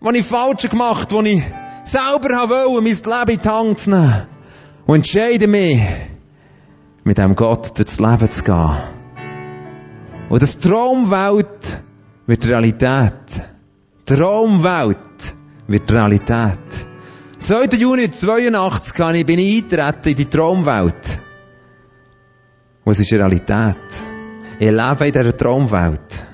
was 0.00 0.14
ich 0.14 0.26
falsch 0.26 0.68
gemacht 0.68 1.12
habe, 1.12 1.24
was 1.24 1.30
ich 1.30 1.42
selber 1.84 2.48
wollte, 2.48 2.82
mein 2.82 3.28
Leben 3.28 3.30
in 3.30 3.42
die 3.42 3.48
Hand 3.48 3.78
zu 3.78 3.90
nehmen. 3.90 4.31
Und 4.86 4.96
entscheide 4.96 5.46
mich, 5.46 5.80
mit 7.04 7.18
dem 7.18 7.34
Gott 7.34 7.78
durchs 7.78 8.00
Leben 8.00 8.30
zu 8.30 8.44
gehen. 8.44 8.76
Und 10.28 10.42
das 10.42 10.58
Traumwelt 10.58 11.80
wird 12.26 12.46
Realität. 12.46 13.42
Traumwelt 14.06 15.36
wird 15.66 15.92
Realität. 15.92 16.58
2. 17.42 17.64
Juni 17.76 18.10
82 18.10 19.26
bin 19.26 19.38
ich 19.38 19.64
eingetreten 19.64 20.08
in 20.08 20.16
die 20.16 20.26
Traumwelt. 20.26 21.20
Und 22.84 22.92
es 22.92 23.00
ist 23.00 23.12
Realität. 23.12 23.76
Ich 24.58 24.70
lebe 24.70 25.06
in 25.06 25.12
dieser 25.12 25.36
Traumwelt. 25.36 26.26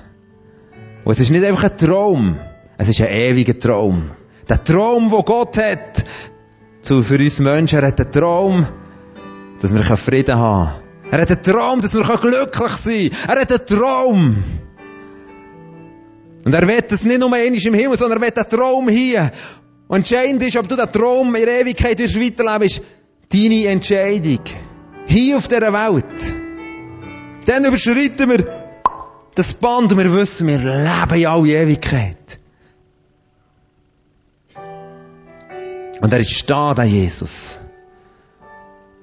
Und 1.03 1.11
es 1.11 1.19
ist 1.19 1.31
nicht 1.31 1.43
einfach 1.43 1.63
ein 1.63 1.77
Traum, 1.77 2.37
es 2.77 2.89
ist 2.89 3.01
ein 3.01 3.09
ewiger 3.09 3.57
Traum. 3.57 4.11
Der 4.47 4.63
Traum, 4.63 5.11
wo 5.11 5.23
Gott 5.23 5.57
hat, 5.57 6.05
zu, 6.89 7.03
für 7.03 7.19
uns 7.19 7.39
Menschen, 7.39 7.77
er 7.77 7.87
hat 7.87 8.01
einen 8.01 8.11
Traum, 8.11 8.65
dass 9.61 9.71
wir 9.71 9.83
Frieden 9.95 10.39
haben 10.39 10.71
können. 10.71 11.11
Er 11.11 11.21
hat 11.21 11.29
einen 11.29 11.43
Traum, 11.43 11.81
dass 11.81 11.93
wir 11.93 12.03
glücklich 12.03 12.71
sein 12.71 13.09
können. 13.09 13.27
Er 13.27 13.41
hat 13.41 13.51
einen 13.51 13.67
Traum. 13.67 14.43
Und 16.45 16.53
er 16.53 16.67
will 16.67 16.81
das 16.87 17.03
nicht 17.03 17.19
nur 17.19 17.27
einmal 17.27 17.45
im 17.45 17.73
Himmel, 17.75 17.95
sondern 17.95 18.17
er 18.17 18.27
will 18.27 18.33
einen 18.35 18.49
Traum 18.49 18.89
hier. 18.89 19.31
Und 19.87 19.97
entscheidend 19.97 20.41
ist, 20.41 20.57
ob 20.57 20.67
du 20.67 20.75
den 20.75 20.91
Traum 20.91 21.35
in 21.35 21.45
der 21.45 21.61
Ewigkeit 21.61 21.99
weiterleben 21.99 22.63
ist 22.63 22.81
deine 23.31 23.67
Entscheidung. 23.67 24.41
Hier 25.05 25.37
auf 25.37 25.47
dieser 25.47 25.71
Welt. 25.71 26.33
Dann 27.45 27.65
überschreiten 27.65 28.29
wir 28.31 28.45
das 29.35 29.53
Band 29.53 29.91
und 29.91 29.97
wir 29.99 30.11
wissen, 30.11 30.47
wir 30.47 30.57
leben 30.57 31.19
in 31.19 31.27
alle 31.27 31.49
Ewigkeit. 31.49 32.38
Und 36.01 36.13
er 36.13 36.19
ist 36.19 36.49
da, 36.49 36.73
der 36.73 36.85
Jesus. 36.85 37.59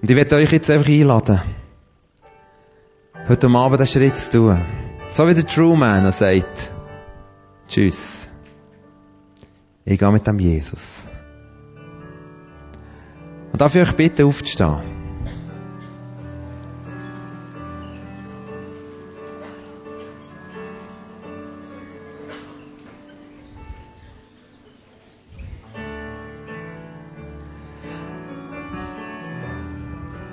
Und 0.00 0.10
ich 0.10 0.16
werde 0.16 0.36
euch 0.36 0.52
jetzt 0.52 0.70
einfach 0.70 0.88
einladen, 0.88 1.40
heute 3.28 3.48
Abend 3.48 3.80
einen 3.80 3.86
Schritt 3.86 4.16
zu 4.16 4.30
tun. 4.30 4.64
So 5.10 5.26
wie 5.28 5.34
der 5.34 5.46
True 5.46 5.76
Man 5.76 6.10
sagt, 6.12 6.70
tschüss. 7.68 8.28
Ich 9.84 9.98
gehe 9.98 10.12
mit 10.12 10.26
dem 10.26 10.38
Jesus. 10.38 11.06
Und 13.52 13.60
darf 13.60 13.74
ich 13.74 13.82
euch 13.82 14.24
aufzustehen? 14.24 14.95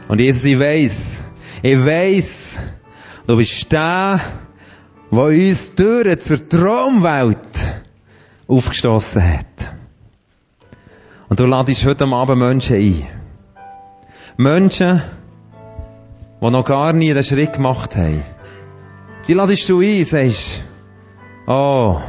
Und 0.07 0.19
Jesus, 0.19 0.43
ich 0.43 0.59
weiss, 0.59 1.23
ich 1.61 1.85
weiss, 1.85 2.59
du 3.25 3.37
bist 3.37 3.71
der, 3.71 4.19
der 5.11 5.19
uns 5.19 5.75
Türen 5.75 6.19
zur 6.19 6.49
Traumwelt 6.49 7.37
aufgestoßen 8.47 9.21
hat. 9.21 9.71
Und 11.29 11.39
du 11.39 11.45
ladest 11.45 11.85
heute 11.85 12.05
Abend 12.05 12.39
Menschen 12.39 12.75
ein. 12.75 13.07
Menschen, 14.37 15.01
die 16.41 16.49
noch 16.49 16.65
gar 16.65 16.93
nie 16.93 17.13
den 17.13 17.23
Schritt 17.23 17.53
gemacht 17.53 17.95
haben. 17.95 18.23
Die 19.27 19.33
ladest 19.33 19.69
du 19.69 19.79
ein, 19.79 20.03
sagst, 20.03 20.61
oh, 21.47 22.01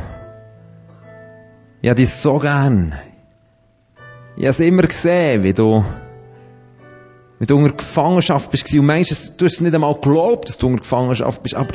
ich 1.81 1.89
habe 1.89 2.01
dich 2.01 2.11
so 2.11 2.39
gern. 2.39 2.95
Ich 4.37 4.43
habe 4.43 4.51
es 4.51 4.61
immer 4.61 4.83
gesehen, 4.83 5.45
wie 5.45 5.53
du, 5.53 5.85
wie 7.45 7.47
du 7.47 7.59
unter 7.59 7.77
Gefangenschaft 7.77 8.51
bist. 8.51 8.73
Und 8.73 8.87
manchmal, 8.87 9.19
du 9.37 9.45
hast 9.45 9.53
es 9.53 9.61
nicht 9.61 9.75
einmal 9.75 9.93
geglaubt, 9.95 10.49
dass 10.49 10.57
du 10.57 10.67
unter 10.67 10.81
Gefangenschaft 10.81 11.43
bist, 11.43 11.55
aber 11.55 11.75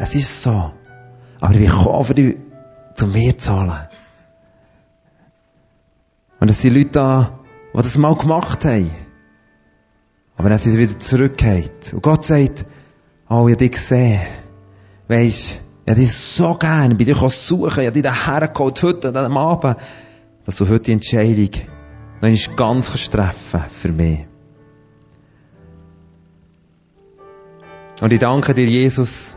es 0.00 0.14
ist 0.14 0.42
so. 0.42 0.72
Aber 1.40 1.52
ich 1.52 1.58
bin 1.58 1.68
gekommen, 1.68 2.04
für 2.04 2.14
dich 2.14 2.38
zu 2.94 3.06
mir 3.06 3.36
zahlen. 3.36 3.86
Und 6.40 6.50
es 6.50 6.62
sind 6.62 6.72
Leute 6.72 6.90
da, 6.92 7.38
die 7.74 7.76
das 7.76 7.98
mal 7.98 8.16
gemacht 8.16 8.64
haben. 8.64 8.90
Aber 10.38 10.48
dann 10.48 10.56
sind 10.56 10.72
sie 10.72 10.78
wieder 10.78 10.98
zurückgekehrt. 10.98 11.92
Und 11.92 12.02
Gott 12.02 12.24
sagt, 12.24 12.64
oh, 13.28 13.46
ich 13.46 13.52
habe 13.52 13.56
dich 13.56 13.72
gesehen. 13.72 14.22
Weisst, 15.06 15.58
ich 15.84 15.90
habe 15.90 16.00
dich 16.00 16.14
so 16.14 16.54
gern, 16.54 16.96
bei 16.96 17.04
dir 17.04 17.14
suchen, 17.14 17.80
ich 17.80 17.86
habe 17.88 17.92
dich 17.92 18.02
daher 18.02 18.48
geholt, 18.48 18.82
heute, 18.82 19.08
an 19.08 19.14
diesem 19.14 19.36
Abend, 19.36 19.76
dass 20.46 20.56
du 20.56 20.66
heute 20.66 20.84
die 20.84 20.92
Entscheidung 20.92 21.50
noch 22.22 22.56
ganz 22.56 23.10
treffen 23.10 23.64
für 23.68 23.92
mich. 23.92 24.28
Und 28.00 28.12
ich 28.12 28.20
danke 28.20 28.54
dir, 28.54 28.66
Jesus, 28.66 29.34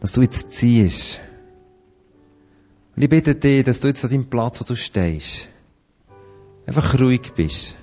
dass 0.00 0.12
du 0.12 0.22
jetzt 0.22 0.52
ziehst. 0.52 1.20
Und 2.94 3.02
ich 3.02 3.08
bitte 3.08 3.34
dich, 3.34 3.64
dass 3.64 3.80
du 3.80 3.88
jetzt 3.88 4.02
an 4.04 4.10
deinem 4.10 4.30
Platz, 4.30 4.60
wo 4.60 4.64
du 4.64 4.76
stehst, 4.76 5.48
einfach 6.66 6.98
ruhig 6.98 7.32
bist. 7.34 7.76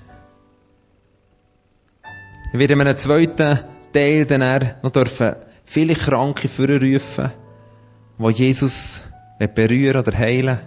Ich 2.52 2.58
werde 2.58 2.74
in 2.74 2.80
einem 2.80 2.96
zweiten 2.96 3.60
Teil 3.92 4.26
dann 4.26 4.74
noch 4.82 4.90
dürfen 4.90 5.36
viele 5.64 5.94
Kranke 5.94 6.48
vorrufen, 6.48 7.30
wo 8.18 8.30
Jesus 8.30 9.02
berühren 9.54 10.00
oder 10.00 10.16
heilen 10.16 10.60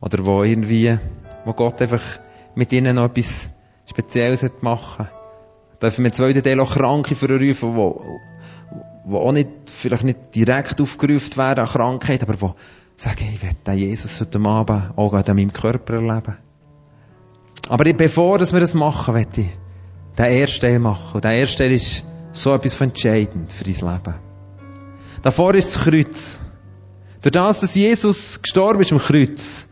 Oder 0.00 0.24
wo 0.24 0.42
irgendwie, 0.42 0.98
wo 1.44 1.52
Gott 1.52 1.80
einfach 1.80 2.02
mit 2.54 2.72
ihnen 2.72 2.96
noch 2.96 3.06
etwas 3.06 3.48
Spezielles 3.86 4.48
machen 4.60 5.08
Dürfen 5.82 6.04
wir 6.04 6.12
zweiten 6.12 6.42
Teil 6.42 6.60
auch 6.60 6.74
Kranke 6.74 7.16
vorrufen, 7.16 7.74
wo, 7.74 8.20
die 9.04 9.14
auch 9.14 9.32
nicht, 9.32 9.50
vielleicht 9.66 10.04
nicht 10.04 10.34
direkt 10.34 10.80
aufgerufen 10.80 11.36
werden 11.36 11.60
an 11.60 11.66
Krankheit, 11.66 12.22
aber 12.22 12.34
die 12.34 13.02
sagen, 13.02 13.28
ich 13.34 13.42
werde 13.42 13.56
den 13.66 13.78
Jesus 13.78 14.20
heute 14.20 14.38
Abend 14.40 14.96
auch 14.96 15.12
an 15.12 15.36
meinem 15.36 15.52
Körper 15.52 15.94
erleben. 15.94 16.36
Aber 17.68 17.92
bevor 17.92 18.38
wir 18.38 18.60
das 18.60 18.74
machen, 18.74 19.14
werde 19.14 19.40
ich 19.40 19.48
den 20.16 20.26
ersten 20.26 20.60
Teil 20.60 20.78
machen. 20.78 21.14
Und 21.14 21.24
der 21.24 21.32
erste 21.32 21.64
Teil 21.64 21.72
ist 21.72 22.04
so 22.32 22.54
etwas 22.54 22.74
von 22.74 22.88
entscheidend 22.88 23.52
für 23.52 23.64
dein 23.64 23.74
Leben. 23.74 24.14
Davor 25.22 25.54
ist 25.54 25.74
das 25.74 25.84
Kreuz. 25.84 26.40
Durch 27.22 27.32
das, 27.32 27.60
dass 27.60 27.74
Jesus 27.74 28.40
gestorben 28.40 28.80
ist 28.80 28.92
am 28.92 28.98
Kreuz, 28.98 29.66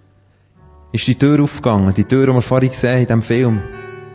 ist 0.92 1.06
die 1.06 1.16
Tür 1.16 1.42
aufgegangen. 1.42 1.94
Die 1.94 2.04
Tür, 2.04 2.26
die 2.26 2.32
wir 2.32 2.42
vorhin 2.42 2.70
gesehen 2.70 2.90
haben 2.90 3.00
in 3.00 3.06
diesem 3.06 3.22
Film, 3.22 3.62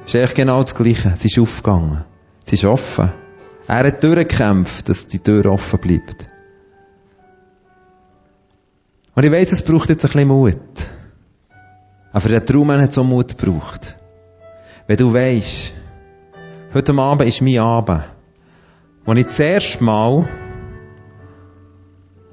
ist 0.05 0.15
eigentlich 0.15 0.33
genau 0.35 0.61
das 0.61 0.75
Gleiche. 0.75 1.13
Sie 1.17 1.27
ist 1.27 1.39
aufgegangen. 1.39 2.05
Sie 2.45 2.55
ist 2.55 2.65
offen. 2.65 3.11
Er 3.67 3.87
hat 3.87 4.03
durchgekämpft, 4.03 4.87
dass 4.89 5.07
die 5.07 5.19
Tür 5.19 5.45
offen 5.47 5.79
bleibt. 5.79 6.27
Und 9.15 9.23
ich 9.23 9.31
weiss, 9.31 9.51
es 9.51 9.61
braucht 9.61 9.89
jetzt 9.89 10.05
ein 10.05 10.11
bisschen 10.11 10.27
Mut. 10.27 10.89
Aber 12.11 12.29
der 12.29 12.45
Traum 12.45 12.71
hat 12.71 12.93
so 12.93 13.03
Mut 13.03 13.37
gebraucht. 13.37 13.95
Wenn 14.87 14.97
du 14.97 15.13
weisst, 15.13 15.71
heute 16.73 16.93
Abend 16.93 17.27
ist 17.27 17.41
mein 17.41 17.59
Abend, 17.59 18.03
wo 19.05 19.13
ich 19.13 19.25
das 19.25 19.39
erste 19.39 19.83
Mal 19.83 20.27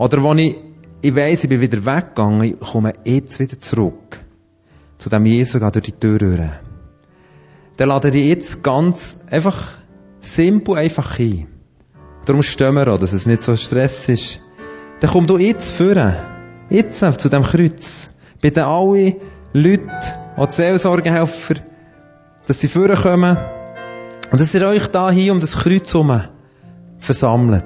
Oder 0.03 0.21
wo 0.21 0.35
ich, 0.35 0.57
ich 1.01 1.15
weiss, 1.15 1.45
ich 1.45 1.49
bin 1.49 1.61
wieder 1.61 1.85
weggegangen, 1.85 2.43
ich 2.43 2.59
komme 2.59 2.93
jetzt 3.05 3.39
wieder 3.39 3.57
zurück. 3.57 4.21
Zu 4.99 5.11
dem 5.11 5.27
Jesus 5.27 5.61
geht 5.61 5.75
durch 5.77 5.85
die 5.85 5.93
Tür 5.93 6.19
durch. 6.19 6.51
Dann 7.77 7.89
lade 7.89 8.09
ich 8.11 8.27
jetzt 8.27 8.63
ganz 8.63 9.17
einfach 9.31 9.59
simpel 10.21 10.77
einfach 10.77 11.19
ein. 11.19 11.47
Darum 12.25 12.43
stehen 12.43 12.75
wir 12.75 12.89
auch, 12.89 12.99
dass 12.99 13.13
es 13.13 13.27
nicht 13.27 13.43
so 13.43 13.57
Stress 13.57 14.09
ist. 14.09 14.41
Dann 15.01 15.11
komm 15.11 15.27
du 15.27 15.39
jetzt 15.39 15.71
führen. 15.71 16.15
Jetzt 16.71 17.01
zu 17.19 17.29
dem 17.29 17.43
Kreuz. 17.43 18.11
Bitte 18.41 18.67
alle 18.67 19.17
Leute, 19.53 19.91
auch 20.37 20.47
die 20.47 20.55
Seelsorgehelfer, 20.55 21.55
dass 22.47 22.61
sie 22.61 22.69
vorkommen 22.69 23.37
und 24.31 24.41
dass 24.41 24.55
ihr 24.55 24.67
euch 24.67 24.87
da 24.89 25.11
hier 25.11 25.33
um 25.33 25.41
das 25.41 25.57
Kreuz 25.59 25.93
herum 25.93 26.23
versammelt. 26.99 27.65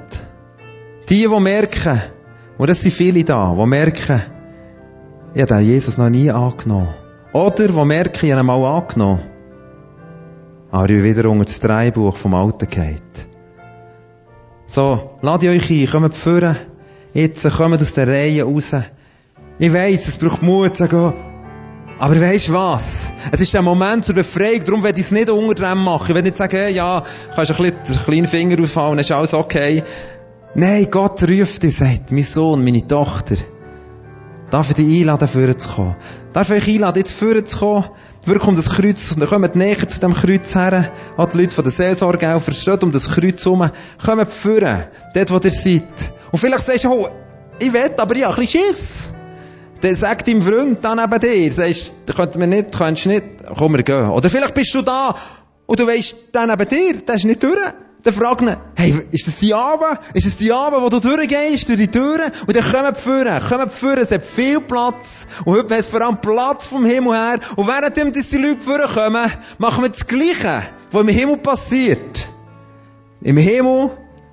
Die, 1.08 1.28
die 1.28 1.40
merken, 1.40 2.02
und 2.58 2.68
das 2.68 2.80
sind 2.80 2.92
viele 2.92 3.22
da, 3.22 3.54
die 3.54 3.66
merken, 3.66 4.22
ich 5.34 5.42
habe 5.42 5.60
Jesus 5.60 5.96
noch 5.98 6.10
nie 6.10 6.30
angenommen. 6.30 6.94
Oder 7.32 7.68
die 7.68 7.84
merken, 7.84 8.26
ich 8.26 8.32
habe 8.32 8.40
ihn 8.40 8.46
mal 8.46 8.64
angenommen. 8.64 9.20
Aber 10.76 10.90
ich 10.90 11.02
wieder 11.02 11.30
unter 11.30 11.46
das 11.46 11.58
Dreibuch 11.58 12.18
vom 12.18 12.34
Alten 12.34 12.68
geht. 12.68 13.26
So, 14.66 15.12
lade 15.22 15.48
euch 15.48 15.70
ein, 15.70 15.86
kommt 15.86 16.14
führen. 16.14 16.58
Jetzt 17.14 17.50
kommt 17.50 17.80
aus 17.80 17.94
der 17.94 18.06
Reihe 18.06 18.42
raus. 18.42 18.72
Ich 19.58 19.72
weiss, 19.72 20.06
es 20.06 20.18
braucht 20.18 20.42
Mut 20.42 20.76
zu 20.76 20.86
gehen. 20.86 21.14
Aber 21.98 22.20
weisst 22.20 22.52
was? 22.52 23.10
Es 23.32 23.40
ist 23.40 23.54
der 23.54 23.62
Moment 23.62 24.04
zur 24.04 24.16
Befreiung, 24.16 24.64
darum 24.66 24.82
werde 24.82 25.00
ich 25.00 25.06
es 25.06 25.12
nicht 25.12 25.30
unter 25.30 25.54
dem 25.54 25.82
machen. 25.82 26.10
Ich 26.10 26.14
will 26.14 26.22
nicht 26.22 26.36
sagen, 26.36 26.74
ja, 26.74 27.04
kannst 27.34 27.52
ein 27.52 27.56
bisschen 27.56 27.78
den 27.88 28.04
kleinen 28.04 28.26
Finger 28.26 28.62
ausfallen, 28.62 28.98
ist 28.98 29.10
alles 29.10 29.32
okay. 29.32 29.82
Nein, 30.54 30.88
Gott 30.90 31.22
ruft 31.22 31.62
dich, 31.62 31.74
sagt, 31.74 32.12
mein 32.12 32.22
Sohn, 32.22 32.62
meine 32.62 32.86
Tochter. 32.86 33.36
Darf 34.50 34.68
ich 34.68 34.76
dich 34.76 35.00
einladen, 35.00 35.26
vorher 35.26 35.58
zu 35.58 35.68
kommen? 35.68 35.96
Darf 36.32 36.50
ich 36.50 36.62
euch 36.62 36.74
einladen, 36.74 36.98
jetzt 36.98 37.12
vorher 37.12 37.44
zu 37.44 37.58
kommen? 37.58 37.84
Wirklich 38.24 38.48
um 38.48 38.54
das 38.54 38.70
Kreuz, 38.70 39.12
und 39.12 39.20
dann 39.20 39.28
kommt 39.28 39.56
näher 39.56 39.88
zu 39.88 40.00
dem 40.00 40.14
Kreuz 40.14 40.54
her, 40.54 40.92
auch 41.16 41.30
die 41.30 41.38
Leute 41.38 41.54
von 41.54 41.64
der 41.64 41.72
Seelsorge 41.72 42.32
auch, 42.32 42.40
versteht 42.40 42.84
um 42.84 42.92
das 42.92 43.08
Kreuz 43.08 43.44
herum, 43.44 43.68
kommt 44.04 44.32
vorher, 44.32 44.90
dort 45.14 45.30
wo 45.32 45.38
ihr 45.38 45.50
seid. 45.50 46.12
Und 46.30 46.38
vielleicht 46.38 46.64
sagst 46.64 46.84
du, 46.84 46.92
oh, 46.92 47.08
ich 47.58 47.72
will, 47.72 47.90
aber 47.96 48.14
ich 48.14 48.24
habe 48.24 48.34
ein 48.34 48.40
bisschen 48.40 48.66
Schiss. 48.66 49.12
Dann 49.80 49.94
sagt 49.94 50.28
deinem 50.28 50.42
Freund 50.42 50.84
dann 50.84 50.98
neben 50.98 51.20
dir, 51.20 51.52
sagst, 51.52 51.92
könnt 52.14 52.36
mir 52.36 52.46
nicht, 52.46 52.72
kannst 52.76 53.06
nicht, 53.06 53.24
komm, 53.56 53.74
wir 53.76 53.82
gehen. 53.82 54.10
Oder 54.10 54.30
vielleicht 54.30 54.54
bist 54.54 54.74
du 54.74 54.82
da, 54.82 55.14
und 55.66 55.80
du 55.80 55.86
weißt, 55.86 56.34
der 56.34 56.46
neben 56.46 56.68
dir, 56.68 56.94
der 57.06 57.14
ist 57.16 57.24
nicht 57.24 57.42
durch. 57.42 57.58
Dann 58.06 58.14
frag 58.14 58.40
ihn, 58.40 58.56
hey, 58.76 59.02
ist 59.10 59.26
das 59.26 59.40
die 59.40 59.52
Abend? 59.52 59.98
Ist 60.14 60.28
das 60.28 60.36
die 60.36 60.52
Abend, 60.52 60.80
wo 60.80 60.88
du 60.88 61.00
durchgehst, 61.00 61.68
durch 61.68 61.76
die 61.76 61.88
Türen? 61.88 62.30
Und 62.46 62.54
dann 62.54 62.62
kommen 62.62 62.94
die 62.94 63.00
Führer, 63.00 63.40
kommen 63.40 63.68
die 63.68 63.74
Führer, 63.74 63.98
es 63.98 64.12
hat 64.12 64.24
viel 64.24 64.60
Platz. 64.60 65.26
Und 65.44 65.56
heute 65.56 65.74
es 65.74 65.86
vor 65.86 66.00
allem 66.02 66.20
Platz 66.20 66.66
vom 66.66 66.86
Himmel 66.86 67.14
her. 67.14 67.40
Und 67.56 67.66
währenddem, 67.66 68.12
dass 68.12 68.28
die 68.28 68.36
Leute 68.36 68.60
Führer 68.60 68.86
kommen, 68.86 69.28
machen 69.58 69.82
wir 69.82 69.88
das 69.88 70.06
Gleiche, 70.06 70.62
was 70.92 71.02
im 71.02 71.08
Himmel 71.08 71.38
passiert. 71.38 72.28
Im 73.22 73.38
Himmel 73.38 73.90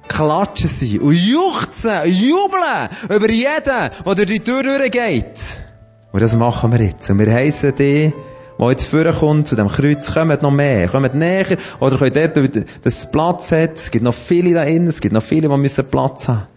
klatschen 0.08 0.70
sie 0.70 1.00
und 1.00 1.16
juchzen, 1.16 2.06
jubeln 2.06 2.90
über 3.10 3.32
jeden, 3.32 3.64
der 3.66 3.90
durch 4.04 4.28
die 4.28 4.40
Tür 4.40 4.62
durchgeht. 4.62 5.40
Und 6.12 6.22
das 6.22 6.36
machen 6.36 6.72
wir 6.72 6.80
jetzt. 6.80 7.10
Und 7.10 7.18
wir 7.18 7.34
heissen 7.34 7.74
die, 7.76 8.14
die 8.60 8.66
jetzt 8.66 8.86
vorkommt, 8.86 9.48
zu 9.48 9.56
dem 9.56 9.68
Kreuz, 9.68 10.14
kommt 10.14 10.42
noch 10.42 10.52
mehr, 10.52 10.88
kommt 10.88 11.16
näher, 11.16 11.58
oder 11.80 11.98
könnt 11.98 12.16
dort, 12.16 12.38
dass 12.84 12.98
es 12.98 13.12
Platz 13.12 13.52
hat, 13.52 13.76
es 13.76 13.92
gibt 13.92 14.04
noch 14.04 14.14
viele 14.14 14.54
da 14.54 14.64
innen, 14.64 14.88
es 14.88 15.02
gibt 15.02 15.14
noch 15.14 15.24
viele, 15.24 15.50
die 15.50 15.58
müssen 15.58 15.86
Platz 15.90 16.28
haben. 16.28 16.48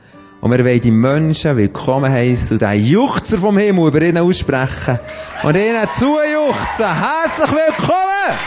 Und 0.40 0.50
wir 0.50 0.64
wollen 0.64 0.80
die 0.80 0.90
Menschen 0.90 1.56
willkommen 1.56 2.12
heißen 2.12 2.56
und 2.56 2.62
den 2.62 2.84
Juchzer 2.84 3.38
vom 3.38 3.56
Himmel 3.56 3.88
über 3.88 4.02
ihnen 4.02 4.18
aussprechen. 4.18 4.98
Und 5.42 5.56
ihnen 5.56 5.88
zujuchzen. 5.98 6.86
Herzlich 6.86 7.50
willkommen! 7.50 8.38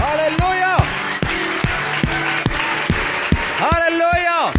Halleluja! 0.00 0.76
Halleluja! 3.60 4.52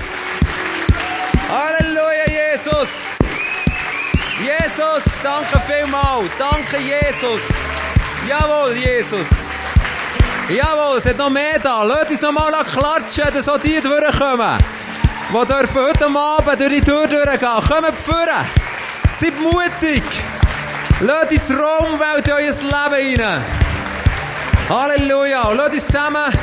Halleluja, 1.50 2.26
Jesus! 2.28 2.90
Jesus, 4.40 5.04
danke 5.24 5.60
vielmals. 5.62 6.30
Danke, 6.38 6.78
Jesus. 6.78 7.67
Jawohl, 8.28 8.76
Jesus. 8.76 9.26
Jawohl, 10.50 10.98
es 10.98 11.06
hat 11.06 11.18
noch 11.18 11.30
mehr 11.30 11.60
da. 11.60 11.84
Lass 11.84 12.10
uns 12.10 12.20
noch 12.20 12.34
mal 12.34 12.52
klatschen, 12.52 13.34
dass 13.34 13.48
auch 13.48 13.58
die 13.58 13.80
durchkommen. 13.80 14.58
Die 15.30 15.48
dürfen 15.48 15.82
heute 15.82 16.06
Abend 16.06 16.60
durch 16.60 16.74
die 16.74 16.82
Tür 16.82 17.08
durchgehen. 17.08 17.40
Kommt 17.40 17.98
vorne. 17.98 18.50
Seid 19.20 19.40
mutig. 19.40 20.04
Lasst 21.00 21.32
die 21.32 21.40
Traumwelt 21.40 22.28
in 22.28 22.34
euer 22.34 22.52
Leben 22.52 23.22
rein. 23.22 23.46
Halleluja. 24.70 25.52
Lasst 25.52 25.74
uns 25.74 25.86
zusammen 25.88 26.34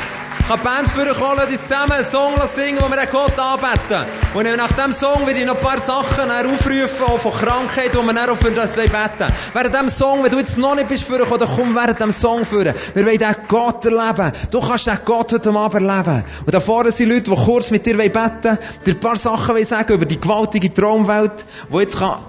kann 0.47 0.59
die 0.59 0.63
Band 0.63 0.89
vorkommen, 0.89 1.47
uns 1.47 1.61
zusammen 1.61 1.91
einen 1.93 2.05
Song 2.05 2.33
singen, 2.47 2.77
wo 2.79 2.89
wir 2.89 3.05
Gott 3.07 3.33
anbeten. 3.39 4.05
Und 4.35 4.57
nach 4.57 4.71
diesem 4.71 4.93
Song 4.93 5.25
werde 5.25 5.39
ich 5.39 5.45
noch 5.45 5.55
ein 5.55 5.61
paar 5.61 5.79
Sachen 5.79 6.29
aufrufen, 6.29 7.05
auch 7.07 7.17
von 7.17 7.31
Krankheit, 7.31 7.95
wo 7.95 8.03
wir 8.03 8.13
dann 8.13 8.29
auch 8.29 8.37
für 8.37 8.51
das 8.51 8.75
beten 8.75 8.91
Während 9.53 9.73
diesem 9.73 9.89
Song, 9.89 10.23
wenn 10.23 10.31
du 10.31 10.37
jetzt 10.37 10.57
noch 10.57 10.75
nicht 10.75 10.87
bist 10.87 11.05
vorgekommen, 11.05 11.39
dann 11.39 11.49
komm 11.49 11.75
während 11.75 11.99
diesem 11.99 12.11
Song 12.11 12.45
führen. 12.45 12.75
Wir 12.93 13.05
wollen 13.05 13.17
diesen 13.17 13.35
Gott 13.47 13.85
erleben. 13.85 14.33
Du 14.51 14.59
kannst 14.59 14.85
diesen 14.85 14.99
Gott 15.03 15.33
heute 15.33 15.49
Abend 15.49 15.89
erleben. 15.89 16.23
Und 16.45 16.53
da 16.53 16.59
vorne 16.59 16.91
sind 16.91 17.09
Leute, 17.09 17.31
die 17.31 17.35
kurz 17.35 17.71
mit 17.71 17.85
dir 17.85 17.97
beten 17.97 18.59
dir 18.85 18.93
ein 18.93 18.99
paar 18.99 19.17
Sachen 19.17 19.65
sagen 19.65 19.93
über 19.93 20.05
die 20.05 20.19
gewaltige 20.19 20.71
Traumwelt, 20.71 21.43
wo 21.69 21.79
jetzt 21.79 21.97
kann 21.97 22.19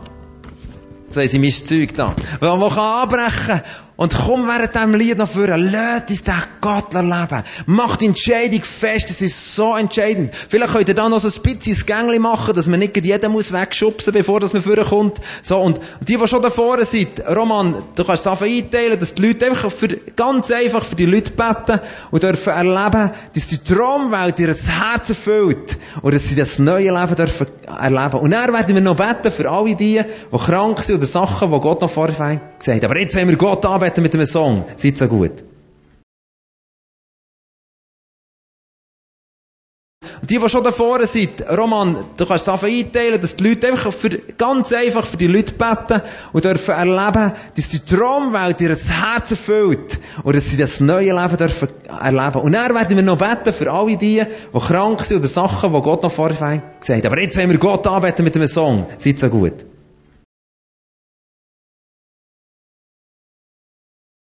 Jetzt 1.07 1.19
haben 1.19 1.29
sie 1.29 1.39
mein 1.39 1.51
Zeug 1.51 1.95
da. 1.95 2.15
Man 2.41 2.71
kann 2.71 2.79
abbrechen 2.79 3.63
und 3.97 4.15
komm 4.15 4.47
während 4.47 4.75
diesem 4.75 4.95
Lied 4.95 5.17
nach 5.17 5.29
vorne, 5.29 5.57
lass 5.57 6.11
uns 6.11 6.23
den 6.23 6.35
Gott 6.61 6.93
erleben. 6.93 7.45
Mach 7.65 7.97
die 7.97 8.07
Entscheidung 8.07 8.63
fest, 8.63 9.09
das 9.09 9.23
ist 9.23 9.57
so 9.57 9.75
entscheidend. 9.75 10.35
Vielleicht 10.35 10.73
könnt 10.75 10.89
ihr 10.89 10.95
da 10.95 11.09
noch 11.09 11.21
so 11.21 11.29
ein 11.29 11.43
bisschen 11.43 11.73
ins 11.73 11.87
Gängli 11.87 12.19
machen, 12.19 12.55
dass 12.55 12.67
man 12.67 12.81
nicht 12.81 12.97
jeden 12.97 13.33
muss 13.33 13.53
wegschubsen, 13.53 14.13
bevor 14.13 14.41
das 14.41 14.53
man 14.53 14.61
vorkommt. 14.61 15.19
So, 15.41 15.59
und 15.59 15.81
die, 16.07 16.19
die 16.19 16.29
schon 16.29 16.43
da 16.43 16.51
vorne 16.51 16.85
sind, 16.85 17.23
Roman, 17.27 17.85
du 17.95 18.05
kannst 18.05 18.27
es 18.27 18.27
einfach 18.27 18.47
einteilen, 18.47 19.01
dass 19.01 19.15
die 19.15 19.29
Leute 19.29 19.47
einfach 19.47 19.71
für, 19.71 19.89
ganz 19.89 20.51
einfach 20.51 20.85
für 20.85 20.97
die 20.97 21.07
Leute 21.07 21.33
beten 21.33 21.81
und 22.11 22.23
dürfen 22.23 22.53
erleben, 22.53 23.13
dass 23.35 23.47
die 23.47 23.59
Traumwelt 23.59 24.39
ihr 24.41 24.55
Herz 24.55 25.09
erfüllt 25.09 25.79
und 26.03 26.13
dass 26.13 26.25
sie 26.25 26.37
das 26.37 26.59
neue 26.59 26.93
Leben 26.93 27.17
dürfen 27.17 27.47
erleben. 27.67 28.21
Und 28.21 28.31
dann 28.33 28.53
werden 28.53 28.75
wir 28.75 28.83
noch 28.83 28.97
beten 28.97 29.31
für 29.31 29.51
alle 29.51 29.75
die, 29.75 30.03
die 30.03 30.39
krank 30.39 30.81
sind 30.81 30.97
oder 30.97 31.07
Sachen, 31.07 31.51
die 31.51 31.61
Gott 31.61 31.81
noch 31.81 31.91
vorher 31.91 32.41
gesagt 32.59 32.83
hat. 32.83 32.85
Aber 32.85 32.99
jetzt 32.99 33.17
haben 33.17 33.31
wir 33.31 33.37
Gott 33.37 33.65
anbeten 33.65 33.86
arbeiten 33.87 34.03
mit 34.03 34.15
einem 34.15 34.27
Song. 34.27 34.65
Seid 34.77 34.99
so 34.99 35.07
gut. 35.07 35.45
Und 40.21 40.31
die, 40.31 40.39
die 40.39 40.49
schon 40.49 40.65
da 40.65 40.73
vorne 40.73 41.07
sind, 41.07 41.45
Roman, 41.49 42.07
du 42.17 42.27
kannst 42.27 42.49
es 42.49 42.49
einfach 42.49 42.67
einteilen, 42.67 43.21
dass 43.21 43.37
die 43.37 43.49
Leute 43.49 43.69
einfach 43.69 43.93
für, 43.93 44.09
ganz 44.09 44.73
einfach 44.73 45.05
für 45.05 45.17
die 45.17 45.27
Leute 45.27 45.53
beten 45.53 46.03
und 46.33 46.45
dürfen 46.45 46.75
erleben, 46.75 47.33
dass 47.55 47.69
die 47.69 47.79
Traumwelt 47.79 48.61
ihr 48.61 48.75
Herz 48.75 49.31
erfüllt 49.31 49.99
und 50.25 50.35
dass 50.35 50.47
sie 50.47 50.57
das 50.57 50.81
neue 50.81 51.13
Leben 51.13 51.37
dürfen 51.37 51.69
erleben. 51.89 52.41
Und 52.41 52.53
dann 52.53 52.75
werden 52.75 52.97
wir 52.97 53.05
noch 53.05 53.19
beten 53.19 53.53
für 53.53 53.71
alle 53.71 53.97
die, 53.97 54.23
die 54.53 54.59
krank 54.59 55.03
sind 55.03 55.19
oder 55.19 55.29
Sachen, 55.29 55.73
die 55.73 55.83
Gott 55.83 56.03
noch 56.03 56.11
vorher 56.11 56.63
gesagt 56.81 57.05
hat. 57.05 57.13
Aber 57.13 57.21
jetzt 57.21 57.39
haben 57.39 57.51
wir 57.51 57.59
Gott 57.59 57.87
anbeten 57.87 58.25
mit 58.25 58.37
einem 58.37 58.49
Song. 58.49 58.87
Seid 58.99 59.21
so 59.21 59.29
gut. 59.29 59.65